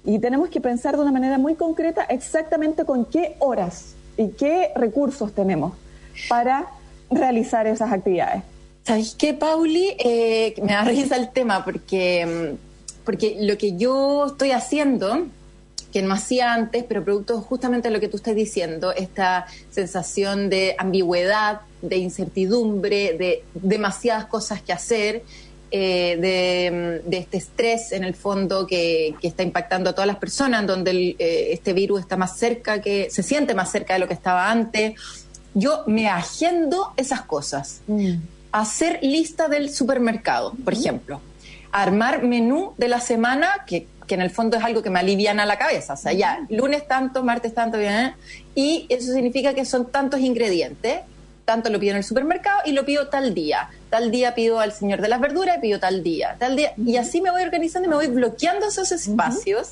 Y 0.06 0.20
tenemos 0.20 0.50
que 0.50 0.62
pensar 0.62 0.96
de 0.96 1.02
una 1.02 1.12
manera 1.12 1.38
muy 1.38 1.56
concreta 1.56 2.04
exactamente 2.04 2.86
con 2.86 3.06
qué 3.06 3.36
horas 3.40 3.96
y 4.18 4.30
qué 4.30 4.72
recursos 4.76 5.34
tenemos 5.34 5.74
para 6.28 6.68
realizar 7.12 7.68
esas 7.68 7.92
actividades. 7.92 8.44
¿Sabes 8.84 9.16
qué, 9.18 9.34
Pauli? 9.34 9.96
Eh, 10.00 10.56
me 10.64 10.74
da 10.74 10.84
risa 10.84 11.16
el 11.16 11.30
tema 11.30 11.64
porque, 11.64 12.56
porque 13.04 13.38
lo 13.40 13.58
que 13.58 13.78
yo 13.78 14.28
estoy 14.28 14.52
haciendo, 14.52 15.28
que 15.92 16.02
no 16.02 16.14
hacía 16.14 16.54
antes, 16.54 16.84
pero 16.88 17.04
producto 17.04 17.42
justamente 17.42 17.90
de 17.90 17.94
lo 17.94 18.00
que 18.00 18.08
tú 18.08 18.18
estás 18.18 18.36
diciendo, 18.36 18.92
esta 18.92 19.48
sensación 19.70 20.50
de 20.50 20.76
ambigüedad, 20.78 21.62
de 21.82 21.98
incertidumbre, 21.98 23.18
de 23.18 23.44
demasiadas 23.54 24.26
cosas 24.26 24.62
que 24.62 24.74
hacer, 24.74 25.24
eh, 25.72 27.02
de, 27.06 27.18
este 27.18 27.38
estrés 27.38 27.92
en 27.92 28.04
el 28.04 28.16
fondo 28.16 28.66
que, 28.66 29.16
está 29.22 29.44
impactando 29.44 29.92
a 29.92 29.94
todas 29.94 30.08
las 30.08 30.18
personas, 30.18 30.66
donde 30.66 31.16
eh, 31.20 31.50
este 31.52 31.74
virus 31.74 32.02
está 32.02 32.18
más 32.18 32.38
cerca, 32.38 32.82
que 32.82 33.10
se 33.10 33.24
siente 33.24 33.54
más 33.54 33.72
cerca 33.72 33.94
de 33.94 34.00
lo 34.00 34.08
que 34.08 34.14
estaba 34.14 34.50
antes. 34.50 34.96
Yo 35.54 35.84
me 35.88 36.08
agendo 36.08 36.94
esas 36.98 37.22
cosas. 37.22 37.82
Mm. 37.88 38.16
Hacer 38.52 39.00
lista 39.02 39.48
del 39.48 39.70
supermercado, 39.70 40.54
por 40.64 40.74
ejemplo. 40.74 41.22
Armar 41.72 42.24
menú 42.24 42.74
de 42.78 42.88
la 42.88 43.00
semana, 43.00 43.64
que, 43.68 43.88
que, 44.08 44.16
en 44.16 44.22
el 44.22 44.32
fondo 44.32 44.58
es 44.58 44.64
algo 44.64 44.82
que 44.82 44.90
me 44.90 45.00
aliviana 45.00 45.46
la 45.46 45.58
cabeza. 45.58 45.94
O 45.94 45.98
sea, 45.98 46.14
ya, 46.14 46.46
lunes 46.50 46.88
tanto, 46.88 47.24
martes 47.24 47.54
tanto, 47.54 47.78
bien, 47.78 48.14
y 48.56 48.88
eso 48.90 49.14
significa 49.14 49.54
que 49.54 49.66
son 49.66 49.92
tantos 49.92 50.20
ingredientes 50.20 51.02
tanto 51.50 51.72
lo 51.72 51.80
pido 51.80 51.94
en 51.94 51.98
el 51.98 52.04
supermercado 52.04 52.60
y 52.64 52.74
lo 52.74 52.86
pido 52.86 53.08
tal 53.08 53.34
día. 53.34 53.72
Tal 53.90 54.12
día 54.12 54.36
pido 54.36 54.60
al 54.60 54.72
señor 54.72 55.02
de 55.02 55.08
las 55.08 55.20
verduras 55.20 55.58
y 55.58 55.62
pido 55.62 55.80
tal 55.80 56.04
día. 56.04 56.36
Tal 56.38 56.56
día. 56.56 56.74
Y 56.78 56.96
así 56.98 57.22
me 57.22 57.32
voy 57.32 57.42
organizando 57.42 57.88
y 57.88 57.90
me 57.90 57.96
voy 57.96 58.06
bloqueando 58.06 58.68
esos 58.68 58.92
espacios 58.92 59.72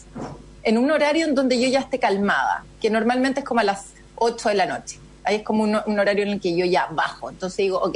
en 0.64 0.80
un 0.80 0.90
horario 0.90 1.28
en 1.28 1.36
donde 1.36 1.62
yo 1.62 1.70
ya 1.70 1.82
esté 1.82 2.00
calmada, 2.00 2.66
que 2.82 2.90
normalmente 2.90 3.42
es 3.42 3.46
como 3.46 3.60
a 3.60 3.64
las 3.64 3.90
8 4.16 4.50
de 4.50 4.56
la 4.56 4.66
noche. 4.66 4.98
Ahí 5.24 5.36
es 5.36 5.44
como 5.44 5.66
un, 5.66 6.00
horario 6.00 6.24
en 6.24 6.30
el 6.30 6.42
que 6.42 6.56
yo 6.56 6.66
ya 6.66 6.88
bajo. 6.90 7.30
Entonces 7.30 7.58
digo, 7.58 7.78
ok, 7.78 7.96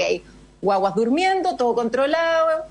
guaguas 0.61 0.93
durmiendo, 0.93 1.55
todo 1.55 1.73
controlado, 1.73 2.65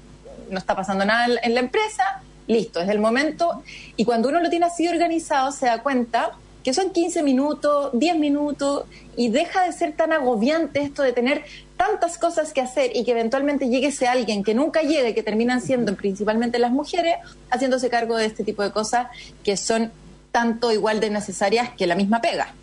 no 0.48 0.58
está 0.58 0.76
pasando 0.76 1.04
nada 1.04 1.26
en 1.42 1.54
la 1.54 1.60
empresa, 1.60 2.22
listo, 2.46 2.78
es 2.78 2.88
el 2.88 3.00
momento. 3.00 3.64
Y 3.96 4.04
cuando 4.04 4.28
uno 4.28 4.38
lo 4.38 4.48
tiene 4.48 4.66
así 4.66 4.86
organizado, 4.86 5.50
se 5.50 5.66
da 5.66 5.82
cuenta 5.82 6.34
que 6.62 6.74
son 6.74 6.90
15 6.90 7.22
minutos, 7.22 7.90
10 7.94 8.18
minutos, 8.18 8.84
y 9.16 9.28
deja 9.28 9.64
de 9.64 9.72
ser 9.72 9.92
tan 9.92 10.12
agobiante 10.12 10.80
esto 10.82 11.02
de 11.02 11.12
tener 11.12 11.44
tantas 11.76 12.18
cosas 12.18 12.52
que 12.52 12.60
hacer 12.60 12.94
y 12.94 13.04
que 13.04 13.12
eventualmente 13.12 13.68
llegue 13.68 13.88
ese 13.88 14.06
alguien 14.06 14.44
que 14.44 14.54
nunca 14.54 14.82
llegue, 14.82 15.14
que 15.14 15.22
terminan 15.22 15.60
siendo 15.60 15.94
principalmente 15.94 16.58
las 16.58 16.72
mujeres, 16.72 17.16
haciéndose 17.50 17.88
cargo 17.88 18.16
de 18.16 18.26
este 18.26 18.44
tipo 18.44 18.62
de 18.62 18.70
cosas 18.70 19.06
que 19.42 19.56
son 19.56 19.90
tanto 20.32 20.70
igual 20.72 21.00
de 21.00 21.10
necesarias 21.10 21.70
que 21.70 21.86
la 21.86 21.94
misma 21.94 22.20
pega. 22.20 22.54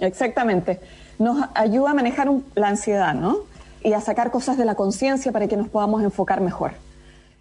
Exactamente. 0.00 0.80
Nos 1.18 1.48
ayuda 1.54 1.90
a 1.90 1.94
manejar 1.94 2.30
la 2.54 2.68
ansiedad, 2.68 3.14
¿no? 3.14 3.40
Y 3.82 3.92
a 3.92 4.00
sacar 4.00 4.30
cosas 4.30 4.56
de 4.56 4.64
la 4.64 4.74
conciencia 4.74 5.32
para 5.32 5.48
que 5.48 5.56
nos 5.56 5.68
podamos 5.68 6.02
enfocar 6.02 6.40
mejor. 6.40 6.72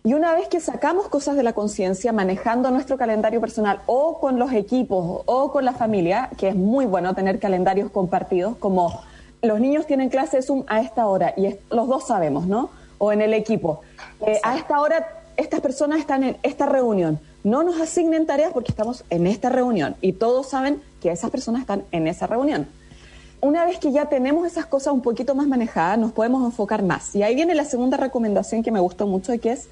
Y 0.08 0.14
una 0.14 0.34
vez 0.34 0.48
que 0.48 0.62
sacamos 0.62 1.10
cosas 1.10 1.36
de 1.36 1.44
la 1.44 1.52
conciencia, 1.52 2.14
manejando 2.14 2.72
nuestro 2.72 2.98
calendario 2.98 3.42
personal 3.42 3.82
o 3.88 4.22
con 4.22 4.40
los 4.40 4.54
equipos 4.54 5.24
o 5.26 5.52
con 5.52 5.66
la 5.66 5.74
familia, 5.74 6.30
que 6.38 6.48
es 6.48 6.56
muy 6.56 6.86
bueno 6.86 7.14
tener 7.14 7.40
calendarios 7.40 7.92
compartidos, 7.92 8.56
como 8.56 9.02
los 9.42 9.60
niños 9.60 9.86
tienen 9.86 10.08
clase 10.08 10.42
Zoom 10.42 10.64
a 10.68 10.80
esta 10.80 11.08
hora 11.08 11.34
y 11.36 11.58
los 11.70 11.90
dos 11.90 12.08
sabemos, 12.08 12.48
¿no? 12.48 12.70
O 13.00 13.12
en 13.12 13.20
el 13.20 13.34
equipo. 13.34 13.82
Eh, 14.26 14.40
a 14.44 14.56
esta 14.56 14.80
hora 14.80 15.24
estas 15.36 15.60
personas 15.60 16.00
están 16.00 16.24
en 16.24 16.38
esta 16.42 16.68
reunión. 16.68 17.20
No 17.44 17.64
nos 17.64 17.82
asignen 17.82 18.26
tareas 18.26 18.54
porque 18.54 18.72
estamos 18.72 19.04
en 19.10 19.28
esta 19.28 19.50
reunión 19.50 19.98
y 20.00 20.14
todos 20.14 20.48
saben 20.48 20.82
que 21.02 21.12
esas 21.12 21.32
personas 21.32 21.60
están 21.60 21.84
en 21.92 22.08
esa 22.08 22.28
reunión. 22.28 22.70
Una 23.42 23.66
vez 23.66 23.78
que 23.78 23.92
ya 23.92 24.06
tenemos 24.06 24.48
esas 24.48 24.68
cosas 24.68 24.94
un 24.94 25.02
poquito 25.02 25.36
más 25.36 25.48
manejadas, 25.48 26.00
nos 26.00 26.14
podemos 26.14 26.46
enfocar 26.46 26.82
más. 26.82 27.14
Y 27.14 27.24
ahí 27.24 27.36
viene 27.36 27.56
la 27.56 27.66
segunda 27.66 27.98
recomendación 27.98 28.64
que 28.64 28.72
me 28.72 28.80
gustó 28.80 29.06
mucho, 29.06 29.38
que 29.42 29.52
es 29.52 29.68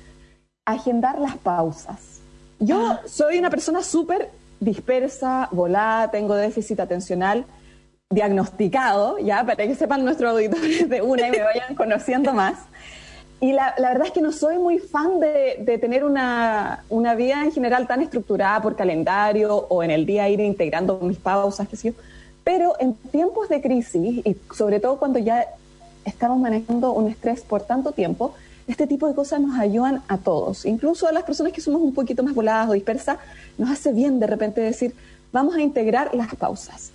agendar 0.65 1.19
las 1.19 1.37
pausas. 1.37 2.19
Yo 2.59 2.87
ah. 2.87 3.01
soy 3.05 3.37
una 3.37 3.49
persona 3.49 3.83
súper 3.83 4.31
dispersa, 4.59 5.47
volada, 5.51 6.11
tengo 6.11 6.35
déficit 6.35 6.79
atencional 6.79 7.45
diagnosticado, 8.09 9.17
ya, 9.17 9.43
para 9.43 9.67
que 9.67 9.75
sepan 9.75 10.05
nuestros 10.05 10.31
auditores 10.31 10.87
de 10.87 11.01
una 11.01 11.27
y 11.27 11.31
me 11.31 11.41
vayan 11.41 11.75
conociendo 11.77 12.33
más. 12.33 12.59
Y 13.41 13.51
la, 13.51 13.75
verdad 13.77 14.07
es 14.07 14.11
que 14.11 14.21
no 14.21 14.31
soy 14.31 14.57
muy 14.57 14.79
fan 14.79 15.19
de, 15.19 15.77
tener 15.81 16.03
una, 16.03 16.83
una, 16.89 17.15
vida 17.15 17.43
en 17.43 17.51
general 17.51 17.85
tan 17.87 18.01
estructurada 18.01 18.61
por 18.61 18.75
calendario 18.75 19.55
o 19.55 19.83
en 19.83 19.91
el 19.91 20.05
día 20.05 20.29
ir 20.29 20.39
integrando 20.39 20.99
mis 21.01 21.17
pausas, 21.17 21.67
qué 21.67 21.75
sé 21.75 21.89
yo. 21.89 21.97
Pero 22.43 22.75
en 22.79 22.93
tiempos 22.93 23.49
de 23.49 23.61
crisis, 23.61 24.25
y 24.25 24.37
sobre 24.53 24.79
todo 24.79 24.97
cuando 24.97 25.19
ya 25.19 25.47
estamos 26.05 26.39
manejando 26.39 26.93
un 26.93 27.09
estrés 27.09 27.41
por 27.41 27.63
tanto 27.63 27.91
tiempo, 27.91 28.33
este 28.67 28.87
tipo 28.87 29.07
de 29.07 29.13
cosas 29.13 29.39
nos 29.41 29.59
ayudan 29.59 30.01
a 30.07 30.17
todos, 30.17 30.65
incluso 30.65 31.07
a 31.07 31.11
las 31.11 31.23
personas 31.23 31.53
que 31.53 31.61
somos 31.61 31.81
un 31.81 31.93
poquito 31.93 32.23
más 32.23 32.33
voladas 32.33 32.69
o 32.69 32.73
dispersas, 32.73 33.17
nos 33.57 33.69
hace 33.69 33.91
bien 33.91 34.19
de 34.19 34.27
repente 34.27 34.61
decir, 34.61 34.95
vamos 35.31 35.55
a 35.55 35.61
integrar 35.61 36.15
las 36.15 36.33
pausas. 36.35 36.91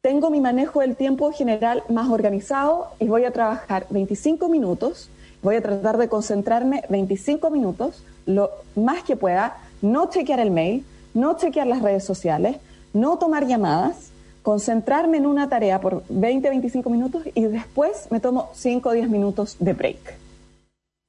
Tengo 0.00 0.30
mi 0.30 0.40
manejo 0.40 0.80
del 0.80 0.94
tiempo 0.94 1.32
general 1.32 1.82
más 1.88 2.08
organizado 2.08 2.88
y 3.00 3.08
voy 3.08 3.24
a 3.24 3.32
trabajar 3.32 3.86
25 3.90 4.48
minutos, 4.48 5.10
voy 5.42 5.56
a 5.56 5.62
tratar 5.62 5.98
de 5.98 6.08
concentrarme 6.08 6.84
25 6.88 7.50
minutos, 7.50 8.04
lo 8.24 8.50
más 8.76 9.02
que 9.02 9.16
pueda, 9.16 9.56
no 9.82 10.08
chequear 10.08 10.38
el 10.38 10.52
mail, 10.52 10.84
no 11.14 11.36
chequear 11.36 11.66
las 11.66 11.82
redes 11.82 12.04
sociales, 12.04 12.58
no 12.92 13.18
tomar 13.18 13.46
llamadas, 13.46 14.10
concentrarme 14.42 15.16
en 15.16 15.26
una 15.26 15.48
tarea 15.48 15.80
por 15.80 16.04
20, 16.08 16.48
25 16.48 16.90
minutos 16.90 17.22
y 17.34 17.42
después 17.42 18.06
me 18.10 18.20
tomo 18.20 18.50
5 18.54 18.88
o 18.88 18.92
10 18.92 19.08
minutos 19.10 19.56
de 19.58 19.72
break. 19.72 20.27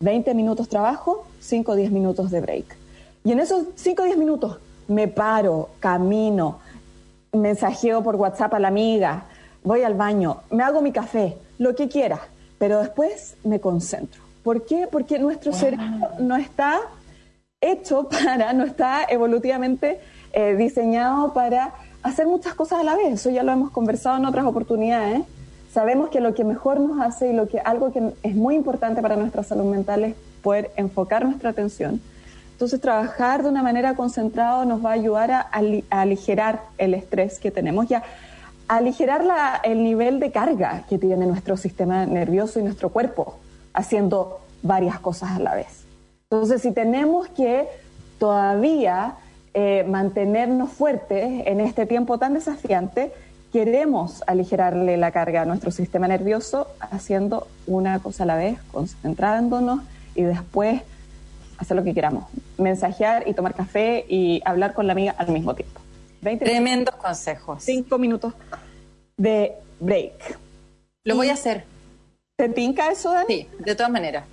20 0.02 0.34
minutos 0.34 0.70
trabajo, 0.70 1.26
5 1.42 1.74
o 1.74 1.76
10 1.76 1.92
minutos 1.92 2.32
de 2.32 2.40
break. 2.40 2.78
Y 3.26 3.34
en 3.34 3.42
esos 3.42 3.66
5 3.76 4.02
o 4.02 4.06
10 4.06 4.18
minutos 4.18 4.58
me 4.88 5.10
paro, 5.10 5.72
camino, 5.82 6.60
mensajeo 7.34 8.02
por 8.02 8.16
WhatsApp 8.16 8.54
a 8.54 8.60
la 8.60 8.70
amiga, 8.70 9.26
voy 9.62 9.82
al 9.82 9.96
baño, 9.96 10.38
me 10.52 10.64
hago 10.64 10.82
mi 10.82 10.94
café, 10.94 11.36
lo 11.58 11.76
que 11.76 11.90
quiera, 11.90 12.22
pero 12.58 12.80
después 12.80 13.36
me 13.44 13.60
concentro. 13.60 14.22
¿Por 14.42 14.66
qué? 14.66 14.88
Porque 14.90 15.20
nuestro 15.20 15.52
cerebro 15.52 16.08
no 16.18 16.38
está 16.38 16.80
hecho 17.60 18.08
para, 18.10 18.54
no 18.54 18.64
está 18.64 19.04
evolutivamente 19.04 20.00
eh, 20.32 20.56
diseñado 20.56 21.34
para 21.34 21.74
hacer 22.04 22.26
muchas 22.26 22.54
cosas 22.54 22.80
a 22.80 22.84
la 22.86 22.96
vez. 22.96 23.16
Eso 23.16 23.32
ya 23.32 23.44
lo 23.44 23.52
hemos 23.52 23.72
conversado 23.72 24.16
en 24.16 24.24
otras 24.24 24.46
oportunidades. 24.46 25.24
Sabemos 25.72 26.10
que 26.10 26.20
lo 26.20 26.34
que 26.34 26.44
mejor 26.44 26.80
nos 26.80 27.00
hace 27.00 27.30
y 27.30 27.34
lo 27.34 27.48
que 27.48 27.60
algo 27.60 27.92
que 27.92 28.14
es 28.24 28.36
muy 28.36 28.56
importante 28.56 29.02
para 29.02 29.16
nuestra 29.16 29.44
salud 29.44 29.66
mental 29.66 30.04
es 30.04 30.16
poder 30.42 30.72
enfocar 30.76 31.26
nuestra 31.26 31.52
atención. 31.52 32.02
Entonces, 32.54 32.82
trabajar 32.82 33.44
de 33.44 33.50
una 33.50 33.64
manera 33.64 33.96
concentrada 33.96 34.66
nos 34.66 34.84
va 34.84 34.90
a 34.90 34.94
ayudar 34.94 35.32
a, 35.32 35.50
aligerar 35.90 36.64
el 36.78 36.94
estrés 36.94 37.40
que 37.40 37.52
tenemos 37.52 37.90
y 37.90 37.94
a, 37.94 38.04
aligerar 38.68 39.24
el 39.64 39.84
nivel 39.84 40.20
de 40.20 40.32
carga 40.32 40.84
que 40.90 40.98
tiene 40.98 41.26
nuestro 41.26 41.56
sistema 41.56 42.06
nervioso 42.06 42.60
y 42.60 42.64
nuestro 42.64 42.90
cuerpo 42.90 43.38
haciendo 43.74 44.42
varias 44.62 45.00
cosas 45.00 45.32
a 45.32 45.40
la 45.40 45.56
vez. 45.56 45.86
Entonces, 46.30 46.62
si 46.62 46.72
tenemos 46.72 47.28
que 47.30 47.68
todavía 48.18 49.16
eh, 49.54 49.86
mantenernos 49.88 50.72
fuertes 50.72 51.44
en 51.46 51.60
este 51.62 51.86
tiempo 51.86 52.18
tan 52.18 52.34
desafiante, 52.34 53.12
queremos 53.52 54.24
aligerarle 54.28 54.98
la 54.98 55.12
carga 55.12 55.42
a 55.42 55.46
nuestro 55.46 55.72
sistema 55.72 56.08
nervioso 56.08 56.68
haciendo 56.80 57.48
una 57.68 58.00
cosa 58.00 58.24
a 58.24 58.28
la 58.28 58.36
vez, 58.36 58.60
concentrándonos 58.72 59.82
y 60.16 60.24
después 60.24 60.82
hacer 61.58 61.76
lo 61.76 61.84
que 61.84 61.94
queramos, 61.94 62.26
mensajear 62.58 63.28
y 63.28 63.34
tomar 63.34 63.54
café 63.54 64.06
y 64.08 64.42
hablar 64.46 64.74
con 64.74 64.88
la 64.88 64.94
amiga 64.94 65.16
al 65.18 65.30
mismo 65.30 65.56
tiempo. 65.56 65.82
Tremendos 66.22 66.96
consejos. 66.96 67.64
Cinco 67.64 67.98
minutos 67.98 68.34
de 69.18 69.54
break. 69.80 70.38
Lo 71.04 71.16
voy 71.16 71.30
a 71.30 71.34
hacer. 71.34 71.66
¿Te 72.36 72.50
pinca 72.50 72.92
eso, 72.92 73.12
Dani? 73.12 73.28
Sí, 73.28 73.48
de 73.60 73.76
todas 73.76 73.92
maneras. 73.92 74.26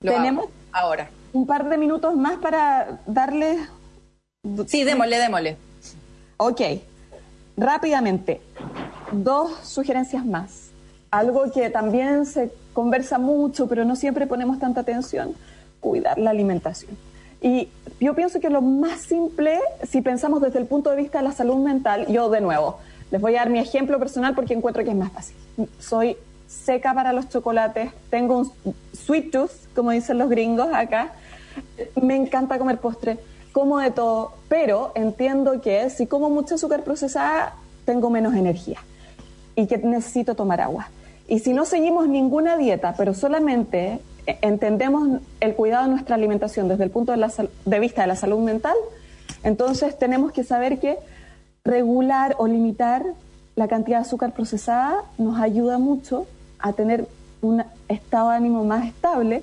Tenemos 0.00 0.46
ahora. 0.72 1.10
Un 1.32 1.46
par 1.46 1.68
de 1.68 1.76
minutos 1.78 2.14
más 2.16 2.38
para 2.38 3.00
darle. 3.06 3.58
Sí, 4.66 4.84
démosle, 4.84 5.18
démosle. 5.18 5.56
Ok. 6.38 6.60
Rápidamente, 7.56 8.40
dos 9.12 9.50
sugerencias 9.62 10.26
más. 10.26 10.70
Algo 11.10 11.50
que 11.52 11.70
también 11.70 12.26
se 12.26 12.50
conversa 12.74 13.18
mucho, 13.18 13.66
pero 13.66 13.84
no 13.84 13.96
siempre 13.96 14.26
ponemos 14.26 14.58
tanta 14.58 14.82
atención, 14.82 15.34
cuidar 15.80 16.18
la 16.18 16.30
alimentación. 16.30 16.96
Y 17.40 17.68
yo 18.00 18.14
pienso 18.14 18.40
que 18.40 18.50
lo 18.50 18.60
más 18.60 19.00
simple, 19.00 19.58
si 19.88 20.02
pensamos 20.02 20.42
desde 20.42 20.58
el 20.58 20.66
punto 20.66 20.90
de 20.90 20.96
vista 20.96 21.18
de 21.18 21.24
la 21.24 21.32
salud 21.32 21.56
mental, 21.56 22.06
yo 22.08 22.28
de 22.28 22.40
nuevo, 22.42 22.78
les 23.10 23.20
voy 23.20 23.36
a 23.36 23.40
dar 23.40 23.50
mi 23.50 23.58
ejemplo 23.58 23.98
personal 23.98 24.34
porque 24.34 24.52
encuentro 24.52 24.84
que 24.84 24.90
es 24.90 24.96
más 24.96 25.12
fácil. 25.12 25.36
Soy 25.78 26.16
seca 26.46 26.92
para 26.92 27.12
los 27.12 27.28
chocolates, 27.28 27.92
tengo 28.10 28.38
un 28.38 28.52
sweet 28.92 29.30
tooth, 29.30 29.50
como 29.74 29.92
dicen 29.92 30.18
los 30.18 30.28
gringos 30.28 30.68
acá, 30.74 31.12
me 32.02 32.16
encanta 32.16 32.58
comer 32.58 32.78
postre, 32.78 33.18
como 33.56 33.78
de 33.78 33.90
todo, 33.90 34.32
pero 34.50 34.92
entiendo 34.94 35.62
que 35.62 35.88
si 35.88 36.06
como 36.06 36.28
mucha 36.28 36.56
azúcar 36.56 36.84
procesada, 36.84 37.54
tengo 37.86 38.10
menos 38.10 38.34
energía 38.34 38.80
y 39.54 39.66
que 39.66 39.78
necesito 39.78 40.34
tomar 40.34 40.60
agua. 40.60 40.90
Y 41.26 41.38
si 41.38 41.54
no 41.54 41.64
seguimos 41.64 42.06
ninguna 42.06 42.58
dieta, 42.58 42.92
pero 42.98 43.14
solamente 43.14 43.98
entendemos 44.26 45.22
el 45.40 45.54
cuidado 45.54 45.84
de 45.84 45.90
nuestra 45.92 46.16
alimentación 46.16 46.68
desde 46.68 46.84
el 46.84 46.90
punto 46.90 47.12
de, 47.12 47.48
de 47.64 47.80
vista 47.80 48.02
de 48.02 48.08
la 48.08 48.16
salud 48.16 48.40
mental, 48.40 48.76
entonces 49.42 49.98
tenemos 49.98 50.32
que 50.32 50.44
saber 50.44 50.78
que 50.78 50.98
regular 51.64 52.34
o 52.36 52.48
limitar 52.48 53.06
la 53.54 53.68
cantidad 53.68 54.00
de 54.00 54.02
azúcar 54.02 54.34
procesada 54.34 54.98
nos 55.16 55.40
ayuda 55.40 55.78
mucho 55.78 56.26
a 56.58 56.74
tener 56.74 57.08
un 57.40 57.64
estado 57.88 58.28
de 58.28 58.36
ánimo 58.36 58.64
más 58.64 58.84
estable 58.86 59.42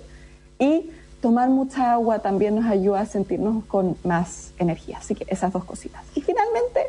y 0.59 0.91
tomar 1.24 1.48
mucha 1.48 1.94
agua 1.94 2.20
también 2.20 2.54
nos 2.54 2.66
ayuda 2.66 3.00
a 3.00 3.06
sentirnos 3.06 3.64
con 3.64 3.96
más 4.04 4.52
energía. 4.60 4.98
Así 4.98 5.16
que 5.16 5.26
esas 5.30 5.54
dos 5.54 5.64
cositas. 5.64 6.04
Y 6.16 6.22
finalmente, 6.22 6.88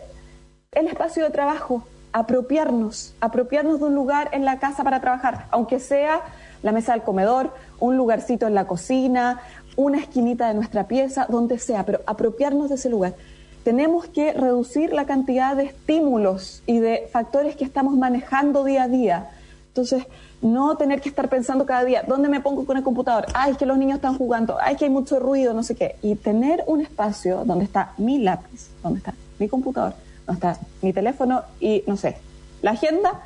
el 0.73 0.89
espacio 0.89 1.23
de 1.23 1.31
trabajo, 1.31 1.87
apropiarnos, 2.13 3.15
apropiarnos 3.21 3.79
de 3.79 3.87
un 3.87 3.95
lugar 3.95 4.31
en 4.33 4.45
la 4.45 4.59
casa 4.59 4.83
para 4.83 5.01
trabajar, 5.01 5.47
aunque 5.53 5.79
sea 5.79 6.21
la 6.65 6.73
mesa 6.73 6.95
del 6.95 7.03
comedor, 7.03 7.55
un 7.79 7.97
lugarcito 7.97 8.49
en 8.49 8.55
la 8.55 8.67
cocina, 8.67 9.41
una 9.77 9.99
esquinita 9.99 10.49
de 10.49 10.55
nuestra 10.55 10.89
pieza, 10.89 11.27
donde 11.29 11.61
sea, 11.61 11.87
pero 11.87 12.01
apropiarnos 12.05 12.71
de 12.71 12.75
ese 12.75 12.91
lugar. 12.91 13.15
Tenemos 13.63 14.07
que 14.07 14.33
reducir 14.33 14.93
la 14.93 15.07
cantidad 15.07 15.55
de 15.55 15.67
estímulos 15.67 16.65
y 16.67 16.81
de 16.81 17.09
factores 17.13 17.55
que 17.55 17.65
estamos 17.65 17.95
manejando 17.97 18.65
día 18.65 18.83
a 18.83 18.89
día 18.89 19.31
entonces, 19.75 20.05
no 20.45 20.77
tener 20.77 21.01
que 21.01 21.09
estar 21.09 21.29
pensando 21.31 21.65
cada 21.65 21.85
día, 21.85 22.05
¿dónde 22.07 22.29
me 22.29 22.41
pongo 22.41 22.67
con 22.67 22.77
el 22.77 22.83
computador? 22.83 23.27
Ay, 23.33 23.55
que 23.55 23.65
los 23.65 23.79
niños 23.79 23.97
están 23.97 24.19
jugando, 24.19 24.59
ay, 24.61 24.77
que 24.77 24.85
hay 24.85 24.91
mucho 24.91 25.19
ruido, 25.19 25.55
no 25.55 25.63
sé 25.63 25.75
qué. 25.75 25.97
Y 26.03 26.17
tener 26.17 26.63
un 26.67 26.83
espacio 26.83 27.45
donde 27.47 27.65
está 27.65 27.95
mi 27.97 28.19
lápiz, 28.19 28.69
donde 28.83 28.99
está 28.99 29.15
mi 29.39 29.49
computador, 29.49 29.95
donde 30.27 30.47
está 30.47 30.61
mi 30.83 30.93
teléfono 30.93 31.43
y, 31.61 31.83
no 31.87 31.97
sé, 31.97 32.19
la 32.61 32.73
agenda, 32.73 33.23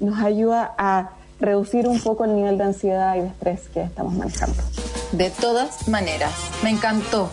nos 0.00 0.18
ayuda 0.18 0.74
a 0.78 1.10
reducir 1.38 1.86
un 1.86 2.00
poco 2.00 2.24
el 2.24 2.34
nivel 2.34 2.56
de 2.56 2.64
ansiedad 2.64 3.16
y 3.16 3.20
de 3.20 3.26
estrés 3.26 3.68
que 3.68 3.82
estamos 3.82 4.14
manejando. 4.14 4.62
De 5.12 5.28
todas 5.28 5.88
maneras, 5.88 6.32
me 6.62 6.70
encantó. 6.70 7.28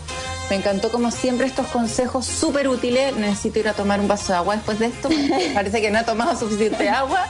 Me 0.50 0.56
encantó 0.56 0.92
como 0.92 1.12
siempre 1.12 1.46
estos 1.46 1.68
consejos 1.68 2.26
súper 2.26 2.68
útiles. 2.68 3.16
Necesito 3.16 3.60
ir 3.60 3.70
a 3.70 3.74
tomar 3.74 4.00
un 4.00 4.08
vaso 4.08 4.34
de 4.34 4.38
agua 4.40 4.56
después 4.56 4.80
de 4.80 4.88
esto. 4.88 5.10
Parece 5.54 5.80
que 5.80 5.92
no 5.92 6.00
he 6.00 6.04
tomado 6.04 6.38
suficiente 6.38 6.90
agua. 6.90 7.26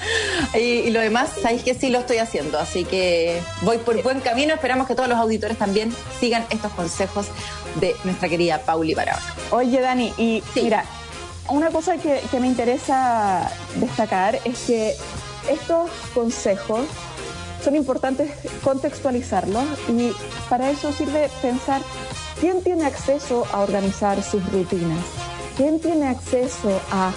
Y, 0.53 0.89
lo 0.91 1.01
demás, 1.01 1.31
sabéis 1.41 1.63
que 1.63 1.73
sí 1.73 1.89
lo 1.89 1.99
estoy 1.99 2.17
haciendo. 2.17 2.57
Así 2.57 2.85
que 2.85 3.41
voy 3.61 3.77
por 3.79 4.01
buen 4.03 4.21
camino. 4.21 4.53
Esperamos 4.53 4.87
que 4.87 4.95
todos 4.95 5.09
los 5.09 5.17
auditores 5.17 5.57
también 5.57 5.93
sigan 6.19 6.45
estos 6.49 6.71
consejos 6.71 7.27
de 7.75 7.93
nuestra 8.05 8.29
querida 8.29 8.59
Pauli 8.59 8.93
Barahona. 8.93 9.33
Oye, 9.51 9.81
Dani, 9.81 10.13
y 10.17 10.41
mira, 10.55 10.85
una 11.49 11.71
cosa 11.71 11.97
que, 11.97 12.21
que 12.31 12.39
me 12.39 12.47
interesa 12.47 13.51
destacar 13.75 14.39
es 14.45 14.59
que 14.65 14.95
estos 15.49 15.89
consejos 16.13 16.81
son 17.63 17.75
importantes 17.75 18.31
contextualizarlos 18.63 19.65
y 19.89 20.13
para 20.49 20.69
eso 20.69 20.93
sirve 20.93 21.29
pensar 21.41 21.81
¿Quién 22.39 22.61
tiene 22.63 22.85
acceso 22.85 23.45
a 23.51 23.59
organizar 23.59 24.23
sus 24.23 24.41
rutinas? 24.53 25.03
¿Quién 25.57 25.79
tiene 25.81 26.07
acceso 26.07 26.79
a 26.89 27.11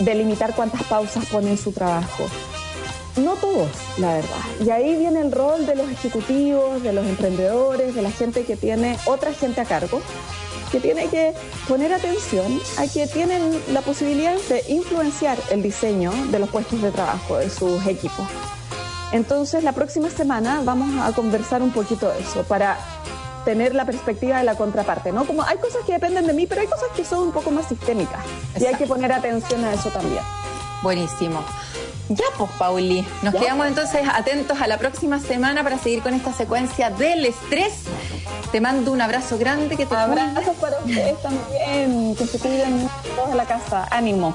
delimitar 0.00 0.54
cuántas 0.54 0.82
pausas 0.84 1.24
pone 1.24 1.52
en 1.52 1.58
su 1.58 1.72
trabajo? 1.72 2.24
No 3.16 3.34
todos, 3.36 3.70
la 3.96 4.14
verdad. 4.14 4.44
Y 4.62 4.68
ahí 4.68 4.94
viene 4.96 5.20
el 5.20 5.32
rol 5.32 5.64
de 5.64 5.74
los 5.74 5.90
ejecutivos, 5.90 6.82
de 6.82 6.92
los 6.92 7.06
emprendedores, 7.06 7.94
de 7.94 8.02
la 8.02 8.10
gente 8.10 8.44
que 8.44 8.56
tiene 8.56 8.98
otra 9.06 9.32
gente 9.32 9.62
a 9.62 9.64
cargo, 9.64 10.02
que 10.70 10.80
tiene 10.80 11.08
que 11.08 11.32
poner 11.66 11.92
atención 11.94 12.60
a 12.76 12.86
que 12.86 13.06
tienen 13.06 13.58
la 13.72 13.80
posibilidad 13.80 14.36
de 14.50 14.64
influenciar 14.68 15.38
el 15.50 15.62
diseño 15.62 16.12
de 16.30 16.38
los 16.38 16.50
puestos 16.50 16.82
de 16.82 16.90
trabajo 16.90 17.38
de 17.38 17.48
sus 17.48 17.86
equipos. 17.86 18.26
Entonces, 19.12 19.64
la 19.64 19.72
próxima 19.72 20.10
semana 20.10 20.60
vamos 20.62 20.90
a 21.02 21.12
conversar 21.12 21.62
un 21.62 21.70
poquito 21.70 22.10
de 22.10 22.20
eso 22.20 22.42
para 22.44 22.78
tener 23.44 23.74
la 23.74 23.84
perspectiva 23.84 24.38
de 24.38 24.44
la 24.44 24.54
contraparte, 24.54 25.12
¿no? 25.12 25.24
Como 25.24 25.42
hay 25.42 25.58
cosas 25.58 25.82
que 25.86 25.92
dependen 25.92 26.26
de 26.26 26.32
mí, 26.32 26.46
pero 26.46 26.60
hay 26.60 26.66
cosas 26.66 26.88
que 26.96 27.04
son 27.04 27.24
un 27.24 27.32
poco 27.32 27.50
más 27.50 27.66
sistémicas 27.68 28.20
y 28.58 28.64
hay 28.66 28.74
que 28.74 28.86
poner 28.86 29.12
atención 29.12 29.64
a 29.64 29.72
eso 29.72 29.90
también. 29.90 30.22
Buenísimo. 30.82 31.44
Ya 32.08 32.24
pues, 32.36 32.50
Pauli, 32.58 33.06
nos 33.22 33.34
quedamos 33.34 33.66
entonces 33.66 34.02
atentos 34.12 34.60
a 34.60 34.66
la 34.66 34.76
próxima 34.76 35.18
semana 35.18 35.62
para 35.62 35.78
seguir 35.78 36.02
con 36.02 36.12
esta 36.14 36.32
secuencia 36.32 36.90
del 36.90 37.24
estrés. 37.24 37.72
Te 38.50 38.60
mando 38.60 38.92
un 38.92 39.00
abrazo 39.00 39.38
grande, 39.38 39.76
que 39.76 39.86
te 39.86 39.94
Abrazos 39.94 40.56
para 40.56 40.78
ustedes 40.78 41.22
también, 41.22 42.14
que 42.16 42.26
se 42.26 42.38
cuiden 42.38 42.88
todos 43.16 43.30
en 43.30 43.36
la 43.36 43.46
casa. 43.46 43.88
Ánimo. 43.90 44.34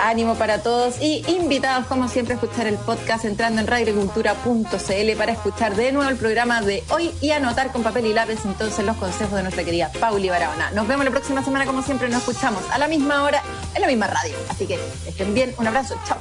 Ánimo 0.00 0.34
para 0.34 0.62
todos 0.62 1.00
y 1.00 1.24
invitados 1.28 1.86
como 1.86 2.08
siempre 2.08 2.34
a 2.34 2.36
escuchar 2.36 2.66
el 2.66 2.76
podcast 2.76 3.24
entrando 3.24 3.60
en 3.60 3.66
radioagricultura.cl 3.66 5.16
para 5.16 5.32
escuchar 5.32 5.74
de 5.76 5.92
nuevo 5.92 6.10
el 6.10 6.16
programa 6.16 6.60
de 6.62 6.82
hoy 6.90 7.10
y 7.20 7.30
anotar 7.30 7.72
con 7.72 7.82
papel 7.82 8.06
y 8.06 8.12
lápiz 8.12 8.40
entonces 8.44 8.84
los 8.84 8.96
consejos 8.96 9.34
de 9.34 9.42
nuestra 9.42 9.64
querida 9.64 9.90
Pauli 10.00 10.28
Barahona. 10.28 10.70
Nos 10.72 10.86
vemos 10.88 11.04
la 11.04 11.10
próxima 11.10 11.44
semana 11.44 11.66
como 11.66 11.82
siempre, 11.82 12.08
nos 12.08 12.18
escuchamos 12.18 12.62
a 12.70 12.78
la 12.78 12.88
misma 12.88 13.22
hora 13.22 13.42
en 13.74 13.80
la 13.80 13.86
misma 13.86 14.06
radio. 14.06 14.34
Así 14.48 14.66
que 14.66 14.78
estén 15.06 15.34
bien, 15.34 15.54
un 15.58 15.66
abrazo, 15.66 15.96
chao. 16.06 16.18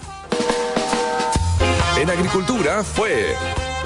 En 1.97 2.09
Agricultura 2.09 2.83
fue 2.83 3.35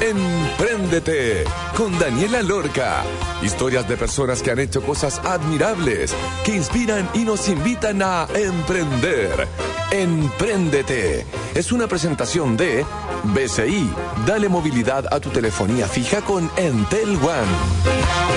Empréndete 0.01 1.43
con 1.75 1.97
Daniela 1.97 2.43
Lorca. 2.43 3.03
Historias 3.41 3.87
de 3.89 3.97
personas 3.97 4.43
que 4.43 4.51
han 4.51 4.59
hecho 4.59 4.81
cosas 4.83 5.19
admirables, 5.25 6.13
que 6.45 6.55
inspiran 6.55 7.09
y 7.15 7.19
nos 7.19 7.49
invitan 7.49 8.01
a 8.03 8.27
emprender. 8.35 9.47
Empréndete. 9.91 11.25
Es 11.55 11.71
una 11.71 11.87
presentación 11.87 12.55
de 12.57 12.85
BCI. 13.23 13.89
Dale 14.27 14.49
movilidad 14.49 15.05
a 15.11 15.19
tu 15.19 15.29
telefonía 15.29 15.87
fija 15.87 16.21
con 16.21 16.49
Entel 16.57 17.15
One. 17.15 18.27